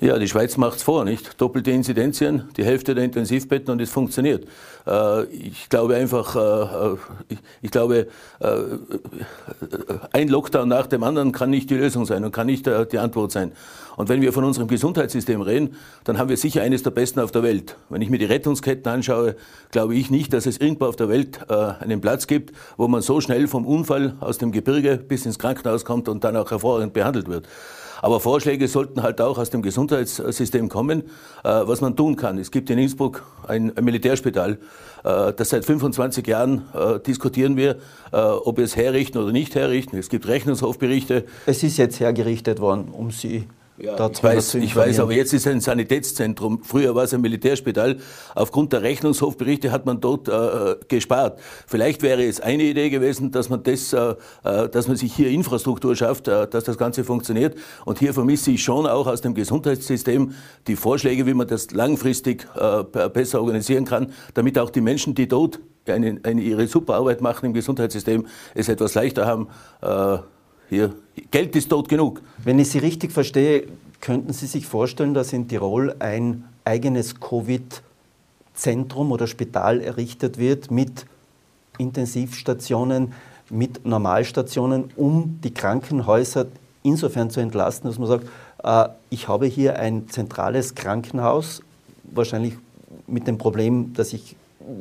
Ja, 0.00 0.18
die 0.18 0.28
Schweiz 0.28 0.56
macht 0.56 0.78
es 0.78 0.82
vor, 0.82 1.04
nicht? 1.04 1.40
Doppelte 1.40 1.70
Inzidenzien, 1.70 2.48
die 2.56 2.64
Hälfte 2.64 2.94
der 2.94 3.04
Intensivbetten 3.04 3.70
und 3.70 3.80
es 3.80 3.90
funktioniert. 3.90 4.46
Äh, 4.86 5.24
ich 5.26 5.68
glaube 5.68 5.94
einfach, 5.94 6.34
äh, 6.36 6.96
ich, 7.28 7.38
ich, 7.62 7.70
glaube, 7.70 8.08
äh, 8.40 8.46
ein 10.12 10.28
Lockdown 10.28 10.68
nach 10.68 10.88
dem 10.88 11.04
anderen 11.04 11.30
kann 11.30 11.50
nicht 11.50 11.70
die 11.70 11.76
Lösung 11.76 12.06
sein 12.06 12.24
und 12.24 12.32
kann 12.32 12.48
nicht 12.48 12.66
die 12.66 12.98
Antwort 12.98 13.30
sein. 13.30 13.52
Und 13.96 14.08
wenn 14.08 14.20
wir 14.20 14.32
von 14.32 14.44
unserem 14.44 14.68
Gesundheitssystem 14.68 15.40
reden, 15.40 15.76
dann 16.04 16.18
haben 16.18 16.28
wir 16.28 16.36
sicher 16.36 16.62
eines 16.62 16.82
der 16.82 16.90
besten 16.90 17.20
auf 17.20 17.32
der 17.32 17.42
Welt. 17.42 17.76
Wenn 17.88 18.02
ich 18.02 18.10
mir 18.10 18.18
die 18.18 18.24
Rettungsketten 18.24 18.90
anschaue, 18.90 19.36
glaube 19.70 19.94
ich 19.94 20.10
nicht, 20.10 20.32
dass 20.32 20.46
es 20.46 20.58
irgendwo 20.58 20.86
auf 20.86 20.96
der 20.96 21.08
Welt 21.08 21.40
äh, 21.48 21.54
einen 21.54 22.00
Platz 22.00 22.26
gibt, 22.26 22.52
wo 22.76 22.88
man 22.88 23.02
so 23.02 23.20
schnell 23.20 23.46
vom 23.48 23.66
Unfall 23.66 24.14
aus 24.20 24.38
dem 24.38 24.52
Gebirge 24.52 24.96
bis 24.96 25.26
ins 25.26 25.38
Krankenhaus 25.38 25.84
kommt 25.84 26.08
und 26.08 26.24
dann 26.24 26.36
auch 26.36 26.50
hervorragend 26.50 26.92
behandelt 26.92 27.28
wird. 27.28 27.46
Aber 28.04 28.20
Vorschläge 28.20 28.68
sollten 28.68 29.02
halt 29.02 29.18
auch 29.22 29.38
aus 29.38 29.48
dem 29.48 29.62
Gesundheitssystem 29.62 30.68
kommen, 30.68 31.04
äh, 31.42 31.48
was 31.48 31.80
man 31.80 31.96
tun 31.96 32.16
kann. 32.16 32.36
Es 32.36 32.50
gibt 32.50 32.68
in 32.68 32.78
Innsbruck 32.78 33.24
ein, 33.48 33.72
Militärspital, 33.80 34.58
äh, 35.04 35.32
das 35.32 35.48
seit 35.48 35.64
25 35.64 36.26
Jahren 36.26 36.64
äh, 36.74 37.00
diskutieren 37.00 37.56
wir, 37.56 37.76
ob 38.12 38.58
wir 38.58 38.64
es 38.64 38.76
herrichten 38.76 39.18
oder 39.18 39.32
nicht 39.32 39.54
herrichten. 39.54 39.96
Es 39.96 40.08
gibt 40.08 40.28
Rechnungshofberichte. 40.28 41.24
Es 41.46 41.62
ist 41.62 41.78
jetzt 41.78 41.98
hergerichtet 41.98 42.60
worden, 42.60 42.90
um 42.92 43.10
Sie 43.10 43.48
Ja, 43.76 44.08
ich, 44.08 44.22
weiß, 44.22 44.54
ich 44.54 44.76
weiß, 44.76 45.00
aber 45.00 45.14
jetzt 45.14 45.32
ist 45.32 45.48
ein 45.48 45.60
Sanitätszentrum. 45.60 46.62
Früher 46.62 46.94
war 46.94 47.04
es 47.04 47.12
ein 47.12 47.20
Militärspital. 47.20 47.96
Aufgrund 48.36 48.72
der 48.72 48.82
Rechnungshofberichte 48.82 49.72
hat 49.72 49.84
man 49.84 50.00
dort 50.00 50.28
äh, 50.28 50.76
gespart. 50.86 51.40
Vielleicht 51.66 52.02
wäre 52.02 52.24
es 52.24 52.40
eine 52.40 52.62
Idee 52.62 52.88
gewesen, 52.88 53.32
dass 53.32 53.48
man, 53.48 53.64
das, 53.64 53.92
äh, 53.92 54.14
äh 54.44 54.68
dass 54.68 54.86
man 54.86 54.96
sich 54.96 55.12
hier 55.12 55.28
Infrastruktur 55.28 55.96
schafft, 55.96 56.28
äh, 56.28 56.46
dass 56.46 56.62
das 56.62 56.78
Ganze 56.78 57.02
funktioniert. 57.02 57.56
Und 57.84 57.98
hier 57.98 58.14
vermisse 58.14 58.52
ich 58.52 58.62
schon 58.62 58.86
auch 58.86 59.08
aus 59.08 59.22
dem 59.22 59.34
Gesundheitssystem 59.34 60.34
die 60.68 60.76
Vorschläge, 60.76 61.26
wie 61.26 61.34
man 61.34 61.48
das 61.48 61.72
langfristig 61.72 62.46
äh, 62.54 62.84
besser 63.08 63.40
organisieren 63.40 63.86
kann, 63.86 64.12
damit 64.34 64.56
auch 64.56 64.70
die 64.70 64.82
Menschen, 64.82 65.16
die 65.16 65.26
dort 65.26 65.58
eine, 65.88 66.20
eine, 66.22 66.40
ihre 66.42 66.68
super 66.68 66.94
Arbeit 66.94 67.20
machen 67.20 67.46
im 67.46 67.54
Gesundheitssystem, 67.54 68.26
es 68.54 68.68
etwas 68.68 68.94
leichter 68.94 69.26
haben. 69.26 69.48
Hier, 70.74 70.92
Geld 71.30 71.54
ist 71.54 71.68
tot 71.68 71.88
genug. 71.88 72.20
Wenn 72.42 72.58
ich 72.58 72.68
Sie 72.68 72.78
richtig 72.78 73.12
verstehe, 73.12 73.68
könnten 74.00 74.32
Sie 74.32 74.46
sich 74.46 74.66
vorstellen, 74.66 75.14
dass 75.14 75.32
in 75.32 75.46
Tirol 75.46 75.94
ein 76.00 76.42
eigenes 76.64 77.20
Covid-Zentrum 77.20 79.12
oder 79.12 79.28
Spital 79.28 79.80
errichtet 79.80 80.36
wird 80.36 80.72
mit 80.72 81.06
Intensivstationen, 81.78 83.12
mit 83.50 83.86
Normalstationen, 83.86 84.90
um 84.96 85.38
die 85.44 85.54
Krankenhäuser 85.54 86.46
insofern 86.82 87.30
zu 87.30 87.38
entlasten, 87.38 87.88
dass 87.88 88.00
man 88.00 88.08
sagt, 88.08 88.26
äh, 88.64 88.88
ich 89.10 89.28
habe 89.28 89.46
hier 89.46 89.78
ein 89.78 90.08
zentrales 90.08 90.74
Krankenhaus, 90.74 91.62
wahrscheinlich 92.02 92.54
mit 93.06 93.28
dem 93.28 93.38
Problem, 93.38 93.94
dass 93.94 94.12
ich 94.12 94.34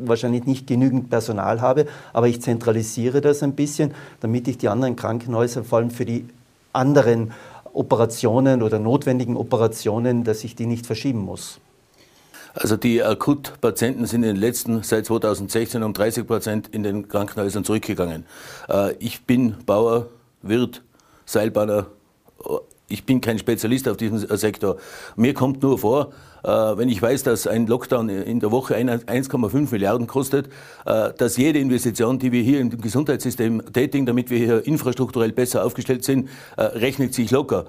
wahrscheinlich 0.06 0.46
nicht 0.46 0.68
genügend 0.68 1.10
Personal 1.10 1.62
habe, 1.62 1.86
aber 2.14 2.28
ich 2.28 2.42
zentralisiere 2.42 3.22
das 3.22 3.44
ein 3.44 3.54
bisschen, 3.54 3.94
damit 4.20 4.48
ich 4.48 4.58
die 4.58 4.70
anderen 4.70 4.96
Krankenhäuser, 4.96 5.64
vor 5.64 5.80
allem 5.80 5.92
für 5.92 6.06
die 6.06 6.26
anderen 6.72 7.32
Operationen 7.74 8.62
oder 8.62 8.80
notwendigen 8.80 9.36
Operationen, 9.36 10.24
dass 10.24 10.44
ich 10.44 10.56
die 10.56 10.66
nicht 10.66 10.86
verschieben 10.86 11.20
muss. 11.20 11.60
Also 12.56 12.78
die 12.78 13.02
Akutpatienten 13.02 14.06
sind 14.06 14.22
in 14.24 14.36
den 14.36 14.42
letzten, 14.42 14.84
seit 14.84 15.08
2016 15.08 15.82
um 15.82 15.94
30 15.94 16.28
Prozent 16.28 16.68
in 16.68 16.84
den 16.84 17.08
Krankenhäusern 17.08 17.64
zurückgegangen. 17.64 18.26
Äh, 18.70 18.94
ich 19.00 19.24
bin 19.24 19.56
Bauer, 19.66 20.08
Wirt, 20.44 20.84
Seilbahner. 21.26 21.88
Ich 22.90 23.06
bin 23.06 23.22
kein 23.22 23.40
Spezialist 23.40 23.88
auf 23.88 23.98
diesem 23.98 24.20
Sektor. 24.38 24.78
Mir 25.16 25.34
kommt 25.34 25.64
nur 25.64 25.80
vor, 25.80 26.10
äh, 26.10 26.33
wenn 26.44 26.90
ich 26.90 27.02
weiß, 27.02 27.24
dass 27.24 27.48
ein 27.48 27.68
Lockdown 27.68 28.10
in 28.10 28.40
der 28.40 28.52
Woche 28.52 28.76
1,5 28.76 29.72
Milliarden 29.72 30.08
kostet, 30.08 30.48
äh, 30.86 31.12
dass 31.18 31.38
jede 31.38 31.60
Investition, 31.60 32.20
die 32.20 32.32
wir 32.32 32.42
hier 32.42 32.60
im 32.60 32.82
Gesundheitssystem 32.82 33.62
tätigen, 33.72 34.06
damit 34.06 34.30
wir 34.30 34.38
hier 34.38 34.68
infrastrukturell 34.68 35.32
besser 35.32 35.66
aufgestellt 35.66 36.04
sind, 36.04 36.30
äh, 36.58 36.64
rechnet 36.64 37.14
sich 37.14 37.32
locker. 37.32 37.66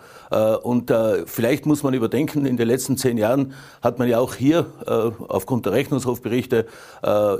Und 0.62 0.92
vielleicht 1.26 1.64
muss 1.64 1.84
man 1.84 1.94
überdenken, 1.94 2.44
in 2.44 2.56
den 2.56 2.66
letzten 2.66 2.96
zehn 2.96 3.18
Jahren 3.18 3.52
hat 3.82 4.00
man 4.00 4.08
ja 4.08 4.18
auch 4.18 4.34
hier, 4.34 4.66
aufgrund 5.28 5.66
der 5.66 5.72
Rechnungshofberichte, 5.74 6.66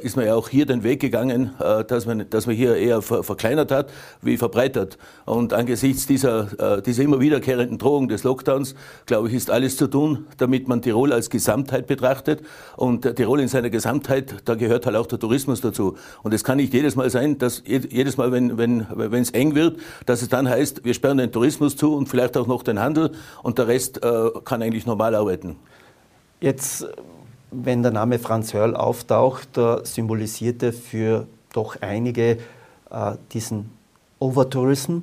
ist 0.03 0.16
man 0.16 0.27
ja 0.27 0.37
auch 0.37 0.49
hier 0.49 0.64
den 0.64 0.85
Weg 0.85 1.01
gegangen, 1.01 1.55
dass 1.88 2.07
man, 2.07 2.31
dass 2.31 2.47
man 2.47 2.55
hier 2.55 2.77
eher 2.77 3.03
verkleinert 3.03 3.73
hat, 3.73 3.90
wie 4.23 4.37
verbreitert. 4.37 4.99
Und 5.25 5.53
angesichts 5.55 6.07
dieser, 6.07 6.83
dieser 6.83 7.03
immer 7.03 7.18
wiederkehrenden 7.18 7.79
Drohung 7.79 8.07
des 8.07 8.23
Lockdowns, 8.23 8.77
glaube 9.07 9.29
ich, 9.29 9.35
ist 9.35 9.51
alles 9.51 9.77
zu 9.77 9.88
tun, 9.88 10.27
damit 10.37 10.68
man 10.68 10.81
Tirol 10.81 11.12
als 11.12 11.23
als 11.24 11.30
Gesamtheit 11.30 11.87
betrachtet. 11.87 12.42
Und 12.76 13.02
Tirol 13.16 13.40
in 13.40 13.48
seiner 13.48 13.70
Gesamtheit, 13.70 14.34
da 14.44 14.54
gehört 14.54 14.87
halt 14.87 14.96
auch 14.96 15.06
der 15.06 15.18
Tourismus 15.18 15.60
dazu. 15.60 15.96
Und 16.22 16.34
es 16.34 16.44
kann 16.44 16.58
nicht 16.58 16.72
jedes 16.72 16.96
Mal 16.96 17.10
sein, 17.10 17.38
dass 17.38 17.62
jedes 17.66 18.16
Mal, 18.16 18.32
wenn 18.32 18.58
wenn 18.58 18.87
wenn, 18.90 19.22
es 19.22 19.30
eng 19.30 19.54
wird, 19.54 19.78
dass 20.06 20.22
es 20.22 20.28
dann 20.28 20.48
heißt, 20.48 20.84
wir 20.84 20.94
sperren 20.94 21.18
den 21.18 21.32
Tourismus 21.32 21.76
zu 21.76 21.94
und 21.94 22.08
vielleicht 22.08 22.37
auch 22.37 22.46
noch 22.46 22.62
den 22.62 22.78
Handel 22.78 23.12
und 23.42 23.58
der 23.58 23.68
Rest 23.68 24.02
äh, 24.04 24.30
kann 24.44 24.62
eigentlich 24.62 24.87
normal 24.87 25.14
arbeiten. 25.14 25.56
Jetzt, 26.40 26.87
wenn 27.50 27.82
der 27.82 27.92
Name 27.92 28.18
Franz 28.18 28.52
Hörl 28.52 28.76
auftaucht, 28.76 29.48
symbolisierte 29.84 30.72
für 30.72 31.26
doch 31.52 31.76
einige 31.80 32.38
äh, 32.90 33.12
diesen 33.32 33.70
Overtourism 34.18 34.98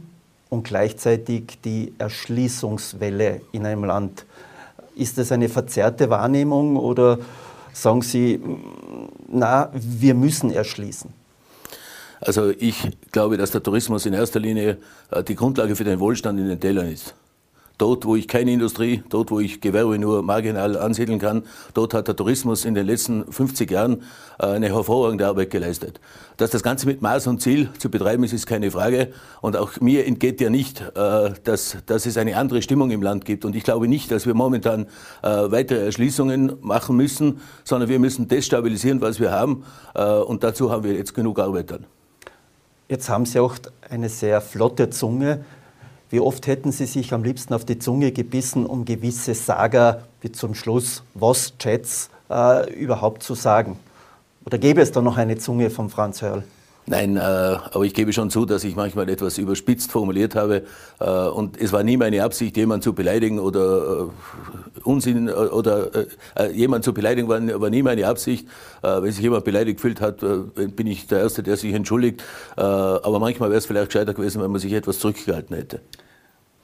und 0.50 0.64
gleichzeitig 0.64 1.60
die 1.64 1.94
Erschließungswelle 1.98 3.42
in 3.54 3.66
einem 3.66 3.86
Land. 3.86 4.26
Ist 4.96 5.18
das 5.18 5.32
eine 5.32 5.50
verzerrte 5.50 6.10
Wahrnehmung 6.10 6.78
oder 6.78 7.20
sagen 7.74 8.02
Sie, 8.02 8.40
na, 9.28 9.70
wir 9.74 10.14
müssen 10.14 10.52
erschließen? 10.52 11.12
Also 12.20 12.52
ich 12.52 12.90
glaube, 13.12 13.38
dass 13.38 13.52
der 13.52 13.64
Tourismus 13.64 14.06
in 14.06 14.14
erster 14.14 14.40
Linie 14.40 14.78
äh, 15.10 15.24
die 15.24 15.36
Grundlage 15.36 15.76
für 15.76 15.84
den 15.84 16.00
Wohlstand 16.00 16.40
in 16.40 16.48
den 16.48 16.60
Tälern 16.60 16.88
ist. 16.88 17.16
Dort, 17.82 18.06
wo 18.06 18.16
ich 18.16 18.28
keine 18.28 18.52
Industrie, 18.52 19.02
dort, 19.10 19.32
wo 19.32 19.40
ich 19.40 19.60
Gewerbe 19.60 19.98
nur 19.98 20.22
marginal 20.22 20.78
ansiedeln 20.78 21.18
kann, 21.18 21.42
dort 21.74 21.96
hat 21.96 22.08
der 22.08 22.16
Tourismus 22.16 22.64
in 22.64 22.76
den 22.76 22.86
letzten 22.86 23.26
50 23.32 23.72
Jahren 23.72 24.04
äh, 24.38 24.46
eine 24.46 24.68
hervorragende 24.68 25.26
Arbeit 25.26 25.50
geleistet. 25.50 26.00
Dass 26.38 26.52
das 26.52 26.62
Ganze 26.62 26.86
mit 26.86 27.02
Maß 27.02 27.26
und 27.26 27.42
Ziel 27.42 27.70
zu 27.80 27.90
betreiben 27.90 28.24
ist, 28.24 28.34
ist 28.34 28.46
keine 28.46 28.70
Frage. 28.70 29.12
Und 29.42 29.58
auch 29.58 29.82
mir 29.82 30.06
entgeht 30.06 30.40
ja 30.42 30.52
nicht, 30.52 30.80
äh, 30.80 31.32
dass, 31.44 31.78
dass 31.88 32.06
es 32.06 32.18
eine 32.18 32.38
andere 32.38 32.62
Stimmung 32.62 32.92
im 32.92 33.02
Land 33.02 33.26
gibt. 33.26 33.46
Und 33.46 33.56
ich 33.56 33.64
glaube 33.64 33.88
nicht, 33.88 34.12
dass 34.12 34.28
wir 34.28 34.36
momentan 34.36 34.86
äh, 35.24 35.30
weitere 35.30 35.84
Erschließungen 35.84 36.58
machen 36.62 36.96
müssen, 36.96 37.42
sondern 37.64 37.90
wir 37.90 37.98
müssen 37.98 38.28
destabilisieren, 38.28 39.02
was 39.02 39.20
wir 39.20 39.32
haben. 39.32 39.64
Und 40.28 40.44
dazu 40.44 40.70
haben 40.70 40.84
wir 40.84 40.94
jetzt 40.94 41.16
genug 41.16 41.40
Arbeit 41.40 41.72
dann. 41.72 41.86
Jetzt 42.88 43.10
haben 43.10 43.26
Sie 43.26 43.40
auch 43.40 43.56
eine 43.90 44.08
sehr 44.08 44.40
flotte 44.40 44.92
Zunge. 44.92 45.44
Wie 46.12 46.20
oft 46.20 46.46
hätten 46.46 46.74
Sie 46.74 46.88
sich 46.88 47.14
am 47.14 47.24
liebsten 47.24 47.54
auf 47.54 47.64
die 47.64 47.80
Zunge 47.80 48.12
gebissen, 48.12 48.66
um 48.66 48.84
gewisse 48.84 49.34
Saga 49.34 50.04
wie 50.20 50.30
zum 50.30 50.56
Schluss 50.56 51.04
was 51.14 51.58
Chats 51.58 52.10
äh, 52.30 52.70
überhaupt 52.74 53.24
zu 53.24 53.34
sagen? 53.34 53.80
Oder 54.46 54.58
gäbe 54.58 54.82
es 54.82 54.92
da 54.92 55.02
noch 55.02 55.16
eine 55.16 55.38
Zunge 55.38 55.70
von 55.70 55.90
Franz 55.90 56.22
Hörl? 56.22 56.44
Nein, 56.88 57.16
äh, 57.16 57.20
aber 57.20 57.86
ich 57.86 57.94
gebe 57.94 58.12
schon 58.12 58.30
zu, 58.30 58.46
dass 58.46 58.64
ich 58.66 58.76
manchmal 58.76 59.08
etwas 59.08 59.38
überspitzt 59.38 59.92
formuliert 59.92 60.36
habe. 60.36 60.64
Äh, 61.00 61.10
und 61.10 61.62
es 61.62 61.72
war 61.72 61.84
nie 61.84 61.96
meine 61.96 62.24
Absicht, 62.24 62.58
jemanden 62.58 62.82
zu 62.82 62.94
beleidigen 62.94 63.40
oder 63.40 64.10
äh, 64.10 64.80
Unsinn 64.84 65.30
oder 65.30 65.90
jemanden 66.54 66.84
zu 66.84 66.94
beleidigen, 66.94 67.30
war, 67.30 67.40
nie 67.40 67.84
meine 67.84 68.08
Absicht. 68.08 68.48
wenn 68.82 69.12
sich 69.12 69.22
jemand 69.22 69.46
beleidigt 69.46 69.80
fühlt 69.80 70.02
hat, 70.02 70.22
bin 70.22 70.88
ich 70.88 71.06
der 71.06 71.20
Erste, 71.20 71.44
der 71.44 71.56
sich 71.56 71.74
entschuldigt. 71.74 72.24
aber 72.56 73.20
manchmal 73.20 73.50
wäre 73.50 73.60
es 73.60 73.68
vielleicht 73.68 73.92
gescheiter 73.92 74.16
gewesen, 74.16 74.42
wenn 74.42 74.50
man 74.50 74.60
sich 74.60 74.74
etwas 74.74 74.98
zurückgehalten 74.98 75.56
hätte. 75.56 75.82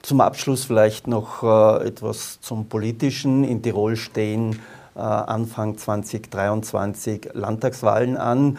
Zum 0.08 0.22
Abschluss 0.22 0.64
vielleicht 0.64 1.08
noch 1.08 1.44
etwas 1.82 2.40
zum 2.40 2.70
Politischen. 2.70 3.44
In 3.44 3.62
Tirol 3.62 3.98
stehen 3.98 4.58
Anfang 4.96 5.78
2023 5.78 7.32
Landtagswahlen 7.34 8.16
an. 8.16 8.58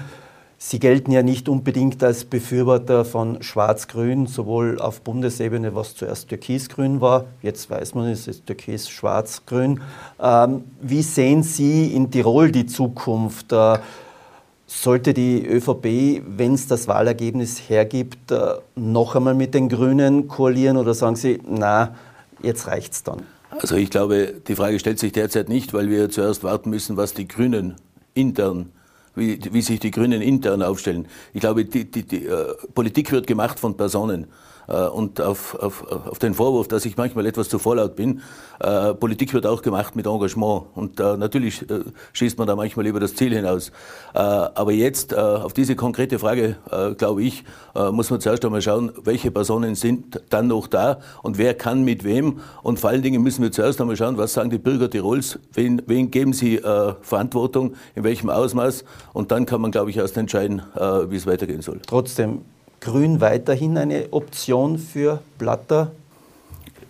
Sie 0.58 0.78
gelten 0.78 1.11
ja 1.11 1.22
nicht 1.22 1.48
unbedingt 1.48 2.04
als 2.04 2.26
Befürworter 2.26 3.06
von 3.06 3.42
Schwarz-Grün, 3.42 4.26
sowohl 4.26 4.78
auf 4.78 5.00
Bundesebene, 5.00 5.74
was 5.74 5.94
zuerst 5.94 6.28
Türkis-Grün 6.28 7.00
war, 7.00 7.24
jetzt 7.40 7.70
weiß 7.70 7.94
man, 7.94 8.08
es 8.08 8.28
ist 8.28 8.44
Türkis-Schwarz-Grün. 8.44 9.80
Ähm, 10.20 10.64
wie 10.82 11.00
sehen 11.00 11.42
Sie 11.42 11.94
in 11.94 12.11
Tirol 12.11 12.52
die 12.52 12.66
Zukunft? 12.66 13.52
Äh, 13.52 13.78
sollte 14.68 15.14
die 15.14 15.44
ÖVP, 15.44 16.22
wenn 16.24 16.54
es 16.54 16.68
das 16.68 16.87
Wahlergebnis 16.87 17.68
hergibt, 17.68 18.31
äh, 18.31 18.54
noch 18.76 19.16
einmal 19.16 19.35
mit 19.35 19.54
den 19.54 19.68
Grünen 19.68 20.28
koalieren 20.28 20.76
oder 20.76 20.94
sagen 20.94 21.16
Sie, 21.16 21.40
na, 21.48 21.96
jetzt 22.42 22.68
reicht's 22.68 23.02
dann? 23.02 23.22
Also 23.50 23.74
ich 23.74 23.90
glaube, 23.90 24.35
die 24.46 24.54
Frage 24.54 24.78
stellt 24.78 24.98
sich 24.98 25.12
derzeit 25.12 25.48
nicht, 25.48 25.72
weil 25.72 25.88
wir 25.88 26.11
zuerst 26.11 26.44
warten 26.44 26.70
müssen, 26.70 26.96
was 26.96 27.14
die 27.14 27.26
Grünen 27.26 27.76
intern 28.14 28.70
wie, 29.18 29.38
wie 29.52 29.62
sich 29.62 29.81
die 29.81 29.90
Grünen 29.90 30.22
intern 30.22 30.62
aufstellen. 30.62 31.07
Ich 31.35 31.40
glaube, 31.40 31.64
die, 31.64 31.90
die, 31.90 32.04
die 32.04 32.26
äh, 32.26 32.54
Politik 32.74 33.11
wird 33.12 33.26
gemacht 33.26 33.59
von 33.61 33.76
Personen. 33.76 34.28
Äh, 34.68 34.87
und 34.87 35.20
auf, 35.20 35.54
auf, 35.54 35.85
auf 35.90 36.18
den 36.18 36.35
Vorwurf, 36.35 36.68
dass 36.68 36.85
ich 36.85 36.96
manchmal 36.96 37.26
etwas 37.26 37.48
zu 37.48 37.59
vorlaut 37.59 37.96
bin, 37.96 38.20
äh, 38.61 38.94
Politik 38.94 39.33
wird 39.35 39.46
auch 39.46 39.62
gemacht 39.62 39.96
mit 39.96 40.07
Engagement. 40.07 40.66
Und 40.74 41.00
äh, 41.00 41.16
natürlich 41.16 41.64
schießt 42.12 42.38
man 42.38 42.46
da 42.46 42.57
manchmal 42.57 42.87
über 42.87 43.00
das 43.00 43.14
Ziel 43.14 43.35
hinaus. 43.35 43.72
Aber 44.12 44.72
jetzt, 44.72 45.16
auf 45.16 45.52
diese 45.52 45.76
konkrete 45.76 46.18
Frage, 46.18 46.57
glaube 46.96 47.22
ich, 47.22 47.44
muss 47.92 48.11
man 48.11 48.20
zuerst 48.20 48.44
einmal 48.44 48.62
schauen, 48.62 48.92
welche 49.02 49.31
Personen 49.31 49.74
sind 49.74 50.20
dann 50.31 50.48
noch 50.48 50.66
da 50.66 50.98
und 51.22 51.38
wer 51.38 51.54
kann 51.54 51.85
mit 51.85 52.04
wem. 52.04 52.40
Und 52.62 52.81
vor 52.81 52.90
allen 52.90 53.02
Dingen 53.02 53.22
müssen 53.22 53.42
wir 53.42 53.52
zuerst 53.52 53.81
einmal 53.81 53.96
schauen, 53.96 54.18
was 54.18 54.33
sagen 54.33 54.50
die 54.50 54.59
Bürger 54.59 54.90
Tirols, 54.90 55.38
wen, 55.52 55.83
wen 55.87 56.11
geben 56.11 56.33
sie 56.33 56.61
Verantwortung, 57.02 57.74
in 57.94 58.04
welchem 58.04 58.31
Ausmaß. 58.31 58.85
Und 59.12 59.31
dann 59.31 59.46
kann 59.46 59.61
man, 59.61 59.70
glaube 59.70 59.90
ich, 59.90 59.96
erst 59.96 60.16
entscheiden, 60.16 60.62
wie 61.09 61.16
es 61.16 61.26
weitergehen 61.26 61.62
soll. 61.62 61.81
Trotzdem, 61.87 62.42
Grün 62.88 63.20
weiterhin 63.20 63.77
eine 63.77 64.07
Option 64.12 64.79
für 64.79 65.20
Blatter? 65.37 65.92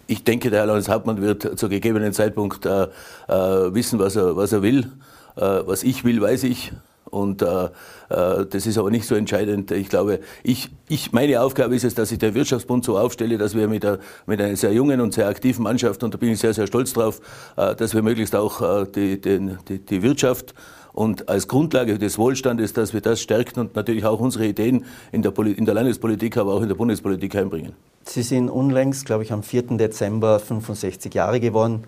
Ich 0.06 0.22
denke, 0.22 0.48
der 0.48 0.60
Herr 0.60 0.66
Landeshauptmann 0.66 1.20
wird 1.20 1.58
zu 1.58 1.68
gegebenen 1.68 2.12
Zeitpunkt 2.12 2.64
äh, 2.66 2.84
äh, 2.84 3.74
wissen, 3.74 3.98
was 3.98 4.14
er, 4.14 4.36
was 4.36 4.52
er 4.52 4.62
will. 4.62 4.92
Äh, 5.34 5.40
was 5.40 5.82
ich 5.82 6.04
will, 6.04 6.20
weiß 6.20 6.44
ich. 6.44 6.72
Und 7.04 7.42
äh, 7.42 7.64
äh, 8.10 8.46
das 8.46 8.66
ist 8.66 8.78
aber 8.78 8.92
nicht 8.92 9.06
so 9.06 9.16
entscheidend. 9.16 9.72
Ich 9.72 9.88
glaube, 9.88 10.20
ich, 10.44 10.70
ich, 10.88 11.10
meine 11.12 11.40
Aufgabe 11.40 11.74
ist 11.74 11.82
es, 11.82 11.96
dass 11.96 12.12
ich 12.12 12.18
den 12.18 12.32
Wirtschaftsbund 12.32 12.84
so 12.84 12.96
aufstelle, 12.96 13.36
dass 13.36 13.56
wir 13.56 13.66
mit, 13.66 13.82
der, 13.82 13.98
mit 14.24 14.40
einer 14.40 14.54
sehr 14.54 14.72
jungen 14.72 15.00
und 15.00 15.14
sehr 15.14 15.26
aktiven 15.26 15.64
Mannschaft, 15.64 16.04
und 16.04 16.14
da 16.14 16.18
bin 16.18 16.30
ich 16.30 16.38
sehr, 16.38 16.54
sehr 16.54 16.68
stolz 16.68 16.92
drauf, 16.92 17.20
äh, 17.56 17.74
dass 17.74 17.92
wir 17.92 18.02
möglichst 18.02 18.36
auch 18.36 18.62
äh, 18.62 18.86
die, 18.86 19.20
den, 19.20 19.58
die, 19.68 19.80
die 19.80 20.02
Wirtschaft 20.02 20.54
und 20.98 21.28
als 21.28 21.46
Grundlage 21.46 21.96
des 21.96 22.18
Wohlstandes, 22.18 22.72
dass 22.72 22.92
wir 22.92 23.00
das 23.00 23.20
stärken 23.20 23.60
und 23.60 23.76
natürlich 23.76 24.04
auch 24.04 24.18
unsere 24.18 24.48
Ideen 24.48 24.84
in 25.12 25.22
der, 25.22 25.32
in 25.38 25.64
der 25.64 25.74
Landespolitik, 25.74 26.36
aber 26.36 26.54
auch 26.54 26.60
in 26.60 26.66
der 26.66 26.74
Bundespolitik 26.74 27.36
einbringen. 27.36 27.72
Sie 28.02 28.22
sind 28.22 28.50
unlängst, 28.50 29.06
glaube 29.06 29.22
ich, 29.22 29.32
am 29.32 29.44
4. 29.44 29.78
Dezember 29.78 30.40
65 30.40 31.14
Jahre 31.14 31.38
geworden. 31.38 31.84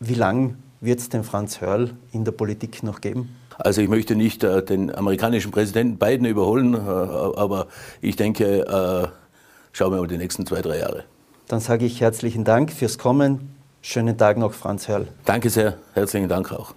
Wie 0.00 0.12
lange 0.12 0.56
wird 0.82 1.00
es 1.00 1.08
den 1.08 1.24
Franz 1.24 1.62
Hörl 1.62 1.92
in 2.12 2.26
der 2.26 2.32
Politik 2.32 2.82
noch 2.82 3.00
geben? 3.00 3.30
Also 3.56 3.80
ich 3.80 3.88
möchte 3.88 4.14
nicht 4.16 4.44
äh, 4.44 4.62
den 4.62 4.94
amerikanischen 4.94 5.50
Präsidenten 5.50 5.96
Biden 5.96 6.26
überholen, 6.26 6.74
äh, 6.74 6.78
aber 6.78 7.68
ich 8.02 8.16
denke, 8.16 8.66
äh, 8.66 9.08
schauen 9.72 9.92
wir 9.92 9.98
mal 9.98 10.06
die 10.06 10.18
nächsten 10.18 10.44
zwei, 10.44 10.60
drei 10.60 10.80
Jahre. 10.80 11.04
Dann 11.48 11.60
sage 11.60 11.86
ich 11.86 12.02
herzlichen 12.02 12.44
Dank 12.44 12.70
fürs 12.70 12.98
Kommen. 12.98 13.54
Schönen 13.80 14.18
Tag 14.18 14.36
noch, 14.36 14.52
Franz 14.52 14.88
Hörl. 14.88 15.08
Danke 15.24 15.48
sehr, 15.48 15.78
herzlichen 15.94 16.28
Dank 16.28 16.52
auch. 16.52 16.74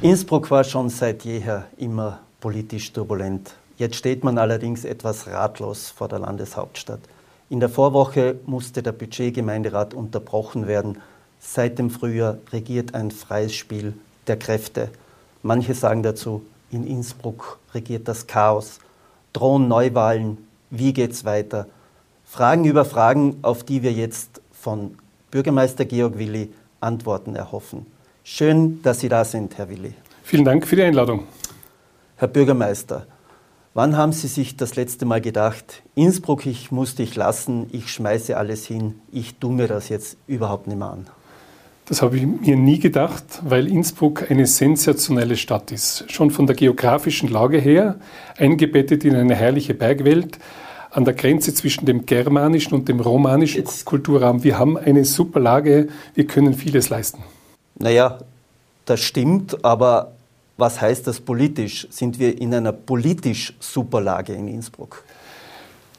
Innsbruck 0.00 0.48
war 0.52 0.62
schon 0.62 0.90
seit 0.90 1.24
jeher 1.24 1.66
immer 1.76 2.20
politisch 2.38 2.92
turbulent. 2.92 3.56
Jetzt 3.78 3.96
steht 3.96 4.22
man 4.22 4.38
allerdings 4.38 4.84
etwas 4.84 5.26
ratlos 5.26 5.90
vor 5.90 6.06
der 6.06 6.20
Landeshauptstadt. 6.20 7.00
In 7.50 7.58
der 7.58 7.68
Vorwoche 7.68 8.36
musste 8.46 8.80
der 8.80 8.92
Budgetgemeinderat 8.92 9.94
unterbrochen 9.94 10.68
werden. 10.68 10.98
Seit 11.40 11.80
dem 11.80 11.90
Frühjahr 11.90 12.38
regiert 12.52 12.94
ein 12.94 13.10
freies 13.10 13.56
Spiel 13.56 13.92
der 14.28 14.38
Kräfte. 14.38 14.90
Manche 15.42 15.74
sagen 15.74 16.04
dazu, 16.04 16.42
in 16.70 16.86
Innsbruck 16.86 17.58
regiert 17.74 18.06
das 18.06 18.28
Chaos. 18.28 18.78
Drohen 19.32 19.66
Neuwahlen? 19.66 20.38
Wie 20.70 20.92
geht's 20.92 21.24
weiter? 21.24 21.66
Fragen 22.24 22.64
über 22.64 22.84
Fragen, 22.84 23.38
auf 23.42 23.64
die 23.64 23.82
wir 23.82 23.92
jetzt 23.92 24.42
von 24.52 24.96
Bürgermeister 25.32 25.86
Georg 25.86 26.18
Willi 26.18 26.52
Antworten 26.78 27.34
erhoffen. 27.34 27.97
Schön, 28.30 28.82
dass 28.82 29.00
Sie 29.00 29.08
da 29.08 29.24
sind, 29.24 29.56
Herr 29.56 29.70
Willi. 29.70 29.94
Vielen 30.22 30.44
Dank 30.44 30.66
für 30.66 30.76
die 30.76 30.82
Einladung. 30.82 31.24
Herr 32.16 32.28
Bürgermeister, 32.28 33.06
wann 33.72 33.96
haben 33.96 34.12
Sie 34.12 34.28
sich 34.28 34.54
das 34.54 34.76
letzte 34.76 35.06
Mal 35.06 35.22
gedacht, 35.22 35.82
Innsbruck, 35.94 36.44
ich 36.44 36.70
muss 36.70 36.94
dich 36.94 37.16
lassen, 37.16 37.68
ich 37.72 37.90
schmeiße 37.90 38.36
alles 38.36 38.66
hin, 38.66 38.96
ich 39.10 39.36
tue 39.36 39.54
mir 39.54 39.66
das 39.66 39.88
jetzt 39.88 40.18
überhaupt 40.26 40.66
nicht 40.66 40.78
mehr 40.78 40.90
an? 40.90 41.06
Das 41.86 42.02
habe 42.02 42.18
ich 42.18 42.26
mir 42.26 42.56
nie 42.56 42.78
gedacht, 42.78 43.24
weil 43.44 43.66
Innsbruck 43.66 44.30
eine 44.30 44.46
sensationelle 44.46 45.38
Stadt 45.38 45.72
ist. 45.72 46.04
Schon 46.08 46.30
von 46.30 46.46
der 46.46 46.54
geografischen 46.54 47.30
Lage 47.30 47.58
her, 47.58 47.98
eingebettet 48.36 49.06
in 49.06 49.16
eine 49.16 49.36
herrliche 49.36 49.72
Bergwelt, 49.72 50.38
an 50.90 51.06
der 51.06 51.14
Grenze 51.14 51.54
zwischen 51.54 51.86
dem 51.86 52.04
germanischen 52.04 52.74
und 52.74 52.90
dem 52.90 53.00
romanischen. 53.00 53.64
Kulturraum. 53.86 54.44
Wir 54.44 54.58
haben 54.58 54.76
eine 54.76 55.06
super 55.06 55.40
Lage, 55.40 55.88
wir 56.14 56.26
können 56.26 56.52
vieles 56.52 56.90
leisten. 56.90 57.22
Naja, 57.78 58.18
das 58.84 59.00
stimmt, 59.00 59.64
aber 59.64 60.12
was 60.56 60.80
heißt 60.80 61.06
das 61.06 61.20
politisch? 61.20 61.86
Sind 61.90 62.18
wir 62.18 62.40
in 62.40 62.52
einer 62.52 62.72
politisch 62.72 63.54
super 63.60 64.00
Lage 64.00 64.32
in 64.32 64.48
Innsbruck? 64.48 65.04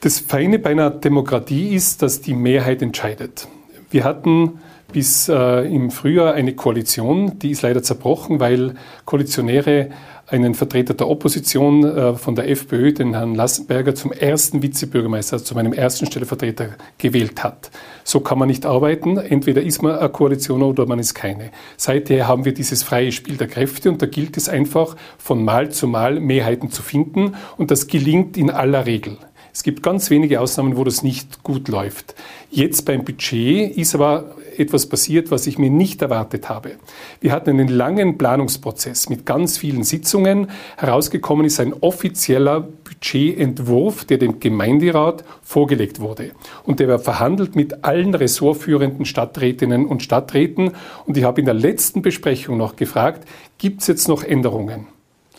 Das 0.00 0.18
Feine 0.18 0.58
bei 0.58 0.70
einer 0.70 0.90
Demokratie 0.90 1.74
ist, 1.74 2.02
dass 2.02 2.20
die 2.20 2.34
Mehrheit 2.34 2.82
entscheidet. 2.82 3.48
Wir 3.90 4.04
hatten 4.04 4.60
bis 4.92 5.28
äh, 5.28 5.66
im 5.66 5.90
Frühjahr 5.90 6.34
eine 6.34 6.54
Koalition, 6.54 7.38
die 7.38 7.50
ist 7.50 7.62
leider 7.62 7.82
zerbrochen, 7.82 8.40
weil 8.40 8.74
Koalitionäre 9.04 9.90
einen 10.30 10.54
Vertreter 10.54 10.94
der 10.94 11.08
Opposition 11.08 11.84
äh, 11.84 12.14
von 12.14 12.36
der 12.36 12.48
FPÖ, 12.48 12.92
den 12.92 13.14
Herrn 13.14 13.34
Lassenberger, 13.34 13.94
zum 13.94 14.12
ersten 14.12 14.62
Vizebürgermeister, 14.62 15.34
also 15.34 15.44
zu 15.44 15.54
meinem 15.54 15.72
ersten 15.72 16.06
Stellvertreter 16.06 16.70
gewählt 16.98 17.42
hat. 17.42 17.70
So 18.04 18.20
kann 18.20 18.38
man 18.38 18.48
nicht 18.48 18.64
arbeiten. 18.64 19.16
Entweder 19.16 19.62
ist 19.62 19.82
man 19.82 19.98
eine 19.98 20.08
Koalition 20.08 20.62
oder 20.62 20.86
man 20.86 20.98
ist 20.98 21.14
keine. 21.14 21.50
Seither 21.76 22.28
haben 22.28 22.44
wir 22.44 22.54
dieses 22.54 22.82
freie 22.82 23.12
Spiel 23.12 23.36
der 23.36 23.48
Kräfte 23.48 23.90
und 23.90 24.00
da 24.00 24.06
gilt 24.06 24.36
es 24.36 24.48
einfach, 24.48 24.96
von 25.18 25.44
Mal 25.44 25.70
zu 25.70 25.88
Mal 25.88 26.20
Mehrheiten 26.20 26.70
zu 26.70 26.82
finden 26.82 27.34
und 27.56 27.70
das 27.70 27.88
gelingt 27.88 28.36
in 28.36 28.50
aller 28.50 28.86
Regel. 28.86 29.18
Es 29.52 29.64
gibt 29.64 29.82
ganz 29.82 30.10
wenige 30.10 30.40
Ausnahmen, 30.40 30.76
wo 30.76 30.84
das 30.84 31.02
nicht 31.02 31.42
gut 31.42 31.68
läuft. 31.68 32.14
Jetzt 32.50 32.84
beim 32.84 33.04
Budget 33.04 33.76
ist 33.76 33.94
aber 33.94 34.36
etwas 34.60 34.86
passiert, 34.86 35.30
was 35.30 35.46
ich 35.46 35.58
mir 35.58 35.70
nicht 35.70 36.02
erwartet 36.02 36.48
habe. 36.48 36.72
Wir 37.20 37.32
hatten 37.32 37.50
einen 37.50 37.68
langen 37.68 38.18
Planungsprozess 38.18 39.08
mit 39.08 39.26
ganz 39.26 39.58
vielen 39.58 39.82
Sitzungen. 39.82 40.50
Herausgekommen 40.76 41.46
ist 41.46 41.58
ein 41.58 41.74
offizieller 41.80 42.60
Budgetentwurf, 42.60 44.04
der 44.04 44.18
dem 44.18 44.38
Gemeinderat 44.38 45.24
vorgelegt 45.42 46.00
wurde. 46.00 46.32
Und 46.64 46.80
der 46.80 46.88
war 46.88 46.98
verhandelt 46.98 47.56
mit 47.56 47.84
allen 47.84 48.14
ressortführenden 48.14 49.06
Stadträtinnen 49.06 49.86
und 49.86 50.02
Stadträten. 50.02 50.72
Und 51.06 51.16
ich 51.16 51.24
habe 51.24 51.40
in 51.40 51.46
der 51.46 51.54
letzten 51.54 52.02
Besprechung 52.02 52.58
noch 52.58 52.76
gefragt, 52.76 53.26
gibt 53.58 53.80
es 53.80 53.86
jetzt 53.86 54.08
noch 54.08 54.22
Änderungen? 54.22 54.86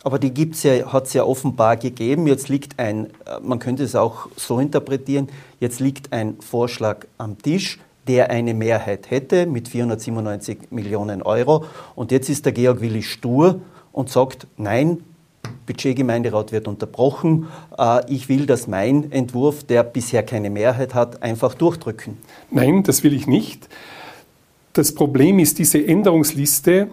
Aber 0.03 0.17
die 0.17 0.33
ja, 0.63 0.91
hat 0.91 1.05
es 1.05 1.13
ja 1.13 1.23
offenbar 1.23 1.77
gegeben. 1.77 2.25
Jetzt 2.25 2.49
liegt 2.49 2.79
ein, 2.79 3.05
äh, 3.25 3.39
man 3.41 3.59
könnte 3.59 3.83
es 3.83 3.95
auch 3.95 4.27
so 4.35 4.59
interpretieren, 4.59 5.29
jetzt 5.59 5.79
liegt 5.79 6.11
ein 6.11 6.37
Vorschlag 6.39 7.05
am 7.17 7.37
Tisch, 7.37 7.79
der 8.07 8.29
eine 8.29 8.53
Mehrheit 8.53 9.09
hätte 9.09 9.45
mit 9.45 9.67
497 9.67 10.71
Millionen 10.71 11.21
Euro. 11.21 11.65
Und 11.95 12.11
jetzt 12.11 12.29
ist 12.29 12.45
der 12.45 12.53
Georg 12.53 12.81
Willi 12.81 13.03
stur 13.03 13.61
und 13.91 14.09
sagt, 14.09 14.47
nein, 14.57 15.03
Budgetgemeinderat 15.65 16.51
wird 16.51 16.67
unterbrochen. 16.67 17.47
Äh, 17.77 18.01
ich 18.11 18.29
will, 18.29 18.45
dass 18.45 18.67
mein 18.67 19.11
Entwurf, 19.11 19.63
der 19.63 19.83
bisher 19.83 20.23
keine 20.23 20.49
Mehrheit 20.49 20.93
hat, 20.93 21.23
einfach 21.23 21.53
durchdrücken. 21.53 22.17
Nein, 22.49 22.83
das 22.83 23.03
will 23.03 23.13
ich 23.13 23.27
nicht. 23.27 23.69
Das 24.73 24.95
Problem 24.95 25.39
ist, 25.39 25.59
diese 25.59 25.85
Änderungsliste 25.85 26.89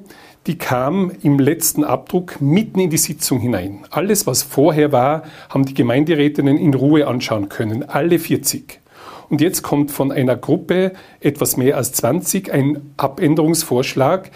die 0.48 0.56
kam 0.56 1.12
im 1.22 1.38
letzten 1.38 1.84
Abdruck 1.84 2.40
mitten 2.40 2.80
in 2.80 2.88
die 2.88 2.96
Sitzung 2.96 3.38
hinein. 3.38 3.84
Alles, 3.90 4.26
was 4.26 4.42
vorher 4.42 4.92
war, 4.92 5.24
haben 5.50 5.66
die 5.66 5.74
Gemeinderätinnen 5.74 6.56
in 6.56 6.72
Ruhe 6.72 7.06
anschauen 7.06 7.50
können, 7.50 7.86
alle 7.86 8.18
40. 8.18 8.80
Und 9.28 9.40
jetzt 9.40 9.62
kommt 9.62 9.90
von 9.90 10.10
einer 10.10 10.36
Gruppe 10.36 10.92
etwas 11.20 11.56
mehr 11.56 11.76
als 11.76 11.92
20 11.92 12.52
ein 12.52 12.92
Abänderungsvorschlag, 12.96 14.30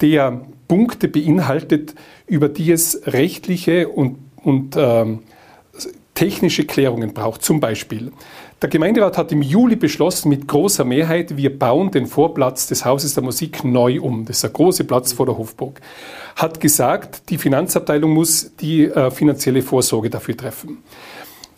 der 0.00 0.40
Punkte 0.68 1.08
beinhaltet, 1.08 1.94
über 2.26 2.48
die 2.48 2.70
es 2.70 3.00
rechtliche 3.06 3.88
und, 3.88 4.18
und 4.36 4.76
ähm, 4.76 5.20
technische 6.14 6.64
Klärungen 6.64 7.14
braucht. 7.14 7.42
Zum 7.42 7.60
Beispiel, 7.60 8.12
der 8.60 8.68
Gemeinderat 8.68 9.16
hat 9.16 9.30
im 9.30 9.40
Juli 9.40 9.76
beschlossen 9.76 10.30
mit 10.30 10.48
großer 10.48 10.84
Mehrheit, 10.84 11.36
wir 11.36 11.56
bauen 11.56 11.92
den 11.92 12.06
Vorplatz 12.06 12.66
des 12.66 12.84
Hauses 12.84 13.14
der 13.14 13.22
Musik 13.22 13.62
neu 13.62 14.00
um. 14.00 14.24
Das 14.24 14.38
ist 14.38 14.42
der 14.42 14.50
große 14.50 14.82
Platz 14.82 15.12
vor 15.12 15.26
der 15.26 15.38
Hofburg. 15.38 15.80
Hat 16.34 16.58
gesagt, 16.58 17.30
die 17.30 17.38
Finanzabteilung 17.38 18.10
muss 18.10 18.50
die 18.56 18.86
äh, 18.86 19.12
finanzielle 19.12 19.62
Vorsorge 19.62 20.10
dafür 20.10 20.36
treffen. 20.36 20.78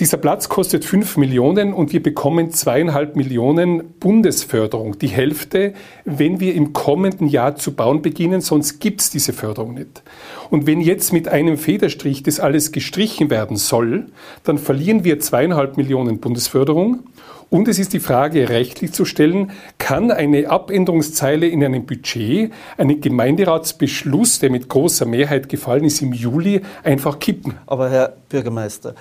Dieser 0.01 0.17
Platz 0.17 0.49
kostet 0.49 0.87
5 0.87 1.19
Millionen 1.19 1.75
und 1.75 1.93
wir 1.93 2.03
bekommen 2.03 2.51
zweieinhalb 2.53 3.17
Millionen 3.17 3.93
Bundesförderung, 4.01 4.99
die 4.99 5.09
Hälfte, 5.09 5.75
wenn 6.07 6.41
wir 6.41 6.55
im 6.55 6.73
kommenden 6.73 7.29
Jahr 7.29 7.57
zu 7.57 7.75
bauen 7.75 8.01
beginnen, 8.01 8.41
sonst 8.41 8.81
gibt 8.81 9.03
es 9.03 9.11
diese 9.11 9.35
Förderung 9.35 9.75
nicht. 9.75 10.03
Und 10.49 10.67
wenn 10.67 10.81
jetzt 10.81 11.13
mit 11.13 11.29
einem 11.29 11.59
Federstrich 11.59 12.23
das 12.23 12.41
alles 12.41 12.73
gestrichen 12.73 13.29
werden 13.29 13.59
soll, 13.59 14.07
dann 14.43 14.57
verlieren 14.57 15.05
wir 15.05 15.21
zweieinhalb 15.21 15.77
Millionen 15.77 16.19
Bundesförderung. 16.19 17.01
Und 17.51 17.69
es 17.69 17.79
ist 17.79 17.93
die 17.93 18.01
Frage 18.01 18.49
rechtlich 18.49 18.93
zu 18.93 19.05
stellen, 19.05 19.51
kann 19.77 20.11
eine 20.11 20.49
Abänderungszeile 20.49 21.47
in 21.47 21.63
einem 21.63 21.85
Budget, 21.85 22.53
einen 22.79 23.03
Gemeinderatsbeschluss, 23.03 24.39
der 24.39 24.51
mit 24.51 24.71
großer 24.71 25.05
Mehrheit 25.05 25.51
gefallen 25.51 25.85
ist 25.85 26.01
im 26.01 26.15
Juli, 26.15 26.63
einfach 26.85 27.19
kippen? 27.19 27.59
Aber 27.67 27.91
Herr 27.91 28.15
Bürgermeister, 28.31 28.95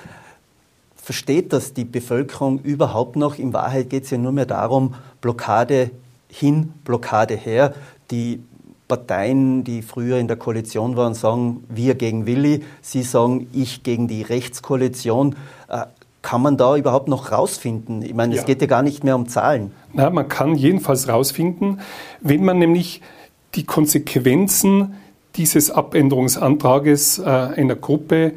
versteht 1.09 1.53
das 1.53 1.73
die 1.73 1.85
Bevölkerung 1.85 2.59
überhaupt 2.59 3.15
noch? 3.15 3.39
In 3.39 3.51
Wahrheit 3.51 3.89
geht 3.89 4.03
es 4.03 4.11
ja 4.11 4.19
nur 4.19 4.31
mehr 4.31 4.45
darum, 4.45 4.93
Blockade 5.21 5.89
hin, 6.27 6.71
Blockade 6.83 7.35
her. 7.35 7.73
Die 8.11 8.43
Parteien, 8.87 9.63
die 9.63 9.81
früher 9.81 10.19
in 10.19 10.27
der 10.27 10.37
Koalition 10.37 10.95
waren, 10.97 11.15
sagen 11.15 11.63
wir 11.67 11.95
gegen 11.95 12.27
Willi, 12.27 12.63
sie 12.83 13.01
sagen 13.01 13.47
ich 13.53 13.81
gegen 13.81 14.07
die 14.07 14.21
Rechtskoalition. 14.21 15.35
Äh, 15.67 15.85
kann 16.21 16.43
man 16.43 16.57
da 16.57 16.77
überhaupt 16.77 17.07
noch 17.07 17.31
rausfinden? 17.31 18.03
Ich 18.03 18.13
meine, 18.13 18.35
ja. 18.35 18.41
es 18.41 18.45
geht 18.45 18.61
ja 18.61 18.67
gar 18.67 18.83
nicht 18.83 19.03
mehr 19.03 19.15
um 19.15 19.27
Zahlen. 19.27 19.71
Na, 19.93 20.11
man 20.11 20.27
kann 20.27 20.53
jedenfalls 20.53 21.07
rausfinden, 21.07 21.81
wenn 22.21 22.45
man 22.45 22.59
nämlich 22.59 23.01
die 23.55 23.65
Konsequenzen 23.65 24.93
dieses 25.37 25.71
Abänderungsantrages 25.71 27.17
äh, 27.17 27.23
einer 27.23 27.75
Gruppe 27.75 28.33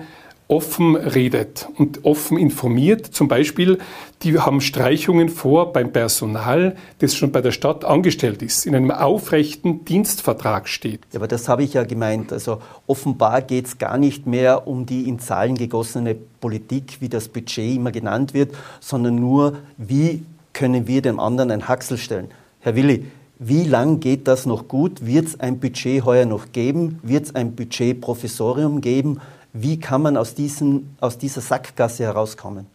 offen 0.53 0.97
redet 0.97 1.67
und 1.79 2.05
offen 2.05 2.37
informiert. 2.37 3.07
Zum 3.07 3.27
Beispiel, 3.27 3.79
die 4.23 4.39
haben 4.39 4.61
Streichungen 4.61 5.31
vor 5.31 5.73
beim 5.73 5.93
Personal, 5.93 6.77
das 6.99 7.17
schon 7.17 7.33
bei 7.33 7.41
der 7.41 7.53
Stadt 7.53 7.87
angestellt 7.87 8.43
ist, 8.43 8.67
in 8.67 8.75
einem 8.75 8.91
aufrechten 8.91 9.87
Dienstvertrag 9.87 10.69
steht. 10.69 11.01
Ja, 11.13 11.21
aber 11.21 11.27
das 11.27 11.49
habe 11.49 11.63
ich 11.63 11.73
ja 11.73 11.85
gemeint. 11.85 12.35
Also 12.35 12.61
offenbar 12.87 13.41
geht 13.41 13.67
es 13.67 13.79
gar 13.79 13.97
nicht 13.97 14.27
mehr 14.27 14.69
um 14.69 14.85
die 14.85 15.09
in 15.09 15.19
Zahlen 15.19 15.57
gegossene 15.57 16.15
Politik, 16.15 16.99
wie 17.01 17.09
das 17.09 17.29
Budget 17.29 17.77
immer 17.77 17.91
genannt 17.91 18.35
wird, 18.35 18.55
sondern 18.81 19.15
nur, 19.15 19.57
wie 19.79 20.23
können 20.53 20.87
wir 20.87 21.01
dem 21.01 21.19
anderen 21.19 21.51
ein 21.51 21.67
Haxel 21.67 21.97
stellen. 21.97 22.29
Herr 22.61 22.77
Willi, 22.77 23.07
wie 23.39 23.65
lang 23.65 24.01
geht 24.01 24.29
das 24.29 24.45
noch 24.45 24.69
gut? 24.69 25.07
Wird 25.07 25.29
es 25.29 25.41
ein 25.41 25.61
Budget 25.61 26.05
heuer 26.05 26.27
noch 26.27 26.53
geben? 26.53 27.01
Wird 27.03 27.25
es 27.25 27.35
ein 27.35 27.57
Budgetprofessorium 27.57 28.83
geben? 28.83 29.19
Wie 29.53 29.79
kann 29.79 30.03
man 30.03 30.17
aus, 30.17 30.35
diesen, 30.35 30.97
aus 31.01 31.19
dieser 31.19 31.41
Sackgasse 31.41 32.05
herauskommen? 32.05 32.67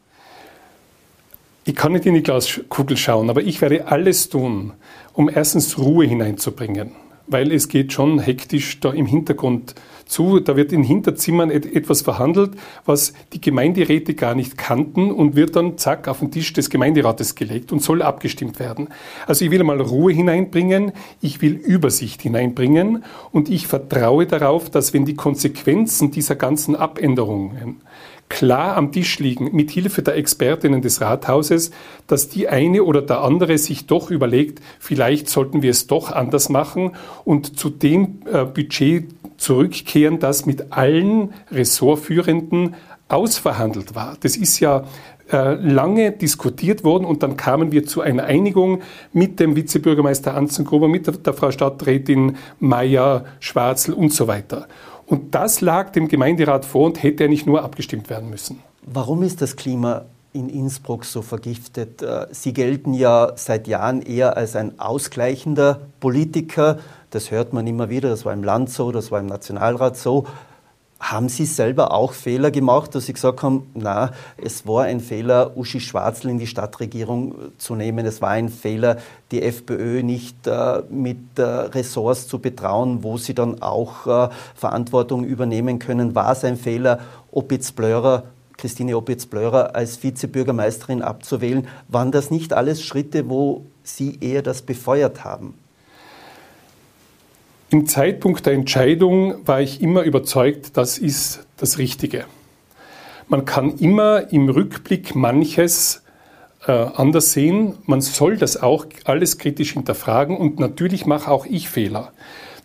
Ich 1.66 1.76
kann 1.76 1.92
nicht 1.92 2.06
in 2.06 2.14
die 2.14 2.24
Glaskugel 2.24 2.96
schauen, 2.96 3.30
aber 3.30 3.42
ich 3.42 3.60
werde 3.62 3.88
alles 3.88 4.30
tun, 4.30 4.74
um 5.14 5.30
erstens 5.30 5.78
Ruhe 5.78 6.06
hineinzubringen, 6.06 6.92
weil 7.28 7.52
es 7.52 7.68
geht 7.68 7.94
schon 7.94 8.20
hektisch 8.20 8.80
da 8.80 8.92
im 8.92 9.06
Hintergrund 9.06 9.76
zu. 10.06 10.40
Da 10.40 10.56
wird 10.56 10.72
in 10.72 10.84
Hinterzimmern 10.84 11.52
etwas 11.52 12.02
verhandelt, 12.02 12.52
was 12.86 13.14
die 13.34 13.42
Gemeinderäte 13.42 14.14
gar 14.14 14.36
nicht 14.36 14.58
kannten 14.58 15.12
und 15.12 15.36
wird 15.36 15.56
dann 15.56 15.78
zack 15.78 16.08
auf 16.08 16.20
den 16.20 16.32
Tisch 16.32 16.54
des 16.54 16.70
Gemeinderates 16.70 17.36
gelegt 17.36 17.72
und 17.72 17.82
soll 17.82 18.02
abgestimmt 18.02 18.60
werden. 18.60 18.88
Also 19.26 19.46
ich 19.46 19.52
will 19.52 19.64
mal 19.64 19.82
Ruhe 19.82 20.14
hineinbringen, 20.14 20.94
ich 21.22 21.42
will 21.42 21.54
Übersicht 21.54 22.22
hineinbringen 22.22 23.04
und 23.32 23.50
ich 23.50 23.68
vertraue 23.68 24.26
darauf, 24.26 24.70
dass 24.70 24.94
wenn 24.94 25.06
die 25.06 25.16
Konsequenzen 25.16 26.12
dieser 26.12 26.36
ganzen 26.36 26.76
Abänderungen 26.76 27.82
klar 28.30 28.76
am 28.76 28.92
Tisch 28.92 29.20
liegen, 29.20 29.56
mit 29.56 29.72
Hilfe 29.72 30.02
der 30.02 30.16
Expertinnen 30.16 30.82
des 30.82 31.02
Rathauses, 31.02 31.72
dass 32.08 32.30
die 32.30 32.50
eine 32.50 32.84
oder 32.84 33.02
der 33.02 33.22
andere 33.22 33.58
sich 33.58 33.88
doch 33.88 34.12
überlegt, 34.12 34.62
vielleicht 34.80 35.30
sollten 35.30 35.62
wir 35.62 35.72
es 35.72 35.88
doch 35.88 36.12
anders 36.12 36.50
machen 36.50 36.92
und 37.24 37.58
zu 37.58 37.70
dem 37.70 38.20
äh, 38.32 38.46
Budget 38.46 39.10
zurückkehren, 39.38 40.20
das 40.20 40.46
mit 40.46 40.72
allen 40.72 41.34
Ressortführenden 41.52 42.76
ausverhandelt 43.08 43.96
war. 43.96 44.18
Das 44.20 44.36
ist 44.36 44.60
ja 44.60 44.84
äh, 45.32 45.56
lange 45.56 46.12
diskutiert 46.12 46.84
worden 46.84 47.06
und 47.06 47.24
dann 47.24 47.38
kamen 47.38 47.72
wir 47.72 47.86
zu 47.86 48.02
einer 48.02 48.24
Einigung 48.24 48.82
mit 49.14 49.40
dem 49.40 49.56
Vizebürgermeister 49.56 50.34
Anzengruber, 50.34 50.88
mit 50.88 51.08
der, 51.08 51.16
der 51.16 51.34
Frau 51.34 51.52
Stadträtin 51.52 52.38
Meyer, 52.60 53.26
Schwarzel 53.40 53.94
und 53.94 54.14
so 54.14 54.28
weiter. 54.28 54.68
Und 55.08 55.34
das 55.34 55.62
lag 55.62 55.92
dem 55.92 56.10
Gemeinderat 56.10 56.66
vor 56.66 56.86
und 56.86 57.02
hätte 57.02 57.24
er 57.24 57.30
nicht 57.30 57.48
nur 57.48 57.64
abgestimmt 57.64 58.10
werden 58.10 58.30
müssen. 58.30 58.60
Warum 58.86 59.24
ist 59.24 59.42
das 59.42 59.56
Klima 59.56 60.06
in 60.34 60.50
Innsbruck 60.50 61.06
so 61.06 61.22
vergiftet? 61.22 62.02
Äh, 62.02 62.28
Sie 62.32 62.54
gelten 62.54 62.94
ja 62.94 63.32
seit 63.36 63.68
Jahren 63.68 64.02
eher 64.02 64.36
als 64.36 64.58
ein 64.58 64.80
ausgleichender 64.80 65.80
Politiker. 66.02 66.80
Das 67.10 67.32
hört 67.32 67.54
man 67.54 67.66
immer 67.68 67.90
wieder, 67.90 68.10
das 68.10 68.26
war 68.26 68.34
im 68.34 68.44
Land 68.44 68.70
so, 68.70 68.92
das 68.92 69.10
war 69.10 69.22
im 69.22 69.28
Nationalrat 69.28 69.96
so. 69.96 70.26
Haben 71.00 71.30
Sie 71.30 71.46
selber 71.46 71.94
auch 71.94 72.14
Fehler 72.14 72.50
gemacht, 72.50 72.96
dass 72.96 73.06
Sie 73.06 73.14
gesagt 73.14 73.44
haben, 73.44 73.70
na, 73.76 74.14
es 74.36 74.66
war 74.66 74.86
ein 74.86 75.00
Fehler, 75.00 75.56
Uschi 75.56 75.80
Schwarzl 75.80 76.28
in 76.30 76.40
die 76.40 76.48
Stadtregierung 76.48 77.36
zu 77.60 77.76
nehmen. 77.76 78.04
Es 78.08 78.20
war 78.20 78.32
ein 78.32 78.50
Fehler, 78.50 78.98
die 79.30 79.44
FPÖ 79.44 80.02
nicht 80.02 80.48
äh, 80.48 80.82
mit 80.90 81.38
äh, 81.38 81.44
Ressorts 81.44 82.28
zu 82.28 82.40
betrauen, 82.40 83.04
wo 83.04 83.18
sie 83.18 83.36
dann 83.36 83.62
auch 83.62 84.08
äh, 84.08 84.30
Verantwortung 84.56 85.24
übernehmen 85.24 85.78
können. 85.78 86.16
War 86.16 86.32
es 86.32 86.44
ein 86.44 86.58
Fehler, 86.58 87.00
Opitz-Blörer, 87.32 88.24
Christine 88.58 88.98
Opitz-Blörer 88.98 89.76
als 89.76 90.02
Vizebürgermeisterin 90.02 91.04
abzuwählen? 91.04 91.68
Waren 91.90 92.12
das 92.12 92.32
nicht 92.32 92.54
alles 92.54 92.82
Schritte, 92.82 93.30
wo 93.30 93.66
Sie 93.84 94.18
eher 94.20 94.42
das 94.42 94.64
befeuert 94.64 95.24
haben? 95.24 95.54
Im 97.70 97.86
Zeitpunkt 97.86 98.46
der 98.46 98.54
Entscheidung 98.54 99.46
war 99.46 99.60
ich 99.60 99.82
immer 99.82 100.04
überzeugt, 100.04 100.78
das 100.78 100.98
ist 100.98 101.46
das 101.58 101.78
Richtige. 101.78 102.26
Man 103.28 103.44
kann 103.44 103.78
immer 103.78 104.32
im 104.32 104.48
Rückblick 104.48 105.16
manches 105.16 106.02
äh, 106.66 106.72
anders 106.72 107.34
sehen. 107.34 107.78
Man 107.86 108.00
soll 108.00 108.38
das 108.38 108.56
auch 108.64 108.86
alles 109.04 109.38
kritisch 109.38 109.74
hinterfragen 109.74 110.38
und 110.38 110.62
natürlich 110.62 111.06
mache 111.06 111.30
auch 111.30 111.46
ich 111.46 111.68
Fehler. 111.68 112.14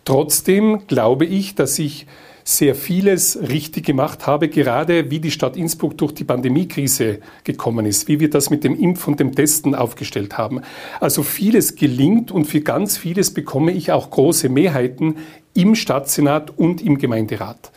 Trotzdem 0.05 0.87
glaube 0.87 1.25
ich, 1.25 1.55
dass 1.55 1.79
ich 1.79 2.07
sehr 2.43 2.75
vieles 2.75 3.39
richtig 3.49 3.85
gemacht 3.85 4.27
habe, 4.27 4.49
gerade 4.49 5.09
wie 5.09 5.19
die 5.19 5.31
Stadt 5.31 5.55
Innsbruck 5.55 5.97
durch 5.97 6.13
die 6.13 6.23
Pandemiekrise 6.23 7.19
gekommen 7.43 7.85
ist, 7.85 8.07
wie 8.07 8.19
wir 8.19 8.29
das 8.29 8.49
mit 8.49 8.63
dem 8.63 8.77
Impf- 8.77 9.07
und 9.07 9.19
dem 9.19 9.33
Testen 9.33 9.75
aufgestellt 9.75 10.37
haben. 10.37 10.61
Also 10.99 11.23
vieles 11.23 11.75
gelingt 11.75 12.31
und 12.31 12.45
für 12.45 12.61
ganz 12.61 12.97
vieles 12.97 13.33
bekomme 13.33 13.71
ich 13.71 13.91
auch 13.91 14.09
große 14.09 14.49
Mehrheiten 14.49 15.17
im 15.53 15.75
Stadtsenat 15.75 16.51
und 16.57 16.81
im 16.81 16.97
Gemeinderat. 16.97 17.71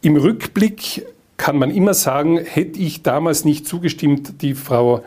Im 0.00 0.16
Rückblick 0.16 1.04
kann 1.36 1.58
man 1.58 1.70
immer 1.70 1.94
sagen, 1.94 2.38
hätte 2.38 2.78
ich 2.78 3.02
damals 3.02 3.44
nicht 3.44 3.66
zugestimmt, 3.66 4.42
die 4.42 4.54
Frau 4.54 5.02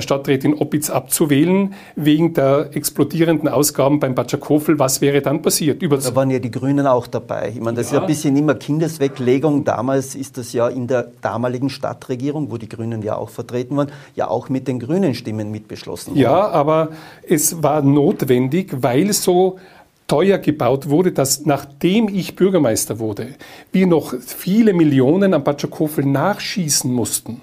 Stadträtin 0.00 0.54
Opitz 0.54 0.90
abzuwählen, 0.90 1.74
wegen 1.96 2.34
der 2.34 2.70
explodierenden 2.74 3.48
Ausgaben 3.48 4.00
beim 4.00 4.14
Batschakofel. 4.14 4.78
Was 4.78 5.00
wäre 5.00 5.20
dann 5.20 5.42
passiert? 5.42 5.82
Über 5.82 5.98
da 5.98 6.14
waren 6.14 6.30
ja 6.30 6.38
die 6.38 6.50
Grünen 6.50 6.86
auch 6.86 7.06
dabei. 7.06 7.52
Ich 7.54 7.60
meine, 7.60 7.76
das 7.76 7.90
ja. 7.90 7.98
ist 7.98 8.02
ein 8.02 8.06
bisschen 8.06 8.36
immer 8.36 8.54
Kindesweglegung. 8.54 9.64
Damals 9.64 10.14
ist 10.14 10.38
das 10.38 10.52
ja 10.52 10.68
in 10.68 10.86
der 10.86 11.08
damaligen 11.20 11.70
Stadtregierung, 11.70 12.50
wo 12.50 12.56
die 12.56 12.68
Grünen 12.68 13.02
ja 13.02 13.16
auch 13.16 13.30
vertreten 13.30 13.76
waren, 13.76 13.90
ja 14.14 14.28
auch 14.28 14.48
mit 14.48 14.68
den 14.68 14.78
grünen 14.78 15.14
Stimmen 15.14 15.50
mitbeschlossen 15.50 16.12
worden. 16.12 16.22
Ja, 16.22 16.48
aber 16.48 16.90
es 17.28 17.62
war 17.62 17.82
notwendig, 17.82 18.70
weil 18.80 19.12
so 19.12 19.58
teuer 20.06 20.38
gebaut 20.38 20.90
wurde, 20.90 21.12
dass 21.12 21.46
nachdem 21.46 22.08
ich 22.08 22.36
Bürgermeister 22.36 22.98
wurde, 22.98 23.28
wir 23.72 23.86
noch 23.86 24.14
viele 24.20 24.74
Millionen 24.74 25.32
am 25.32 25.42
Batschakofel 25.42 26.04
nachschießen 26.04 26.92
mussten. 26.92 27.40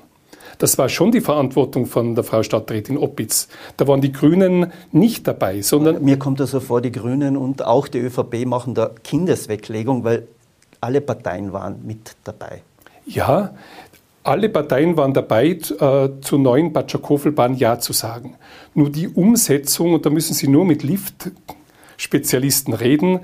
Das 0.59 0.77
war 0.77 0.89
schon 0.89 1.11
die 1.13 1.21
Verantwortung 1.21 1.85
von 1.85 2.15
der 2.15 2.25
Frau 2.25 2.43
Stadträtin 2.43 2.97
Oppitz. 2.97 3.47
Da 3.77 3.87
waren 3.87 4.01
die 4.01 4.11
Grünen 4.11 4.73
nicht 4.91 5.25
dabei, 5.25 5.61
sondern. 5.61 6.03
Mir 6.03 6.19
kommt 6.19 6.41
also 6.41 6.59
vor, 6.59 6.81
die 6.81 6.91
Grünen 6.91 7.37
und 7.37 7.65
auch 7.65 7.87
die 7.87 7.99
ÖVP 7.99 8.45
machen 8.45 8.75
da 8.75 8.91
Kindesweglegung, 9.03 10.03
weil 10.03 10.27
alle 10.81 10.99
Parteien 10.99 11.53
waren 11.53 11.77
mit 11.85 12.17
dabei. 12.25 12.61
Ja, 13.05 13.53
alle 14.23 14.49
Parteien 14.49 14.97
waren 14.97 15.13
dabei, 15.13 15.47
äh, 15.47 16.09
zur 16.21 16.39
neuen 16.39 16.73
Batschakofelbahn 16.73 17.55
Ja 17.55 17.79
zu 17.79 17.93
sagen. 17.93 18.35
Nur 18.73 18.89
die 18.89 19.07
Umsetzung, 19.07 19.93
und 19.93 20.05
da 20.05 20.09
müssen 20.09 20.33
Sie 20.33 20.49
nur 20.49 20.65
mit 20.65 20.83
Lift-Spezialisten 20.83 22.73
reden, 22.73 23.21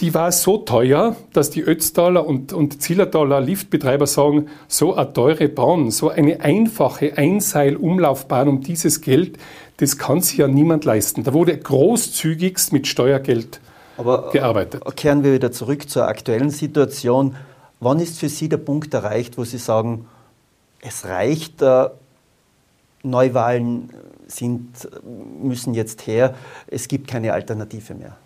die 0.00 0.14
war 0.14 0.32
so 0.32 0.58
teuer, 0.58 1.14
dass 1.32 1.50
die 1.50 1.62
Ötztaler 1.62 2.26
und, 2.26 2.52
und 2.52 2.80
Zillertaler 2.80 3.40
Liftbetreiber 3.40 4.06
sagen, 4.06 4.48
so 4.66 4.94
eine 4.94 5.12
teure 5.12 5.48
Bahn, 5.48 5.90
so 5.90 6.08
eine 6.08 6.40
einfache 6.40 7.18
Einseil-Umlaufbahn 7.18 8.48
um 8.48 8.60
dieses 8.62 9.02
Geld, 9.02 9.38
das 9.76 9.98
kann 9.98 10.22
sich 10.22 10.38
ja 10.38 10.48
niemand 10.48 10.84
leisten. 10.84 11.24
Da 11.24 11.34
wurde 11.34 11.56
großzügigst 11.56 12.72
mit 12.72 12.86
Steuergeld 12.86 13.60
Aber 13.98 14.30
gearbeitet. 14.30 14.82
Kehren 14.96 15.22
wir 15.22 15.34
wieder 15.34 15.52
zurück 15.52 15.88
zur 15.88 16.08
aktuellen 16.08 16.50
Situation. 16.50 17.36
Wann 17.78 18.00
ist 18.00 18.18
für 18.18 18.28
Sie 18.28 18.48
der 18.48 18.58
Punkt 18.58 18.92
erreicht, 18.94 19.36
wo 19.36 19.44
Sie 19.44 19.58
sagen, 19.58 20.06
es 20.80 21.04
reicht, 21.04 21.60
äh, 21.60 21.88
Neuwahlen 23.02 23.90
sind, 24.26 24.70
müssen 25.42 25.74
jetzt 25.74 26.06
her, 26.06 26.34
es 26.66 26.88
gibt 26.88 27.08
keine 27.08 27.32
Alternative 27.32 27.94
mehr? 27.94 28.16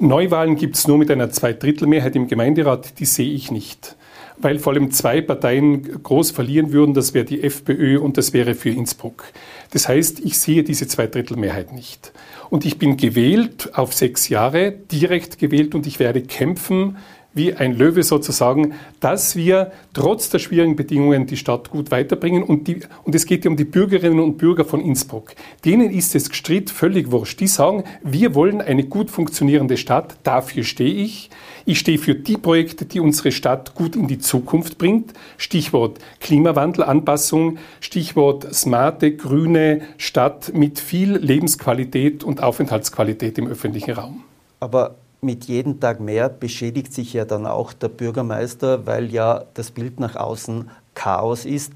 Neuwahlen 0.00 0.54
gibt 0.54 0.76
es 0.76 0.86
nur 0.86 0.96
mit 0.96 1.10
einer 1.10 1.30
Zweidrittelmehrheit 1.30 2.14
im 2.14 2.28
Gemeinderat, 2.28 3.00
die 3.00 3.04
sehe 3.04 3.32
ich 3.32 3.50
nicht. 3.50 3.96
Weil 4.36 4.60
vor 4.60 4.72
allem 4.72 4.92
zwei 4.92 5.20
Parteien 5.20 6.02
groß 6.04 6.30
verlieren 6.30 6.72
würden, 6.72 6.94
das 6.94 7.12
wäre 7.12 7.24
die 7.24 7.42
FPÖ 7.42 7.98
und 7.98 8.16
das 8.16 8.32
wäre 8.32 8.54
für 8.54 8.70
Innsbruck. 8.70 9.24
Das 9.72 9.88
heißt, 9.88 10.20
ich 10.20 10.38
sehe 10.38 10.62
diese 10.62 10.86
Zweidrittelmehrheit 10.86 11.72
nicht. 11.72 12.12
Und 12.48 12.64
ich 12.64 12.78
bin 12.78 12.96
gewählt 12.96 13.74
auf 13.74 13.92
sechs 13.92 14.28
Jahre, 14.28 14.70
direkt 14.70 15.38
gewählt 15.38 15.74
und 15.74 15.88
ich 15.88 15.98
werde 15.98 16.22
kämpfen 16.22 16.96
wie 17.38 17.54
ein 17.54 17.72
Löwe 17.72 18.02
sozusagen, 18.02 18.74
dass 19.00 19.34
wir 19.34 19.72
trotz 19.94 20.28
der 20.28 20.38
schwierigen 20.40 20.76
Bedingungen 20.76 21.26
die 21.26 21.38
Stadt 21.38 21.70
gut 21.70 21.90
weiterbringen. 21.90 22.42
Und, 22.42 22.68
die, 22.68 22.80
und 23.04 23.14
es 23.14 23.24
geht 23.24 23.46
ja 23.46 23.50
um 23.50 23.56
die 23.56 23.64
Bürgerinnen 23.64 24.20
und 24.20 24.36
Bürger 24.36 24.66
von 24.66 24.82
Innsbruck. 24.82 25.34
Denen 25.64 25.90
ist 25.90 26.14
es 26.14 26.28
gestritt 26.28 26.68
völlig 26.68 27.10
wurscht. 27.10 27.40
Die 27.40 27.46
sagen, 27.46 27.84
wir 28.02 28.34
wollen 28.34 28.60
eine 28.60 28.84
gut 28.84 29.10
funktionierende 29.10 29.78
Stadt, 29.78 30.16
dafür 30.24 30.64
stehe 30.64 30.92
ich. 30.92 31.30
Ich 31.64 31.78
stehe 31.78 31.98
für 31.98 32.14
die 32.14 32.36
Projekte, 32.36 32.84
die 32.84 33.00
unsere 33.00 33.30
Stadt 33.30 33.74
gut 33.74 33.94
in 33.94 34.08
die 34.08 34.18
Zukunft 34.18 34.78
bringt. 34.78 35.12
Stichwort 35.36 35.98
Klimawandelanpassung, 36.20 37.58
Stichwort 37.80 38.54
smarte, 38.54 39.14
grüne 39.16 39.82
Stadt 39.96 40.52
mit 40.54 40.78
viel 40.80 41.16
Lebensqualität 41.16 42.24
und 42.24 42.42
Aufenthaltsqualität 42.42 43.38
im 43.38 43.48
öffentlichen 43.48 43.92
Raum. 43.92 44.24
Aber 44.60 44.96
mit 45.20 45.46
jedem 45.46 45.80
Tag 45.80 46.00
mehr 46.00 46.28
beschädigt 46.28 46.92
sich 46.92 47.12
ja 47.12 47.24
dann 47.24 47.46
auch 47.46 47.72
der 47.72 47.88
Bürgermeister, 47.88 48.86
weil 48.86 49.12
ja 49.12 49.44
das 49.54 49.70
Bild 49.70 50.00
nach 50.00 50.16
außen 50.16 50.70
Chaos 50.94 51.44
ist. 51.44 51.72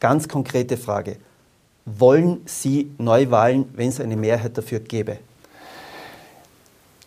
Ganz 0.00 0.28
konkrete 0.28 0.76
Frage. 0.76 1.16
Wollen 1.84 2.40
Sie 2.46 2.90
Neuwahlen, 2.98 3.66
wenn 3.74 3.88
es 3.88 4.00
eine 4.00 4.16
Mehrheit 4.16 4.56
dafür 4.56 4.80
gäbe? 4.80 5.18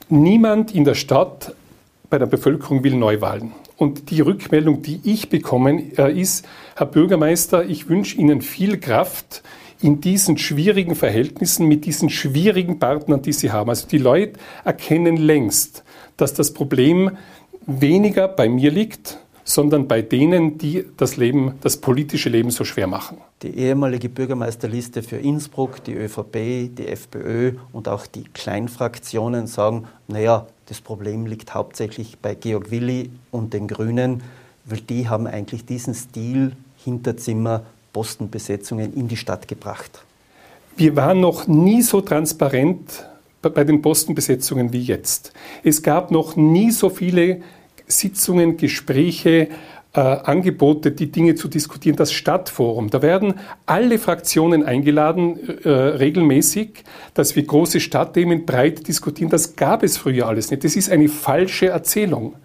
Niemand 0.10 0.76
in 0.76 0.84
der 0.84 0.95
Stadt 0.95 1.56
bei 2.10 2.20
der 2.20 2.26
Bevölkerung 2.28 2.84
will 2.84 2.95
Neuwahlen. 2.95 3.54
Und 3.78 4.12
die 4.12 4.22
Rückmeldung, 4.22 4.84
die 4.84 5.00
ich 5.04 5.30
bekommen, 5.30 5.97
äh, 5.97 6.12
ist, 6.12 6.45
Herr 6.76 6.86
Bürgermeister, 6.86 7.66
ich 7.66 7.89
wünsche 7.89 8.18
Ihnen 8.18 8.41
viel 8.41 8.80
Kraft 8.80 9.41
in 9.84 10.02
diesen 10.02 10.38
schwierigen 10.38 10.96
Verhältnissen 10.96 11.68
mit 11.68 11.86
diesen 11.86 12.10
schwierigen 12.10 12.80
Partnern, 12.80 13.22
die 13.22 13.34
Sie 13.34 13.52
haben. 13.52 13.70
Also 13.70 13.88
die 13.88 13.98
Leute 13.98 14.40
erkennen 14.64 15.18
längst, 15.18 15.84
dass 16.18 16.34
das 16.34 16.54
Problem 16.54 17.12
weniger 17.66 18.28
bei 18.28 18.48
mir 18.48 18.72
liegt, 18.72 19.20
sondern 19.44 19.88
bei 19.90 20.02
denen, 20.02 20.58
die 20.58 20.86
das 20.96 21.18
Leben, 21.18 21.56
das 21.62 21.78
politische 21.78 22.30
Leben 22.30 22.50
so 22.50 22.64
schwer 22.64 22.88
machen. 22.88 23.18
Die 23.42 23.58
ehemalige 23.58 24.08
Bürgermeisterliste 24.08 25.04
für 25.04 25.18
Innsbruck, 25.18 25.84
die 25.84 25.96
ÖVP, 25.96 26.74
die 26.78 26.88
FPÖ 26.88 27.54
und 27.74 27.90
auch 27.90 28.08
die 28.08 28.24
Kleinfraktionen 28.24 29.48
sagen, 29.48 29.86
naja, 30.08 30.48
das 30.68 30.80
Problem 30.80 31.26
liegt 31.26 31.54
hauptsächlich 31.54 32.18
bei 32.22 32.36
Georg 32.36 32.72
Willi 32.72 33.10
und 33.32 33.54
den 33.54 33.68
Grünen, 33.68 34.24
weil 34.64 34.80
die 34.80 35.10
haben 35.10 35.28
eigentlich 35.28 35.66
diesen 35.66 35.94
Stil 35.94 36.54
Hinterzimmer 36.78 37.64
Postenbesetzungen 37.94 38.94
in 38.94 39.08
die 39.08 39.18
Stadt 39.18 39.48
gebracht. 39.48 40.04
Wir 40.76 40.96
waren 40.96 41.22
noch 41.22 41.48
nie 41.48 41.84
so 41.84 42.02
transparent 42.02 43.06
bei 43.41 43.64
den 43.64 43.82
Postenbesetzungen 43.82 44.74
wie 44.74 44.82
jetzt. 44.82 45.34
Es 45.64 45.84
gab 45.84 46.12
noch 46.12 46.36
nie 46.36 46.72
so 46.72 46.89
viele 46.89 47.41
Sitzungen, 47.86 48.58
Gespräche, 48.58 49.50
äh, 49.94 50.00
Angebote, 50.00 50.91
die 50.91 51.12
Dinge 51.12 51.36
zu 51.36 51.48
diskutieren, 51.48 51.96
das 51.96 52.12
Stadtforum. 52.12 52.89
Da 52.89 53.02
werden 53.02 53.36
alle 53.66 54.00
Fraktionen 54.00 54.64
eingeladen, 54.64 55.38
äh, 55.64 55.70
regelmäßig, 55.70 56.84
dass 57.14 57.36
wir 57.36 57.44
große 57.44 57.80
Stadtthemen 57.80 58.46
breit 58.46 58.88
diskutieren. 58.88 59.30
Das 59.30 59.56
gab 59.56 59.84
es 59.84 59.98
früher 59.98 60.28
alles 60.28 60.50
nicht. 60.50 60.64
Das 60.64 60.76
ist 60.76 60.89
eine 60.89 61.10
falsche 61.10 61.68
Erzählung. 61.68 62.36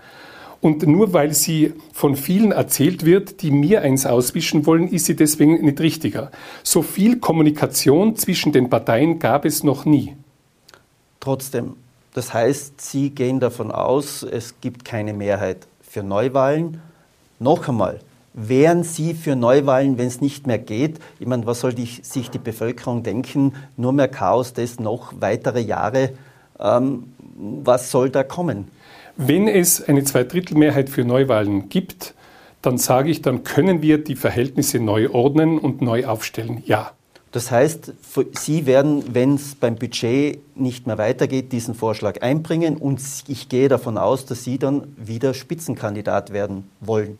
Und 0.61 0.86
nur 0.86 1.12
weil 1.12 1.34
sie 1.34 1.74
von 1.92 2.16
vielen 2.16 2.50
erzählt 2.50 3.04
wird, 3.04 3.42
die 3.42 3.52
mir 3.52 3.82
eins 3.82 4.06
auswischen 4.06 4.66
wollen, 4.66 4.88
ist 4.88 5.06
sie 5.06 5.14
deswegen 5.14 5.64
nicht 5.64 5.80
richtiger. 5.80 6.32
So 6.64 6.82
viel 6.82 7.18
Kommunikation 7.20 8.16
zwischen 8.16 8.52
den 8.52 8.68
Parteien 8.68 9.20
gab 9.20 9.44
es 9.44 9.62
noch 9.62 9.84
nie. 9.84 10.16
Trotzdem, 11.20 11.74
das 12.14 12.34
heißt, 12.34 12.80
Sie 12.80 13.11
gehen 13.11 13.38
davon 13.38 13.70
aus, 13.70 14.24
es 14.24 14.61
gibt 14.61 14.84
keine 14.84 15.12
Mehrheit 15.12 15.68
für 15.80 16.02
Neuwahlen. 16.02 16.80
Noch 17.38 17.68
einmal, 17.68 18.00
wären 18.34 18.82
Sie 18.82 19.14
für 19.14 19.36
Neuwahlen, 19.36 19.98
wenn 19.98 20.09
es 20.09 20.20
nicht 20.20 20.46
mehr 20.46 20.59
geht? 20.59 20.98
Ich 21.20 21.26
meine, 21.26 21.46
was 21.46 21.61
soll 21.61 21.74
die, 21.74 21.86
sich 21.86 22.30
die 22.30 22.38
Bevölkerung 22.38 23.04
denken? 23.04 23.54
Nur 23.76 23.92
mehr 23.92 24.09
Chaos, 24.09 24.52
das 24.52 24.80
noch 24.80 25.12
weitere 25.20 25.61
Jahre. 25.61 26.11
Ähm, 26.59 27.12
was 27.36 27.92
soll 27.92 28.11
da 28.11 28.24
kommen? 28.24 28.68
Wenn 29.20 29.48
es 29.48 29.82
eine 29.82 30.04
Zweidrittelmehrheit 30.04 30.88
für 30.88 31.04
Neuwahlen 31.04 31.68
gibt, 31.68 32.14
dann 32.62 32.78
sage 32.78 33.10
ich, 33.10 33.20
dann 33.20 33.42
können 33.42 33.82
wir 33.82 33.98
die 33.98 34.14
Verhältnisse 34.14 34.78
neu 34.78 35.10
ordnen 35.10 35.58
und 35.58 35.82
neu 35.82 36.06
aufstellen. 36.06 36.62
Ja. 36.66 36.92
Das 37.32 37.50
heißt, 37.50 37.94
Sie 38.32 38.64
werden, 38.66 39.02
wenn 39.12 39.34
es 39.34 39.56
beim 39.56 39.74
Budget 39.74 40.38
nicht 40.56 40.86
mehr 40.86 40.98
weitergeht, 40.98 41.50
diesen 41.50 41.74
Vorschlag 41.74 42.22
einbringen 42.22 42.76
und 42.76 43.00
ich 43.26 43.48
gehe 43.48 43.68
davon 43.68 43.98
aus, 43.98 44.24
dass 44.24 44.44
Sie 44.44 44.56
dann 44.56 44.94
wieder 44.96 45.34
Spitzenkandidat 45.34 46.32
werden 46.32 46.70
wollen. 46.80 47.18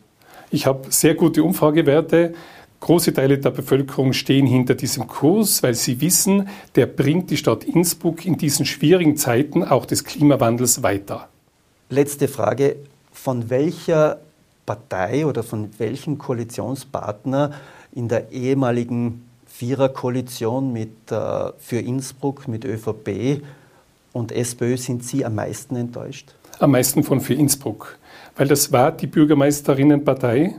Ich 0.53 0.67
habe 0.67 0.87
sehr 0.91 1.17
gute 1.17 1.43
Umfragewerte. 1.43 2.33
Große 2.79 3.13
Teile 3.13 3.39
der 3.39 3.51
Bevölkerung 3.51 4.13
stehen 4.13 4.47
hinter 4.47 4.77
diesem 4.77 5.09
Kurs, 5.09 5.65
weil 5.65 5.75
sie 5.75 6.01
wissen, 6.01 6.49
der 6.77 6.87
bringt 6.87 7.29
die 7.31 7.37
Stadt 7.37 7.65
Innsbruck 7.65 8.25
in 8.25 8.39
diesen 8.39 8.67
schwierigen 8.67 9.17
Zeiten 9.17 9.65
auch 9.65 9.85
des 9.85 10.05
Klimawandels 10.05 10.85
weiter. 10.85 11.29
Letzte 11.91 12.29
Frage. 12.29 12.77
Von 13.13 13.49
welcher 13.49 14.19
Partei 14.67 15.25
oder 15.25 15.43
von 15.43 15.71
welchem 15.79 16.19
Koalitionspartner 16.19 17.53
in 17.93 18.09
der 18.09 18.31
ehemaligen 18.31 19.25
Viererkoalition 19.47 20.71
mit, 20.71 21.11
äh, 21.11 21.51
für 21.59 21.79
Innsbruck 21.79 22.47
mit 22.47 22.67
ÖVP 22.67 23.43
und 24.13 24.33
SPÖ 24.33 24.77
sind 24.77 25.03
Sie 25.03 25.25
am 25.25 25.37
meisten 25.37 25.77
enttäuscht? 25.77 26.35
Am 26.59 26.73
meisten 26.73 27.03
von 27.03 27.23
für 27.23 27.35
Innsbruck, 27.35 27.99
weil 28.37 28.49
das 28.49 28.71
war 28.71 28.93
die 28.93 29.07
Bürgermeisterinnenpartei 29.07 30.57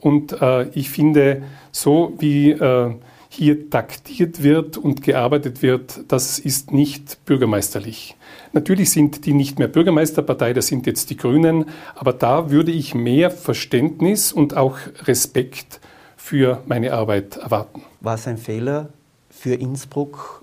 und 0.00 0.32
äh, 0.42 0.68
ich 0.70 0.90
finde, 0.90 1.42
so 1.70 2.12
wie 2.18 2.50
äh, 2.50 2.90
hier 3.28 3.70
taktiert 3.70 4.42
wird 4.42 4.76
und 4.78 5.02
gearbeitet 5.02 5.62
wird, 5.62 6.00
das 6.08 6.40
ist 6.40 6.72
nicht 6.72 7.24
bürgermeisterlich. 7.24 8.16
Natürlich 8.56 8.90
sind 8.90 9.26
die 9.26 9.34
nicht 9.34 9.58
mehr 9.58 9.68
Bürgermeisterpartei, 9.68 10.54
das 10.54 10.68
sind 10.68 10.86
jetzt 10.86 11.10
die 11.10 11.18
Grünen, 11.18 11.66
aber 11.94 12.14
da 12.14 12.48
würde 12.48 12.72
ich 12.72 12.94
mehr 12.94 13.30
Verständnis 13.30 14.32
und 14.32 14.56
auch 14.56 14.78
Respekt 15.02 15.78
für 16.16 16.62
meine 16.64 16.94
Arbeit 16.94 17.36
erwarten. 17.36 17.82
War 18.00 18.14
es 18.14 18.26
ein 18.26 18.38
Fehler 18.38 18.88
für 19.28 19.52
Innsbruck 19.52 20.42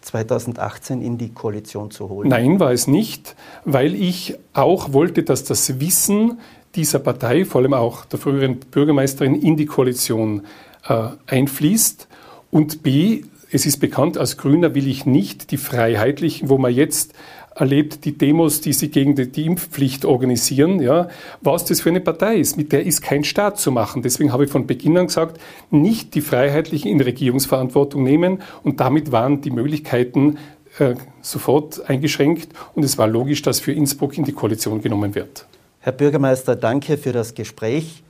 2018 0.00 1.02
in 1.02 1.18
die 1.18 1.34
Koalition 1.34 1.90
zu 1.90 2.08
holen? 2.08 2.30
Nein, 2.30 2.58
war 2.60 2.72
es 2.72 2.86
nicht, 2.86 3.36
weil 3.66 3.94
ich 3.94 4.36
auch 4.54 4.94
wollte, 4.94 5.22
dass 5.22 5.44
das 5.44 5.80
Wissen 5.80 6.38
dieser 6.74 6.98
Partei, 6.98 7.44
vor 7.44 7.60
allem 7.60 7.74
auch 7.74 8.06
der 8.06 8.18
früheren 8.18 8.58
Bürgermeisterin, 8.58 9.34
in 9.34 9.58
die 9.58 9.66
Koalition 9.66 10.46
äh, 10.88 11.08
einfließt. 11.26 12.08
Und 12.50 12.82
B, 12.82 13.24
es 13.52 13.66
ist 13.66 13.78
bekannt, 13.80 14.16
als 14.16 14.36
Grüner 14.36 14.74
will 14.74 14.86
ich 14.86 15.06
nicht 15.06 15.50
die 15.50 15.56
Freiheitlichen, 15.56 16.48
wo 16.48 16.56
man 16.56 16.72
jetzt 16.72 17.12
erlebt 17.60 18.04
die 18.04 18.16
Demos, 18.16 18.60
die 18.60 18.72
sie 18.72 18.90
gegen 18.90 19.14
die, 19.14 19.46
Impfpflicht 19.46 20.04
organisieren, 20.04 20.80
ja, 20.80 21.08
was 21.40 21.64
das 21.64 21.80
für 21.80 21.90
eine 21.90 22.00
Partei 22.00 22.36
ist. 22.36 22.56
Mit 22.56 22.72
der 22.72 22.84
ist 22.84 23.02
kein 23.02 23.24
Staat 23.24 23.58
zu 23.58 23.70
machen. 23.70 24.02
Deswegen 24.02 24.32
habe 24.32 24.44
ich 24.44 24.50
von 24.50 24.66
Beginn 24.66 24.96
an 24.96 25.06
gesagt, 25.06 25.40
nicht 25.70 26.14
die 26.14 26.20
Freiheitlichen 26.20 26.90
in 26.90 27.00
Regierungsverantwortung 27.00 28.02
nehmen 28.02 28.42
und 28.62 28.80
damit 28.80 29.12
waren 29.12 29.40
die 29.40 29.50
Möglichkeiten 29.50 30.38
äh, 30.78 30.94
sofort 31.20 31.88
eingeschränkt 31.88 32.48
und 32.74 32.84
es 32.84 32.98
war 32.98 33.06
logisch, 33.06 33.42
dass 33.42 33.60
für 33.60 33.72
Innsbruck 33.72 34.16
in 34.16 34.24
die 34.24 34.32
Koalition 34.32 34.80
genommen 34.80 35.14
wird. 35.14 35.46
Herr 35.80 35.92
Bürgermeister, 35.92 36.56
danke 36.56 36.98
für 36.98 37.12
das 37.12 37.34
Gespräch. 37.34 38.02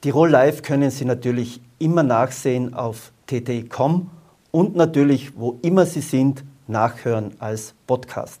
Tirol 0.00 0.30
Live 0.30 0.62
können 0.62 0.90
Sie 0.90 1.04
natürlich 1.04 1.60
immer 1.78 2.02
nachsehen 2.02 2.74
auf 2.74 3.12
tt.com 3.26 4.10
und 4.50 4.76
natürlich, 4.76 5.36
wo 5.36 5.58
immer 5.62 5.86
Sie 5.86 6.00
sind, 6.00 6.44
nachhören 6.68 7.34
als 7.38 7.74
Podcast. 7.86 8.40